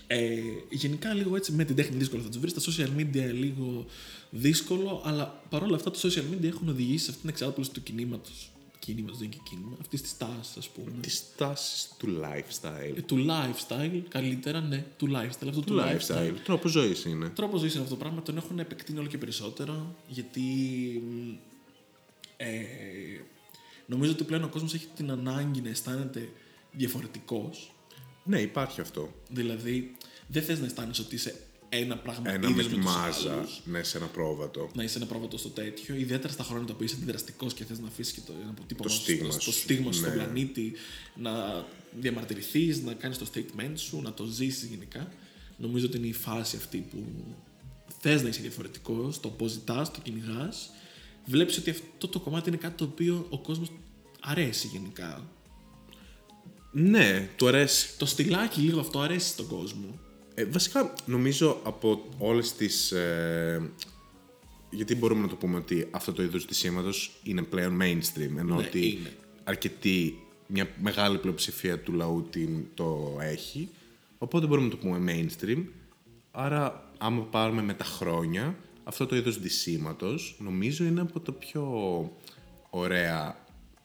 Ε, 0.07 0.41
γενικά 0.71 1.15
λίγο 1.15 1.37
έτσι 1.37 1.53
με 1.53 1.65
την 1.65 1.77
τέχνη 1.77 1.97
δύσκολο 1.97 2.23
θα 2.23 2.29
τους 2.29 2.39
βρεις. 2.39 2.53
Στα 2.57 2.73
social 2.73 3.01
media 3.01 3.33
λίγο 3.35 3.87
δύσκολο, 4.31 5.03
αλλά 5.05 5.43
παρόλα 5.49 5.77
αυτά 5.77 5.91
τα 5.91 5.99
social 5.99 6.35
media 6.35 6.45
έχουν 6.47 6.69
οδηγήσει 6.69 7.05
σε 7.05 7.11
αυτήν 7.11 7.21
την 7.21 7.29
εξάπλωση 7.31 7.71
του 7.71 7.83
κινήματος. 7.83 8.52
Κινήματο 8.85 9.17
δεν 9.17 9.25
είναι 9.27 9.35
και 9.35 9.41
κίνημα. 9.51 9.77
Αυτής 9.81 10.03
της 10.03 10.17
τάσης, 10.17 10.57
ας 10.57 10.69
πούμε. 10.69 10.91
Τις 11.01 11.23
τάσεις 11.37 11.89
του 11.99 12.21
lifestyle. 12.23 12.97
Ε, 12.97 13.03
του 13.03 13.27
lifestyle, 13.29 14.03
καλύτερα, 14.09 14.61
ναι, 14.61 14.85
του 14.97 15.07
lifestyle. 15.07 15.49
Αυτό 15.49 15.51
Του 15.51 15.61
του 15.63 15.81
lifestyle. 15.81 16.35
Τρόπο 16.45 16.69
ζωής 16.69 17.05
είναι. 17.05 17.29
τρόπο 17.29 17.57
ζωής 17.57 17.73
είναι 17.75 17.83
αυτό 17.83 17.95
το 17.95 18.01
πράγμα, 18.01 18.23
τον 18.23 18.37
έχουν 18.37 18.59
επεκτείνει 18.59 18.99
όλο 18.99 19.09
και 19.09 19.19
περισσότερο, 19.19 19.95
γιατί 20.09 20.41
μ, 21.11 21.31
ε, 22.37 22.49
νομίζω 23.87 24.13
ότι 24.13 24.25
πλέον 24.25 24.45
ο 24.45 24.49
κόσμος 24.49 24.75
έχει 24.75 24.87
την 24.97 25.11
ανάγκη 25.11 25.61
να 25.61 25.69
αισθάνεται 25.69 26.29
διαφορετικός, 26.73 27.73
Ναι, 28.25 28.41
υπάρχει 28.41 28.81
αυτό. 28.81 29.13
δηλαδή 29.31 29.97
δεν 30.27 30.43
θες 30.43 30.59
να 30.61 30.67
αισθάνεσαι 30.67 31.03
ότι 31.03 31.15
είσαι 31.15 31.41
ένα 31.75 31.97
πράγμα 31.97 32.31
Ένα 32.31 32.39
με 32.39 32.49
ίδιος 32.51 32.67
τη 32.69 32.75
τους 32.75 32.85
μάζα, 32.85 33.33
άλλους, 33.33 33.61
ναι, 33.65 33.83
σε 33.83 33.97
ένα 33.97 34.07
πρόβατο. 34.07 34.71
να 34.75 34.83
είσαι 34.83 34.99
ένα 34.99 35.07
πρόβατο 35.07 35.37
στο 35.39 35.49
τέτοιο, 35.49 35.95
ιδιαίτερα 35.95 36.33
στα 36.33 36.43
χρόνια 36.45 36.67
τα 36.67 36.73
οποία 36.73 36.87
είσαι 36.87 36.95
αντιδραστικός 36.97 37.55
και 37.55 37.65
θες 37.65 37.79
να 37.79 37.87
αφήσεις 37.87 38.13
και 38.13 38.21
το 38.27 38.33
ένα 38.43 38.51
αποτύπωμα 38.51 38.89
Το 38.89 38.95
σου, 38.95 39.01
στίγμα 39.01 39.31
στο, 39.31 39.41
στο 39.41 39.51
σου. 39.53 39.59
στίγμα 39.59 39.93
σου 39.93 39.99
στον 39.99 40.11
Ναι. 40.11 40.17
πλανήτη, 40.17 40.73
να 41.17 41.65
διαμαρτυρηθείς, 42.01 42.83
να 42.83 42.93
κάνεις 42.93 43.19
το 43.19 43.27
statement 43.35 43.73
σου, 43.75 44.01
να 44.03 44.13
το 44.13 44.25
ζήσεις 44.25 44.69
γενικά. 44.69 45.13
Νομίζω 45.57 45.87
ότι 45.87 45.97
είναι 45.97 46.07
η 46.07 46.13
φάση 46.13 46.57
αυτή 46.57 46.79
που 46.91 47.05
θες 48.01 48.23
να 48.23 48.29
είσαι 48.29 48.41
διαφορετικός, 48.41 49.21
το 49.21 49.29
αποζητάς, 49.29 49.91
το 49.91 50.01
κυνηγάς. 50.03 50.71
Βλέπεις 51.27 51.57
ότι 51.59 51.71
αυτό 51.71 52.09
το 52.09 52.21
κομμάτι 52.21 52.49
είναι 52.49 52.59
κάτι 52.59 52.75
το 52.77 52.85
οποίο 52.85 53.27
ο 53.31 53.39
κόσμος 53.39 53.69
αρέσει 54.21 54.67
γενικά. 54.67 55.27
Ναι, 56.73 57.29
του 57.37 57.47
αρέσει. 57.49 57.99
Το 57.99 58.07
στυλάκι 58.07 58.61
λίγο 58.61 58.81
αυτό 58.81 59.01
αρέσει 59.01 59.29
στον 59.29 59.47
κόσμο. 59.47 59.99
Ε, 60.35 60.45
βασικά, 60.45 60.93
νομίζω 61.07 61.61
από 61.65 62.09
όλες 62.19 62.53
τις... 62.53 62.93
Ε, 62.93 63.71
γιατί 64.71 64.95
μπορούμε 64.95 65.21
να 65.23 65.29
το 65.29 65.37
πούμε 65.37 65.57
ότι 65.57 65.89
αυτό 65.91 66.13
το 66.13 66.23
είδος 66.23 66.47
σήματος 66.51 67.13
είναι 67.23 67.43
πλέον 67.43 67.79
mainstream, 67.83 68.37
ενώ 68.39 68.55
Ναι, 68.57 68.67
ότι 68.67 68.87
είναι. 68.89 69.13
αρκετή, 69.45 70.19
μια 70.47 70.69
μεγάλη 70.83 71.19
πλειοψηφία 71.19 71.81
του 71.81 71.93
λαού 71.93 72.27
την, 72.31 72.65
το 72.75 73.17
έχει, 73.21 73.69
οπότε 74.19 74.47
μπορούμε 74.47 74.67
να 74.67 74.73
το 74.73 74.77
πούμε 74.77 75.13
mainstream. 75.13 75.65
Άρα, 76.31 76.91
άμα 76.99 77.23
πάρουμε 77.23 77.63
με 77.63 77.75
τα 77.75 77.85
χρόνια, 77.85 78.57
αυτό 78.85 79.07
το 79.07 79.17
είδος 79.17 79.41
ντυσίματος 79.41 80.37
νομίζω 80.39 80.85
είναι 80.85 81.01
από 81.01 81.21
τα 81.21 81.33
πιο 81.33 81.63
ωραία 82.71 83.45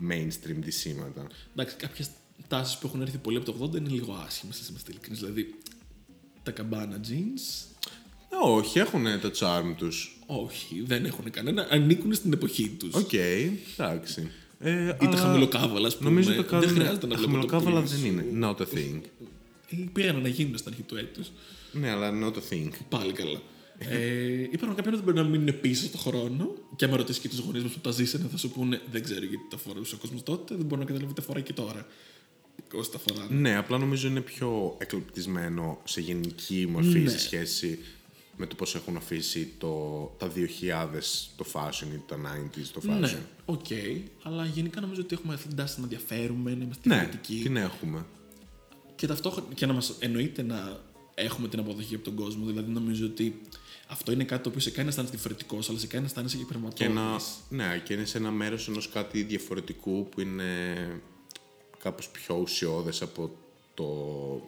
mainstream 0.09 0.55
ντυσίματα. 0.55 1.27
Εντάξει, 1.51 1.75
κάποιες 1.75 2.09
τάσεις 2.47 2.77
που 2.77 2.87
έχουν 2.87 3.01
έρθει 3.01 3.17
πολύ 3.17 3.37
από 3.37 3.51
το 3.51 3.63
80 3.73 3.75
είναι 3.77 3.89
λίγο 3.89 4.13
άσχημες, 4.25 4.61
να 4.61 4.67
είμαστε 4.69 4.91
ειλικρινείς. 4.91 5.19
Δηλαδή, 5.19 5.55
τα 6.47 6.53
καμπάνα 6.53 6.99
jeans, 7.07 7.65
Ε, 8.29 8.35
όχι, 8.51 8.79
έχουν 8.79 9.03
το 9.21 9.31
charm 9.39 9.73
τους. 9.77 10.17
όχι, 10.25 10.83
δεν 10.85 11.05
έχουν 11.05 11.31
κανένα. 11.31 11.67
Ανήκουν 11.69 12.13
στην 12.13 12.33
εποχή 12.33 12.69
τους. 12.79 12.93
Οκ, 12.93 13.13
εντάξει. 13.77 14.31
Ε, 14.59 14.87
Είτε 14.87 15.05
αλλά 15.05 15.17
χαμηλοκάβαλα, 15.17 15.87
ας 15.87 15.97
πούμε. 15.97 16.09
Νομίζω 16.09 16.33
το 16.33 16.43
κάνουν. 16.43 16.65
Δεν 16.67 16.75
χρειάζεται 16.75 17.07
να 17.07 17.15
βλέπω 17.15 17.31
το 17.31 17.37
Χαμηλοκάβαλα 17.37 17.81
πλήρες. 17.81 18.01
δεν 18.01 18.11
είναι. 18.11 18.47
Not 18.47 18.55
a 18.57 18.63
thing. 18.63 19.01
Ε, 19.71 19.75
Πήγαν 19.93 20.21
να 20.21 20.27
γίνουν 20.27 20.57
στην 20.57 20.71
αρχή 20.71 20.81
του 20.83 20.95
έτους. 20.97 21.31
ναι, 21.71 21.89
αλλά 21.89 22.11
not 22.23 22.33
a 22.33 22.53
thing. 22.53 22.69
Πάλι 22.89 23.11
καλά. 23.13 23.41
ε, 23.77 24.41
υπάρχουν 24.51 24.75
κάποιοι 24.75 24.91
που 24.91 25.03
μπορεί 25.03 25.15
να 25.17 25.23
μείνουν 25.23 25.59
πίσω 25.61 25.85
στον 25.85 25.99
χρόνο 25.99 26.53
και 26.75 26.85
άμα 26.85 26.97
ρωτήσει 26.97 27.19
και 27.19 27.29
τους 27.29 27.39
γονείς 27.39 27.63
μας 27.63 27.71
που 27.71 27.79
τα 27.79 27.91
ζήσανε 27.91 28.25
θα 28.31 28.37
σου 28.37 28.49
πούνε 28.49 28.81
Δεν 28.91 29.03
ξέρω 29.03 29.19
γιατί 29.19 29.43
τα 29.49 29.57
φορούσε 29.57 29.95
ο 29.95 29.97
κόσμος 29.97 30.23
τότε, 30.23 30.55
δεν 30.55 30.65
μπορώ 30.65 30.81
να 30.81 30.87
καταλάβει 30.87 31.13
τι 31.13 31.19
τα 31.19 31.25
φοράει 31.27 31.43
και 31.43 31.53
τώρα. 31.53 31.85
Όσοι 32.73 32.91
τα 32.91 32.97
φοράνε. 32.99 33.35
Ναι, 33.39 33.55
απλά 33.55 33.77
νομίζω 33.77 34.07
είναι 34.07 34.21
πιο 34.21 34.75
εκλεπτισμένο 34.77 35.79
σε 35.83 36.01
γενική 36.01 36.67
μορφή 36.71 36.99
Ναι. 36.99 37.09
σε 37.09 37.19
σχέση 37.19 37.79
με 38.37 38.45
το 38.45 38.55
πώς 38.55 38.75
έχουν 38.75 38.97
αφήσει 38.97 39.53
το, 39.57 40.03
τα 40.17 40.31
2000 40.35 40.41
το 41.35 41.45
fashion 41.53 41.87
ή 41.93 42.01
τα 42.07 42.17
90s 42.17 42.65
το 42.73 42.81
fashion. 42.85 42.99
Ναι, 42.99 43.17
οκ. 43.45 43.65
αλλά 44.23 44.45
γενικά 44.45 44.81
νομίζω 44.81 45.01
ότι 45.01 45.15
έχουμε 45.15 45.33
αυτή 45.33 45.47
την 45.47 45.57
τάση 45.57 45.81
να 45.81 45.87
διαφέρουμε, 45.87 46.55
να 46.55 46.63
είμαστε 46.63 46.89
Ναι, 46.89 46.95
διαφορετικοί. 46.95 47.39
την 47.43 47.55
έχουμε. 47.57 48.05
Και 48.95 49.07
ταυτόχρονα 49.07 49.47
και 49.53 49.65
να 49.65 49.73
μας 49.73 49.95
εννοείται 49.99 50.41
να 50.43 50.79
έχουμε 51.15 51.47
την 51.47 51.59
αποδοχή 51.59 51.95
από 51.95 52.03
τον 52.03 52.15
κόσμο. 52.15 52.45
Δηλαδή, 52.45 52.71
νομίζω 52.71 53.05
ότι 53.05 53.41
αυτό 53.87 54.11
είναι 54.11 54.23
κάτι 54.23 54.43
το 54.43 54.49
οποίο 54.49 54.61
σε 54.61 54.69
κάνει 54.69 54.83
να 54.83 54.89
αισθάνεσαι 54.89 55.13
διαφορετικός, 55.13 55.69
αλλά 55.69 55.79
σε 55.79 55.87
κάνει 55.87 56.01
να 56.03 56.07
αισθάνεσαι 56.07 56.37
και 56.37 56.43
Και 56.43 56.49
πραγματικό. 56.49 56.93
να, 56.93 57.19
ναι, 57.49 57.81
και 57.85 57.93
είναι 57.93 58.05
σε 58.05 58.17
ένα 58.17 58.31
μέρος 58.31 58.67
ενός 58.67 58.89
κάτι 58.89 59.23
διαφορετικού 59.23 60.09
που 60.09 60.21
είναι 60.21 60.53
κάπως 61.83 62.09
πιο 62.09 62.35
ουσιώδες 62.35 63.01
από 63.01 63.31
το 63.73 63.87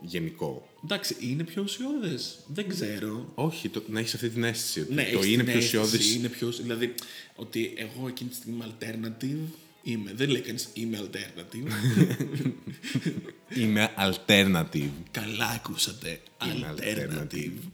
γενικό. 0.01 0.69
Εντάξει, 0.83 1.15
είναι 1.19 1.43
πιο 1.43 1.61
ουσιώδες. 1.61 2.39
Δεν 2.47 2.69
ξέρω. 2.69 3.31
Όχι, 3.35 3.69
το, 3.69 3.83
να 3.87 3.99
έχεις 3.99 4.13
αυτή 4.13 4.29
την 4.29 4.43
αίσθηση 4.43 4.79
ότι 4.81 4.93
Ναι, 4.93 5.03
το 5.11 5.17
έχεις 5.17 5.31
είναι 5.31 5.43
την 5.43 5.51
πιο 5.51 5.59
αίσθηση, 5.59 5.77
ουσιώδες 5.77 6.13
Είναι 6.13 6.27
πιο, 6.27 6.51
δηλαδή, 6.51 6.93
ότι 7.35 7.73
εγώ 7.75 8.07
εκείνη 8.07 8.29
τη 8.29 8.35
στιγμή 8.35 8.55
είμαι 8.55 8.73
alternative. 8.79 9.53
Είμαι. 9.83 10.13
Δεν 10.15 10.29
λέει 10.29 10.41
κανείς 10.41 10.69
είμαι 10.73 10.99
alternative. 11.01 11.71
Είμαι 13.59 13.91
alternative. 13.97 14.91
Καλά 15.11 15.47
ακούσατε. 15.47 16.21
Είμαι 16.53 16.73
Alternative. 16.77 17.69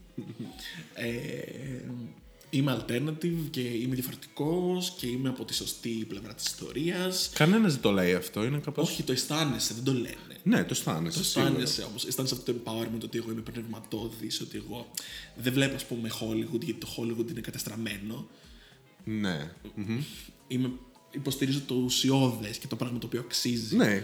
ε, 0.93 1.09
είμαι 2.49 2.77
alternative 2.79 3.49
και 3.49 3.61
είμαι 3.61 3.95
διαφορετικός 3.95 4.93
και 4.97 5.07
είμαι 5.07 5.29
από 5.29 5.45
τη 5.45 5.53
σωστή 5.53 6.05
πλευρά 6.07 6.33
της 6.33 6.45
ιστορίας. 6.45 7.29
Κανένας 7.33 7.71
δεν 7.73 7.81
το 7.81 7.91
λέει 7.91 8.13
αυτό, 8.13 8.43
είναι 8.43 8.57
κάπω. 8.57 8.81
Όχι, 8.81 9.03
το 9.03 9.11
αισθάνεσαι, 9.11 9.73
δεν 9.73 9.83
το 9.83 9.93
λένε. 9.93 10.39
Ναι, 10.43 10.63
το 10.63 10.69
αισθάνεσαι. 10.71 11.17
Το 11.17 11.23
σίγουρα. 11.23 11.49
αισθάνεσαι 11.49 11.83
όμως. 11.83 12.05
Αισθάνεσαι 12.05 12.35
αυτό 12.35 12.53
το 12.53 12.59
empowerment 12.63 13.03
ότι 13.03 13.17
εγώ 13.17 13.31
είμαι 13.31 13.41
πνευματώδης, 13.41 14.41
ότι 14.41 14.57
εγώ 14.57 14.91
δεν 15.35 15.53
βλέπω, 15.53 15.75
ας 15.75 15.85
πούμε, 15.85 16.09
Hollywood 16.21 16.61
γιατί 16.61 16.79
το 16.79 16.87
Hollywood 16.97 17.29
είναι 17.29 17.41
κατεστραμμένο. 17.41 18.27
Ναι. 19.03 19.51
Μμμ. 19.75 20.01
Είμαι, 20.47 20.71
υποστηρίζω 21.11 21.61
το 21.67 21.75
ουσιώδες 21.75 22.57
και 22.57 22.67
το 22.67 22.75
πράγμα 22.75 22.99
το 22.99 23.05
οποίο 23.05 23.19
αξίζει. 23.19 23.75
Ναι. 23.75 24.03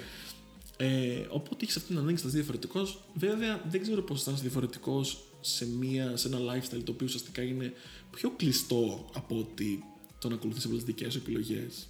Ε, 0.77 1.25
οπότε 1.29 1.57
έχεις 1.61 1.75
αυτή 1.75 1.87
την 1.87 1.97
ανάγκη 1.97 2.13
να 2.13 2.27
είσαι 2.27 2.37
διαφορετικός. 2.37 3.01
Βέβαια, 3.13 3.61
δεν 3.69 3.81
ξέρω 3.81 4.01
πώς 4.01 4.23
θα 4.23 4.31
είσαι 4.31 4.41
διαφορετικός 4.41 5.23
σε, 5.41 5.67
μια, 5.67 6.17
σε 6.17 6.27
ένα 6.27 6.37
lifestyle 6.37 6.81
το 6.83 6.91
οποίο 6.91 7.05
ουσιαστικά 7.05 7.41
είναι 7.41 7.73
πιο 8.15 8.29
κλειστό 8.37 9.09
από 9.13 9.37
ότι 9.37 9.83
το 10.19 10.29
να 10.29 10.35
ακολουθείς 10.35 10.65
όλε 10.65 10.75
τις 10.75 10.83
δικές 10.83 11.13
σου 11.13 11.19
επιλογές. 11.19 11.87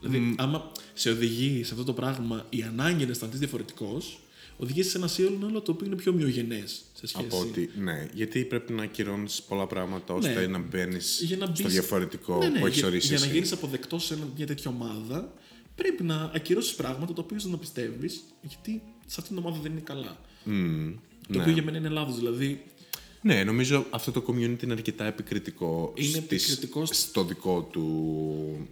Δηλαδή, 0.00 0.34
άμα 0.38 0.72
σε 0.94 1.10
οδηγεί 1.10 1.64
σε 1.64 1.72
αυτό 1.72 1.84
το 1.84 1.92
πράγμα 1.92 2.46
η 2.50 2.62
ανάγκη 2.62 3.04
να 3.04 3.10
αισθανθείς 3.10 3.38
διαφορετικός, 3.38 4.18
οδηγείς 4.58 4.90
σε 4.90 4.96
ένα 4.98 5.06
σύνολο 5.06 5.60
το 5.60 5.72
οποίο 5.72 5.86
είναι 5.86 5.96
πιο 5.96 6.12
ομοιογενές 6.12 6.82
σε 6.94 7.06
σχέση. 7.06 7.26
Από 7.26 7.38
ότι, 7.40 7.70
ναι, 7.78 8.08
γιατί 8.14 8.44
πρέπει 8.44 8.72
να 8.72 8.82
ακυρώνεις 8.82 9.42
πολλά 9.42 9.66
πράγματα 9.66 10.14
ώστε 10.14 10.40
Ναι. 10.40 10.46
να 10.46 10.58
μπαίνεις 10.58 11.20
Για 11.24 11.36
να 11.36 11.44
στο 11.46 11.54
μπεις- 11.62 11.72
διαφορετικό 11.72 12.38
Ναι, 12.38 12.48
ναι, 12.48 12.58
που 12.58 12.66
έχεις 12.66 12.78
για, 12.78 12.86
ορίσει 12.86 13.06
για 13.06 13.18
να 13.18 13.24
εσύ. 13.24 13.34
γίνεις 13.34 13.52
αποδεκτός 13.52 14.04
σε 14.04 14.14
ένα- 14.14 14.28
μια 14.36 14.46
τέτοια 14.46 14.70
ομάδα, 14.70 15.32
πρέπει 15.74 16.02
να 16.02 16.30
ακυρώσεις 16.34 16.74
πράγματα 16.74 17.12
τα 17.12 17.22
οποία 17.22 17.36
δεν 17.42 17.50
τα 17.50 17.56
πιστεύεις, 17.56 18.22
γιατί 18.42 18.82
σε 19.06 19.16
αυτήν 19.20 19.36
την 19.36 19.44
ομάδα 19.44 19.60
δεν 19.62 19.72
είναι 19.72 19.80
καλά. 19.80 20.20
Μμμ. 20.44 20.94
Το 21.32 21.40
οποίο 21.40 21.52
για 21.52 21.62
μένα 21.62 21.76
είναι 21.78 21.88
λάθος. 21.88 22.16
Δηλαδή, 22.16 22.64
Ναι, 23.22 23.44
νομίζω 23.44 23.86
αυτό 23.90 24.12
το 24.12 24.24
community 24.28 24.62
είναι 24.62 24.72
αρκετά 24.72 25.04
επικριτικό, 25.04 25.92
Είναι 25.96 26.08
στις- 26.08 26.18
επικριτικό 26.48 26.86
στο 26.86 27.24
δικό 27.24 27.62
του 27.62 28.68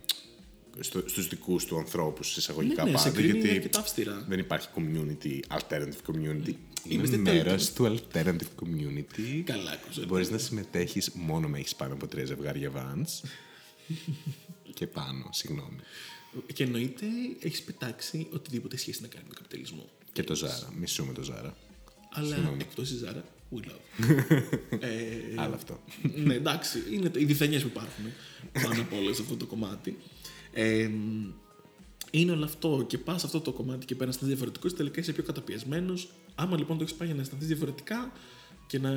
στο, 0.80 1.02
στους 1.06 1.28
δικούς 1.28 1.64
του 1.64 1.78
ανθρώπους 1.78 2.28
ναι, 2.28 2.34
εισαγωγικά 2.38 2.84
ναι, 2.84 2.90
σε 2.90 2.96
πάντα 2.96 3.10
κρίνει 3.10 3.38
γιατί 3.38 3.48
αρκετά 3.50 3.78
αυστηρά. 3.78 4.24
δεν 4.28 4.38
υπάρχει 4.38 4.68
community, 4.76 5.40
alternative 5.58 6.12
community 6.12 6.54
Είμαι 6.84 6.94
Είμαστε 6.94 7.16
μέρος 7.16 7.72
του 7.72 7.96
alternative 8.12 8.62
community 8.64 9.42
Καλά, 9.44 9.70
άκουσα. 9.70 10.04
Μπορείς 10.06 10.30
να 10.30 10.38
συμμετέχεις 10.38 11.10
μόνο 11.14 11.48
με 11.48 11.58
έχεις 11.58 11.74
πάνω 11.74 11.94
από 11.94 12.06
τρία 12.06 12.24
ζευγάρια 12.24 12.70
vans 12.76 13.28
και 14.74 14.86
πάνω, 14.86 15.28
συγγνώμη. 15.32 15.76
Και 16.52 16.62
εννοείται 16.64 17.06
έχεις 17.40 17.62
πετάξει 17.62 18.26
οτιδήποτε 18.32 18.76
σχέση 18.76 19.02
να 19.02 19.08
κάνει 19.08 19.24
με 19.28 19.34
τον 19.34 19.42
καπιταλισμό. 19.42 19.88
Και 20.12 20.22
το 20.22 20.34
Ζάρα, 20.34 20.72
μισούμε 20.78 21.12
το 21.12 21.22
Ζάρα. 21.22 21.56
Αλλά 22.10 22.54
εκτός 22.58 22.90
η 22.90 22.96
Ζάρα, 22.96 23.24
we 23.56 23.68
love. 23.68 24.08
ε, 24.80 24.90
Άλλο 25.36 25.54
αυτό. 25.54 25.80
ναι, 26.24 26.34
εντάξει, 26.34 26.82
είναι 26.90 27.10
οι 27.16 27.24
διθενιές 27.24 27.62
που 27.62 27.68
υπάρχουν 27.68 28.04
πάνω 28.52 28.80
από 28.82 28.96
όλα 28.96 29.12
σε 29.14 29.22
αυτό 29.22 29.36
το 29.36 29.46
κομμάτι. 29.46 29.98
Ε, 30.52 30.90
είναι 32.10 32.32
όλο 32.32 32.44
αυτό 32.44 32.84
και 32.88 32.98
πας 32.98 33.20
σε 33.20 33.26
αυτό 33.26 33.40
το 33.40 33.52
κομμάτι 33.52 33.86
και 33.86 33.94
πέρας 33.94 34.06
να 34.06 34.10
αισθανθεί 34.10 34.34
διαφορετικό, 34.34 34.76
τελικά 34.76 35.00
είσαι 35.00 35.12
πιο 35.12 35.22
καταπιεσμένος. 35.22 36.08
Άμα 36.34 36.56
λοιπόν 36.58 36.76
το 36.76 36.82
έχεις 36.82 36.94
πάει 36.94 37.06
για 37.08 37.16
να 37.16 37.22
αισθανθείς 37.22 37.48
διαφορετικά 37.48 38.12
και 38.66 38.78
να 38.78 38.92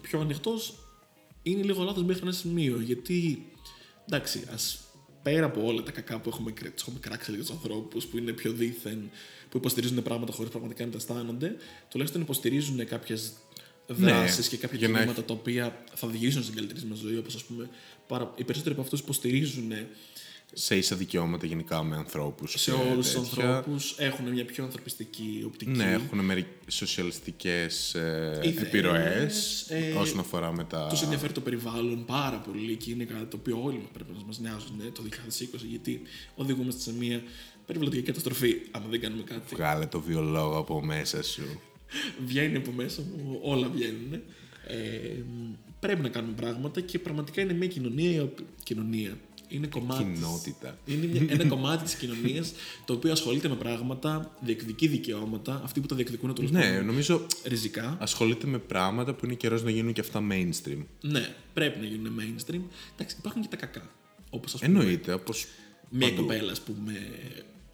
πιο 0.00 0.20
ανοιχτός, 0.20 0.74
είναι 1.42 1.62
λίγο 1.62 1.82
λάθος 1.82 2.04
μέχρι 2.04 2.22
ένα 2.22 2.32
σημείο. 2.32 2.80
Γιατί 2.80 3.46
εντάξει, 4.06 4.42
ας 4.52 4.80
πέρα 5.22 5.46
από 5.46 5.64
όλα 5.66 5.82
τα 5.82 5.90
κακά 5.90 6.18
που 6.20 6.28
έχουμε, 6.28 6.50
κρ- 6.50 6.72
τους 6.72 6.82
έχουμε 6.82 6.98
κράξει 7.00 7.30
λίγο 7.30 7.44
του 7.44 7.52
ανθρώπους 7.52 8.06
που 8.06 8.18
είναι 8.18 8.32
πιο 8.32 8.52
δίθεν, 8.52 9.10
που 9.48 9.56
υποστηρίζουν 9.56 10.02
πράγματα 10.02 10.32
χωρίς 10.32 10.50
πραγματικά 10.50 10.84
να 10.84 10.90
τα 10.90 10.96
αισθάνονται, 10.96 11.56
τουλάχιστον 11.90 12.22
υποστηρίζουν 12.22 12.86
κάποιες 12.86 13.32
δράσεις 13.88 14.48
και 14.48 14.56
κάποια 14.56 14.78
για 14.78 14.88
να 14.88 14.94
κινήματα 14.98 15.24
τα 15.24 15.32
οποία 15.32 15.84
θα 15.94 16.06
οδηγήσουν 16.06 16.42
στην 16.42 16.54
καλύτερη 16.54 16.86
μας 16.86 16.98
ζωή. 16.98 17.16
Όπως 17.16 17.34
ας 17.34 17.44
πούμε, 17.44 17.68
πάρα, 18.06 18.32
οι 18.36 18.44
περισσότεροι 18.44 18.74
από 18.74 18.82
αυτούς 18.82 19.00
υποστηρίζουν 19.00 19.72
Σε 20.52 20.76
ίσα 20.76 20.96
δικαιώματα 20.96 21.46
γενικά 21.46 21.82
με 21.82 21.96
ανθρώπους. 21.96 22.54
σε 22.56 22.70
και 22.70 22.76
όλους 22.90 23.12
τους 23.12 23.30
τέτοια. 23.30 23.48
ανθρώπους, 23.56 23.94
έχουν 23.98 24.28
μια 24.28 24.44
πιο 24.44 24.64
ανθρωπιστική 24.64 25.42
οπτική. 25.46 25.70
Ναι, 25.70 25.92
έχουν 25.92 26.18
μερι... 26.18 26.46
σοσιαλιστικές 26.68 27.94
ε, 27.94 28.40
Ιδέες, 28.42 28.62
επιρροές 28.62 29.66
ε, 29.68 29.92
όσον 29.92 30.18
αφορά 30.18 30.52
με 30.52 30.64
τα... 30.64 30.86
Τους 30.86 31.02
ενδιαφέρει 31.02 31.32
το 31.32 31.40
περιβάλλον 31.40 32.04
πάρα 32.04 32.36
πολύ 32.38 32.76
και 32.76 32.90
είναι 32.90 33.04
κάτι 33.04 33.24
το 33.24 33.36
οποίο 33.40 33.60
όλοι 33.62 33.78
μας 33.78 33.90
πρέπει 33.92 34.12
να 34.18 34.24
μας 34.26 34.38
νοιάζουν 34.38 34.80
ε, 34.86 34.90
το 34.90 35.02
2020 35.54 35.58
γιατί 35.68 36.02
οδηγούμαστε 36.34 36.80
σε 36.80 36.92
μια 36.92 37.22
περιβαλλοντική 37.66 38.02
καταστροφή. 38.02 38.54
Αν 38.70 38.84
δεν 38.90 39.00
κάνουμε 39.00 39.22
κάτι, 39.22 39.54
Βγάλε 39.54 39.86
το 39.86 40.00
βιολόγο 40.00 40.56
από 40.58 40.84
μέσα 40.84 41.22
σου. 41.22 41.60
Βγαίνει 42.26 42.56
από 42.56 42.70
μέσα 42.72 43.02
μου, 43.02 43.38
όλα 43.42 43.68
βγαίνουν. 43.68 44.12
Ε, 44.66 45.22
πρέπει 45.80 46.00
να 46.02 46.08
κάνουμε 46.08 46.32
πράγματα 46.34 46.80
και 46.80 46.98
πραγματικά 46.98 47.40
είναι 47.40 47.52
μια 47.52 47.66
κοινωνία. 47.66 48.10
η 48.10 48.20
οποία- 48.20 48.46
Κοινωνία. 48.62 49.18
Είναι 49.50 49.66
κομμάτι. 49.66 50.04
της- 50.04 50.18
Κοινότητα. 50.20 50.78
Είναι 50.86 51.06
μια, 51.06 51.22
ένα 51.28 51.44
κομμάτι 51.46 51.84
της 51.84 51.94
κοινωνίας 51.94 52.52
το 52.84 52.92
οποίο 52.92 53.12
ασχολείται 53.12 53.48
με 53.48 53.54
πράγματα, 53.54 54.34
διεκδικεί 54.40 54.86
δικαιώματα, 54.88 55.60
αυτοί 55.64 55.80
που 55.80 55.86
τα 55.86 55.96
διεκδικούν 55.96 56.34
τέλο 56.34 56.48
Ναι, 56.50 56.80
νομίζω 56.80 57.26
ριζικά. 57.44 57.96
ασχολείται 58.00 58.46
με 58.46 58.58
πράγματα 58.58 59.14
που 59.14 59.24
είναι 59.24 59.34
καιρός 59.34 59.62
να 59.62 59.70
γίνουν 59.70 59.92
και 59.92 60.00
αυτά 60.00 60.26
mainstream. 60.30 60.84
Ναι, 61.00 61.34
πρέπει 61.54 61.78
να 61.80 61.86
γίνουν 61.86 62.20
mainstream. 62.20 62.60
Εντάξει, 62.94 63.16
υπάρχουν 63.18 63.42
και 63.42 63.48
τα 63.48 63.56
κακά. 63.56 63.90
Όπως 64.30 64.54
ας 64.54 64.60
πούμε 64.60 64.78
Εννοείται, 64.78 65.12
όπως 65.12 65.46
μια 65.90 66.08
παντού. 66.08 66.20
κοπέλα 66.20 66.52
ας 66.52 66.60
πούμε, 66.60 66.92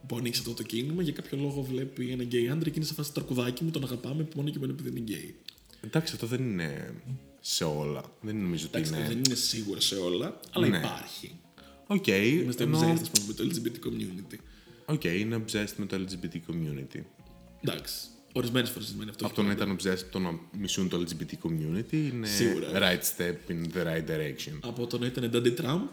που 0.06 0.16
ανοίξει 0.16 0.40
αυτό 0.40 0.54
το 0.54 0.62
κίνημα 0.62 1.02
για 1.02 1.12
κάποιο 1.12 1.38
λόγο 1.38 1.62
βλέπει 1.62 2.10
ένα 2.10 2.22
γκέι 2.22 2.48
άντρα 2.48 2.68
και 2.70 2.76
είναι 2.76 2.84
σε 2.84 2.94
φάση 2.94 3.12
αρκουδάκι 3.12 3.64
μου, 3.64 3.70
τον 3.70 3.84
αγαπάμε 3.84 4.28
μόνο 4.36 4.50
και 4.50 4.58
μόνο 4.58 4.72
επειδή 4.72 4.88
είναι 4.88 5.00
γκέι. 5.00 5.34
Εντάξει, 5.80 6.12
αυτό 6.14 6.26
δεν 6.26 6.42
είναι 6.42 6.94
σε 7.40 7.64
όλα. 7.64 8.02
Δεν 8.20 8.36
νομίζω 8.36 8.66
ότι 8.66 8.78
Εντάξει, 8.78 8.94
είναι... 8.98 9.08
δεν 9.08 9.16
είναι 9.26 9.34
σίγουρα 9.34 9.80
σε 9.80 9.94
όλα, 9.94 10.40
αλλά 10.50 10.68
Ναι. 10.68 10.76
υπάρχει. 10.78 11.38
Οκ, 11.86 12.06
Είμαστε 12.06 12.62
ενώ- 12.62 12.78
obsessed, 12.78 12.98
ας 13.00 13.10
πούμε, 13.10 13.26
με 13.26 13.32
το 13.32 13.44
LGBT 13.44 13.86
community. 13.86 14.38
Οκ, 14.86 15.04
είναι 15.04 15.36
obsessed 15.46 15.72
με 15.76 15.86
το 15.86 15.96
LGBT 16.06 16.34
community. 16.50 17.00
Εντάξει. 17.64 17.94
Ορισμένες 18.32 18.70
φορές 18.70 18.88
σημαίνει 18.88 19.10
αυτό. 19.10 19.26
Από 19.26 19.34
το 19.34 19.42
να 19.42 19.52
ήταν 19.52 19.76
obsessed 19.76 20.02
με 20.02 20.08
το 20.10 20.18
να 20.18 20.38
μισούν 20.58 20.88
το 20.88 21.04
LGBT 21.08 21.32
community 21.48 21.92
είναι 21.92 22.26
Σίγουρα. 22.26 22.66
right 22.72 23.00
step 23.16 23.50
in 23.50 23.76
the 23.76 23.86
right 23.86 24.10
direction. 24.10 24.58
Από 24.60 24.86
το 24.86 24.98
να 24.98 25.06
ήταν 25.06 25.30
Daddy 25.34 25.60
Trump, 25.60 25.88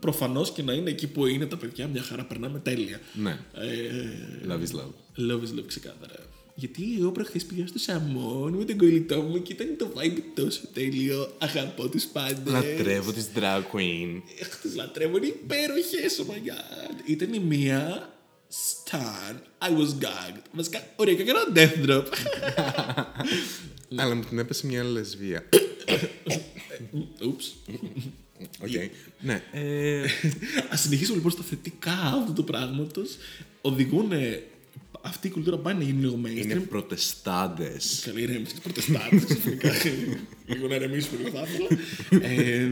προφανώς 0.00 0.52
και 0.52 0.62
να 0.62 0.72
είναι 0.72 0.90
εκεί 0.90 1.06
που 1.06 1.26
είναι 1.26 1.46
τα 1.46 1.56
παιδιά, 1.56 1.86
μια 1.86 2.02
χαρά 2.02 2.24
περνάμε 2.24 2.58
τέλεια. 2.58 3.00
Ναι, 3.14 3.38
Ε, 3.54 4.48
love 4.48 4.60
is 4.60 4.76
love. 4.78 4.92
Love 5.30 5.40
is 5.42 5.58
love 5.58 5.64
ξεκάθαρα. 5.66 6.14
Γιατί 6.58 6.82
εγώ 6.98 7.10
προχθές 7.12 7.44
πήγα 7.44 7.66
στο 7.66 7.78
Σαμόν 7.78 8.52
με 8.52 8.64
τον 8.64 8.76
κολλητό 8.76 9.20
μου 9.20 9.42
και 9.42 9.52
ήταν 9.52 9.76
το 9.78 9.92
vibe 9.96 10.18
τόσο 10.34 10.60
τέλειο. 10.72 11.32
Αγαπώ 11.38 11.88
τους 11.88 12.04
πάντες. 12.04 12.52
Λατρεύω 12.52 13.12
τις 13.12 13.28
drag 13.36 13.60
queen. 13.72 14.20
Εχ, 14.40 14.60
τις 14.62 14.74
λατρεύω, 14.76 15.16
είναι 15.16 15.26
υπέροχες, 15.26 16.20
oh 16.20 16.30
my 16.30 16.34
god. 16.48 17.00
Ήταν 17.04 17.32
η 17.32 17.38
μία 17.38 18.10
stan, 18.50 19.34
I 19.68 19.70
was 19.70 20.02
gagged. 20.04 20.42
Βασικά, 20.52 20.82
ωραία, 20.96 21.14
και 21.14 21.22
έκανα 21.22 21.40
death 21.54 21.88
drop. 21.88 22.04
Αλλά 24.00 24.14
μου 24.14 24.24
την 24.28 24.38
έπεσε 24.38 24.66
μια 24.66 24.84
λεσβία. 24.84 25.44
Oops. 27.20 27.72
Οκ. 28.62 28.90
Ναι. 29.20 29.42
ε, 29.52 30.02
Ας 30.70 30.80
συνεχίσουμε 30.80 31.16
λοιπόν 31.16 31.30
στα 31.32 31.42
θετικά 31.42 31.92
αυτού 31.92 32.32
του 32.32 32.44
πράγματος. 32.44 33.16
Οδηγούν 33.60 34.10
αυτή 35.02 35.26
η 35.26 35.30
κουλτούρα 35.30 35.58
πάει 35.58 35.74
να 35.74 35.82
γίνει 35.82 36.00
λίγο 36.00 36.20
mainstream. 36.24 36.36
είναι 36.36 36.54
προτεστάντες. 36.54 38.02
Καλή 38.04 38.22
ηρέμηση 38.22 38.54
και 38.54 38.60
προτεστάτες. 38.62 39.24
ξαφνικά. 39.24 39.72
λίγο 40.46 40.68
να 40.68 40.74
ηρεμήσουμε 40.74 41.18
λίγο 41.22 41.30
θα 41.38 41.46
ήθελα. 41.48 42.26
Ε, 42.26 42.70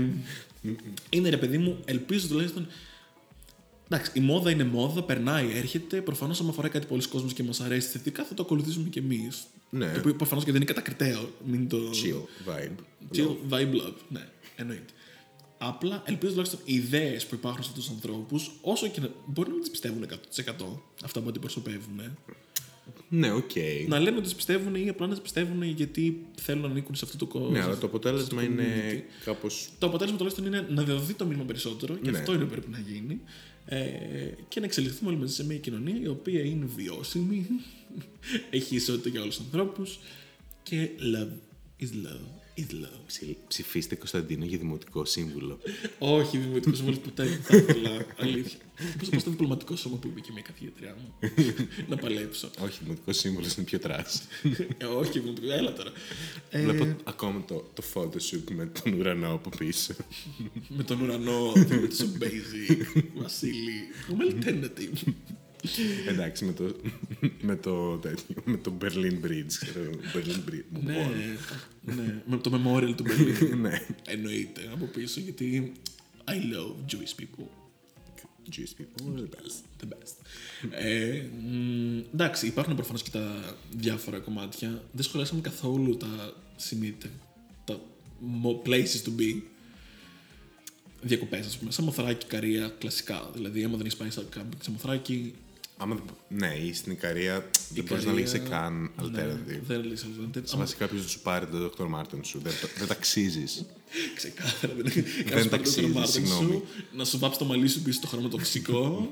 είναι 1.11 1.29
ρε 1.29 1.37
παιδί 1.37 1.59
μου, 1.59 1.79
ελπίζω 1.85 2.27
τουλάχιστον. 2.27 2.67
Εντάξει, 3.89 4.11
η 4.15 4.21
μόδα 4.21 4.51
είναι 4.51 4.65
μόδα, 4.65 5.03
περνάει, 5.03 5.47
έρχεται. 5.55 6.01
Προφανώς, 6.01 6.41
άμα 6.41 6.51
αφορά 6.51 6.69
κάτι 6.69 6.87
πολλοί 6.87 7.09
κόσμος 7.09 7.33
και 7.33 7.43
μας 7.43 7.61
αρέσει 7.61 7.89
θετικά, 7.89 8.25
θα 8.25 8.35
το 8.35 8.43
ακολουθήσουμε 8.43 8.89
κι 8.89 8.99
εμείς. 8.99 9.43
Ναι. 9.71 9.93
Το 9.93 9.99
οποίο 9.99 10.15
προφανώς 10.15 10.45
και 10.45 10.53
δεν 10.53 10.61
είναι 10.61 10.73
κατακριτέο. 10.73 11.31
Μην 11.47 11.69
το. 11.69 11.79
Chill 11.91 12.51
vibe. 12.51 12.75
Chill, 13.17 13.37
vibe 13.53 13.75
love. 13.75 13.95
Ναι, 14.09 14.29
εννοείται. 14.57 14.93
Απλά 15.59 16.03
ελπίζω 16.07 16.31
τουλάχιστον 16.33 16.61
οι 16.65 16.75
ιδέες 16.75 17.27
που 17.27 17.35
υπάρχουν 17.35 17.63
σε 17.63 17.69
αυτούς 17.71 17.85
τους 17.87 17.95
ανθρώπους, 17.95 18.51
όσο 18.61 18.89
και 18.89 19.01
να. 19.01 19.09
μπορεί 19.27 19.49
να 19.49 19.55
μην 19.55 19.63
τις 19.63 19.71
πιστεύουν 19.71 20.05
100% 20.05 20.81
αυτά 21.05 21.21
που 21.21 21.29
αντιπροσωπεύουν. 21.29 22.01
Ναι, 23.09 23.33
οκ. 23.33 23.51
Να 23.89 23.99
λένε 23.99 24.17
ότι 24.17 24.25
τις 24.25 24.35
πιστεύουν 24.35 24.75
ή 24.75 24.89
απλά 24.89 25.07
να 25.07 25.13
τις 25.13 25.23
πιστεύουν 25.23 25.63
γιατί 25.63 26.27
θέλουν 26.41 26.63
να 26.63 26.69
ανήκουν 26.69 26.95
σε 26.95 27.05
αυτό 27.05 27.17
το 27.17 27.27
κόσμο. 27.27 27.49
Ναι, 27.51 27.61
αλλά 27.63 27.79
το 27.79 27.87
αποτέλεσμα 27.87 28.43
community. 28.43 28.47
είναι 28.47 29.05
κάπως... 29.25 29.69
Το 29.79 29.87
αποτέλεσμα 29.87 30.19
τουλάχιστον 30.19 30.47
είναι 30.47 30.67
να 30.71 30.83
διαδοθεί 30.83 31.15
το 31.15 31.25
μήνυμα 31.25 31.45
περισσότερο 31.45 31.95
και 31.97 32.11
Ναι. 32.11 32.19
αυτό 32.19 32.33
είναι 32.35 32.45
που 32.45 32.51
πρέπει 32.51 32.71
να 32.71 32.79
γίνει. 32.79 33.21
Ε, 33.67 33.89
και 34.49 34.61
να 34.61 34.67
εξελιχθούμε 34.67 35.11
όλοι 35.11 35.19
μαζί 35.21 35.35
σε 35.35 35.45
μια 35.45 35.59
κοινωνία 35.59 36.01
η 36.03 36.07
οποία 36.07 36.41
είναι 36.45 36.67
βιώσιμη, 36.77 37.47
έχει 38.51 38.75
ισότητα 38.75 39.09
για 39.09 39.21
όλους 39.21 39.37
τους 39.37 39.45
ανθρώπους 39.45 39.99
και 40.63 40.89
love 41.15 41.33
is 41.83 41.87
love 41.87 41.87
is 41.87 42.07
love. 42.07 42.21
Ψη- 42.21 42.44
Ψηφίστε 43.49 43.95
Κωνσταντίνο 43.95 44.45
για 44.45 44.59
δημοτικό 44.59 45.05
σύμβουλο. 45.05 45.59
Όχι, 45.99 46.39
δημοτικός 46.39 46.77
σύμβουλος 46.77 47.01
ποτέ 47.01 47.25
δεν 47.25 47.41
θα 47.43 47.57
ήθελα. 47.57 48.07
Αλήθεια. 48.19 48.59
Πώ 48.99 49.05
θα 49.05 49.11
πω 49.11 49.19
στο 49.19 49.31
διπλωματικό 49.31 49.77
σώμα 49.77 49.97
που 49.97 50.07
είπε 50.09 50.21
και 50.21 50.31
μια 50.33 50.43
καθηγήτριά 50.43 50.97
μου. 50.99 51.15
να 51.89 51.97
παλέψω. 51.97 52.51
Όχι, 52.65 52.79
δημοτικό 52.83 53.13
σύμβουλος 53.13 53.55
είναι 53.55 53.67
πιο 53.67 53.79
τρας. 53.79 54.23
Ε, 54.79 54.85
όχι, 54.85 55.19
δημοτικό. 55.21 55.53
Έλα 55.53 55.73
τώρα. 55.73 55.93
Ε, 56.51 56.63
Βλέπω 56.63 56.97
ακόμα 57.05 57.45
το, 57.45 57.71
το 57.75 57.83
photoshoot 57.95 58.51
με 58.55 58.67
τον 58.67 58.93
ουρανό 58.93 59.33
από 59.33 59.51
πίσω. 59.59 59.95
με 60.69 60.83
τον 60.83 61.01
ουρανό, 61.01 61.53
με 61.55 61.65
το 61.65 62.07
Basic, 62.21 63.03
Βασίλη. 63.15 63.73
Είμαι 64.11 64.25
alternative. 64.31 65.13
Εντάξει, 66.09 66.45
με 66.45 66.53
το, 66.53 66.77
με 67.41 67.57
το 67.57 67.97
τέτοιο, 67.97 68.35
με 68.45 68.57
το 68.57 68.73
Berlin 68.83 69.25
Bridge. 69.25 69.53
ξέρω, 69.61 69.91
Berlin 70.15 70.51
Bridge. 70.51 70.81
ναι, 70.85 71.09
ναι, 71.83 72.23
με 72.27 72.37
το 72.37 72.51
memorial 72.55 72.95
του 72.97 73.05
Berlin. 73.07 73.57
ναι. 73.61 73.87
Εννοείται 74.07 74.61
από 74.73 74.85
πίσω 74.85 75.21
γιατί 75.21 75.73
I 76.25 76.31
love 76.33 76.95
Jewish 76.95 77.21
people. 77.23 77.47
Jewish 78.51 78.75
people, 78.81 79.07
the 79.21 79.29
best. 79.37 79.85
The 79.85 79.89
best. 79.93 80.15
Ε, 80.71 81.23
μ, 81.43 81.99
εντάξει, 82.15 82.47
υπάρχουν 82.47 82.75
προφανώς 82.75 83.03
και 83.03 83.11
τα 83.11 83.57
διάφορα 83.77 84.19
κομμάτια. 84.19 84.83
Δεν 84.93 85.05
σχολιάσαμε 85.05 85.41
καθόλου 85.41 85.97
τα 85.97 86.35
σημεία, 86.57 86.95
τα 87.65 87.81
mo- 88.43 88.69
places 88.69 89.03
to 89.05 89.21
be. 89.21 89.41
Διακοπές, 91.03 91.47
ας 91.47 91.59
πούμε. 91.59 91.71
Σαν 91.71 91.85
Μοθράκη, 91.85 92.27
Καρία, 92.27 92.69
κλασικά. 92.79 93.31
Δηλαδή, 93.35 93.65
άμα 93.65 93.77
δεν 93.77 93.87
έχεις 93.87 93.99
πάει 93.99 94.11
σαν 94.11 94.27
κάμπινγκ 94.29 94.63
σε 94.63 94.71
Μοθράκη. 94.71 95.35
Άμα, 95.77 95.95
δεν- 95.95 96.05
ναι, 96.29 96.55
ή 96.67 96.73
στην 96.73 96.93
Ικαρία 96.93 97.51
δεν 97.75 97.85
μπορείς 97.85 98.05
να 98.05 98.11
Ικαρία, 98.13 98.33
λήξει 98.33 98.49
καν 98.51 98.83
ναι, 98.83 98.89
alternative. 99.03 99.61
δεν 99.67 99.85
λύσει 99.85 100.07
alternative. 100.09 100.43
Σε 100.45 100.55
Άμα- 100.55 100.65
βάση 100.65 100.77
κάποιος 100.77 101.03
να 101.03 101.09
σου 101.09 101.21
πάρει 101.21 101.47
το 101.47 101.73
Dr. 101.79 101.83
Martin 102.01 102.19
σου. 102.23 102.41
Δεν, 102.43 102.53
το- 102.61 102.69
δεν 102.79 102.87
ταξίζεις. 102.89 103.65
Ξεκάθαρα 104.17 104.73
δεν 104.77 105.05
Κάνεις 105.31 105.49
ταξίζει, 105.57 105.81
πάρει 105.81 105.93
το 105.93 105.99
Μάρτιν 105.99 106.13
συγγνώμη. 106.27 106.53
σου, 106.53 106.65
να 106.97 107.05
σου 107.05 107.19
βάψει 107.19 107.39
το 107.39 107.45
μαλλί 107.45 107.69
σου 107.69 107.83
πίσω 107.83 107.99
στο 107.99 108.07
χρωματοφυσικό, 108.07 109.11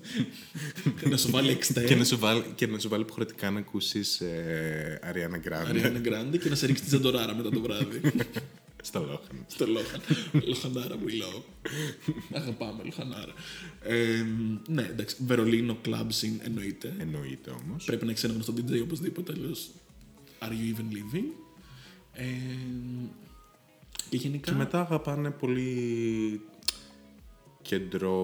να 1.10 1.16
σου 1.16 1.30
βάλει 1.30 1.46
και, 1.46 1.52
εξτέ, 1.52 1.94
να 1.94 2.04
σου 2.04 2.18
βάλει, 2.18 2.44
και 2.54 2.66
να 2.66 2.78
σου 2.78 2.88
βάλει 2.88 3.02
υποχρεωτικά 3.02 3.50
να 3.50 3.58
ακούσεις 3.58 4.20
ε, 4.20 5.00
Ariana 5.04 5.48
Grande 5.48 5.72
Ariana 5.72 6.06
Grande 6.08 6.38
και 6.42 6.48
να 6.48 6.54
σε 6.54 6.66
ρίξει 6.66 6.82
τη 6.82 6.88
ζαντοράρα 6.88 7.34
μετά 7.34 7.50
το 7.50 7.60
βράδυ. 7.60 8.00
Στα 8.88 9.00
Λόχαν. 9.00 9.44
στο 9.46 9.66
Λόχαν. 9.66 10.00
Λοχανάρα 10.32 10.96
we 11.06 11.22
love. 11.22 11.42
Αγαπάμε 12.32 12.82
Λοχανάρα. 12.84 13.32
Ε, 13.82 14.24
ναι, 14.68 14.82
εντάξει, 14.82 15.16
Βερολίνο 15.26 15.78
club 15.84 16.06
scene 16.06 16.38
εννοείται. 16.44 16.96
Εννοείται 16.98 17.50
όμως. 17.50 17.84
Πρέπει 17.84 18.04
να 18.04 18.10
έχει 18.10 18.24
ένα 18.24 18.34
γνωστό 18.34 18.52
DJ 18.56 18.82
οπωσδήποτε, 18.82 19.32
αλλιώς 19.32 19.70
are 20.40 20.50
you 20.50 20.74
even 20.74 20.94
living; 20.96 21.24
Ε, 22.12 22.24
και 24.08 24.16
γενικά. 24.16 24.50
Και 24.50 24.56
μετά 24.56 24.80
αγαπάνε 24.80 25.30
πολύ 25.30 26.40
κεντρο... 27.62 28.16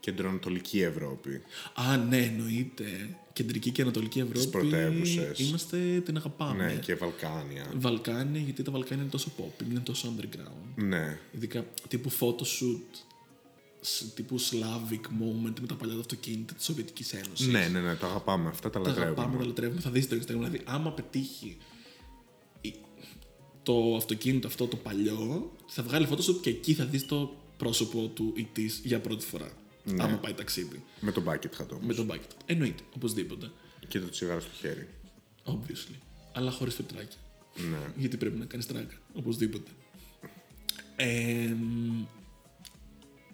κεντροανατολική 0.00 0.80
Ευρώπη. 0.80 1.42
Α, 1.74 1.96
ναι, 1.96 2.18
εννοείται. 2.18 3.16
Κεντρική 3.32 3.70
και 3.70 3.82
Ανατολική 3.82 4.18
Ευρώπη. 4.18 4.46
πρωτεύουσες. 4.48 5.38
Είμαστε, 5.38 6.00
την 6.04 6.16
αγαπάμε. 6.16 6.64
Ναι, 6.66 6.74
και 6.74 6.94
Βαλκάνια. 6.94 7.66
Βαλκάνια, 7.76 8.40
γιατί 8.40 8.62
τα 8.62 8.70
Βαλκάνια 8.70 9.02
είναι 9.02 9.12
τόσο 9.12 9.32
pop, 9.38 9.62
είναι 9.70 9.80
τόσο 9.80 10.14
underground. 10.16 10.82
Ναι. 10.84 11.18
Ειδικά 11.32 11.66
τύπου 11.88 12.10
photoshoot, 12.20 12.98
σ- 13.80 14.14
τύπου 14.14 14.40
Slavic 14.40 15.00
moment 15.22 15.60
με 15.60 15.66
τα 15.66 15.74
παλιά 15.74 15.94
αυτοκίνητα 15.98 16.54
της 16.54 16.64
Σοβιετικής 16.64 17.12
Ένωσης. 17.12 17.46
ναι, 17.46 17.68
ναι, 17.68 17.80
ναι, 17.80 17.94
τα 17.94 18.06
αγαπάμε 18.06 18.48
αυτά, 18.48 18.70
τα 18.70 18.80
Τα 18.80 18.90
αγαπάμε, 18.90 19.08
λατρεύουμε. 19.14 19.38
τα 19.38 19.46
λατρεύουμε. 19.46 19.80
Θα 19.80 19.90
δεις 19.90 20.08
το 20.08 20.16
Instagram. 20.16 20.26
Δηλαδή, 20.38 20.60
άμα 20.64 20.92
πετύχει 20.92 21.56
η- 22.60 22.74
το 23.62 23.96
αυτοκίνητο 23.96 24.46
αυτό 24.46 24.66
το 24.66 24.76
παλιό, 24.76 25.52
θα 25.66 25.82
βγάλει 25.82 26.06
photoshoot 26.10 26.40
και 26.42 26.50
εκεί 26.50 26.74
θα 26.74 26.84
δεις 26.84 27.06
το 27.06 27.36
πρόσωπο 27.56 28.06
του 28.14 28.32
ή 28.36 28.48
της 28.52 28.80
για 28.84 29.00
πρώτη 29.00 29.24
φορά. 29.26 29.52
Ναι. 29.84 30.02
Άμα 30.02 30.16
πάει 30.16 30.32
ταξίδι. 30.34 30.84
Με 31.00 31.12
τον 31.12 31.24
bucket 31.26 31.60
hat 31.62 31.68
όμως. 31.70 31.84
Με 31.86 31.94
τον 31.94 32.10
bucket. 32.12 32.30
Εννοείται, 32.46 32.82
οπωσδήποτε. 32.96 33.50
Και 33.88 34.00
το 34.00 34.08
τσιγάρο 34.08 34.40
στο 34.40 34.50
χέρι. 34.60 34.88
Obviously. 35.44 35.94
Αλλά 36.32 36.50
χωρίς 36.50 36.74
φετράκια. 36.74 37.18
Ναι. 37.70 37.78
Γιατί 37.96 38.16
πρέπει 38.16 38.38
να 38.38 38.44
κάνεις 38.44 38.66
τράκα. 38.66 38.94
Οπωσδήποτε. 39.14 39.70
Ε, 40.96 41.54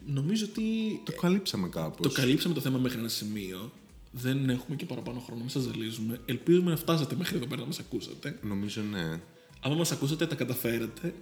νομίζω 0.06 0.46
ότι 0.50 0.62
Το 1.04 1.12
καλύψαμε 1.12 1.68
κάπως. 1.68 2.06
το 2.14 2.20
καλύψαμε 2.20 2.54
το 2.54 2.60
θέμα 2.60 2.78
μέχρι 2.78 2.98
ένα 2.98 3.08
σημείο. 3.08 3.72
Δεν 4.12 4.48
έχουμε 4.50 4.76
και 4.76 4.84
παραπάνω 4.84 5.20
χρόνο, 5.20 5.40
μην 5.40 5.50
σας 5.50 5.62
ζαλίζουμε. 5.62 6.20
Ελπίζουμε 6.24 6.70
να 6.70 6.76
φτάσατε 6.76 7.14
μέχρι 7.16 7.36
εδώ 7.36 7.46
πέρα 7.46 7.60
να 7.60 7.66
μας 7.66 7.78
ακούσατε. 7.78 8.38
Νομίζω 8.42 8.82
ναι. 8.82 9.20
Άμα 9.60 9.74
μας 9.74 9.92
ακούσατε, 9.92 10.26
τα 10.26 10.34
καταφέρατε. 10.34 11.14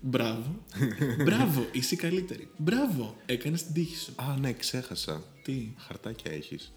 Μπράβο. 0.00 0.56
Μπράβο, 1.24 1.66
είσαι 1.72 1.94
η 1.94 1.98
καλύτερη. 1.98 2.48
Μπράβο, 2.56 3.16
έκανες 3.26 3.64
την 3.64 3.74
τύχη 3.74 3.96
σου. 3.96 4.12
Α, 4.16 4.36
ναι, 4.40 4.52
ξέχασα. 4.52 5.22
Τι; 5.42 5.68
Χαρτάκια 5.76 6.32
έχεις. 6.32 6.72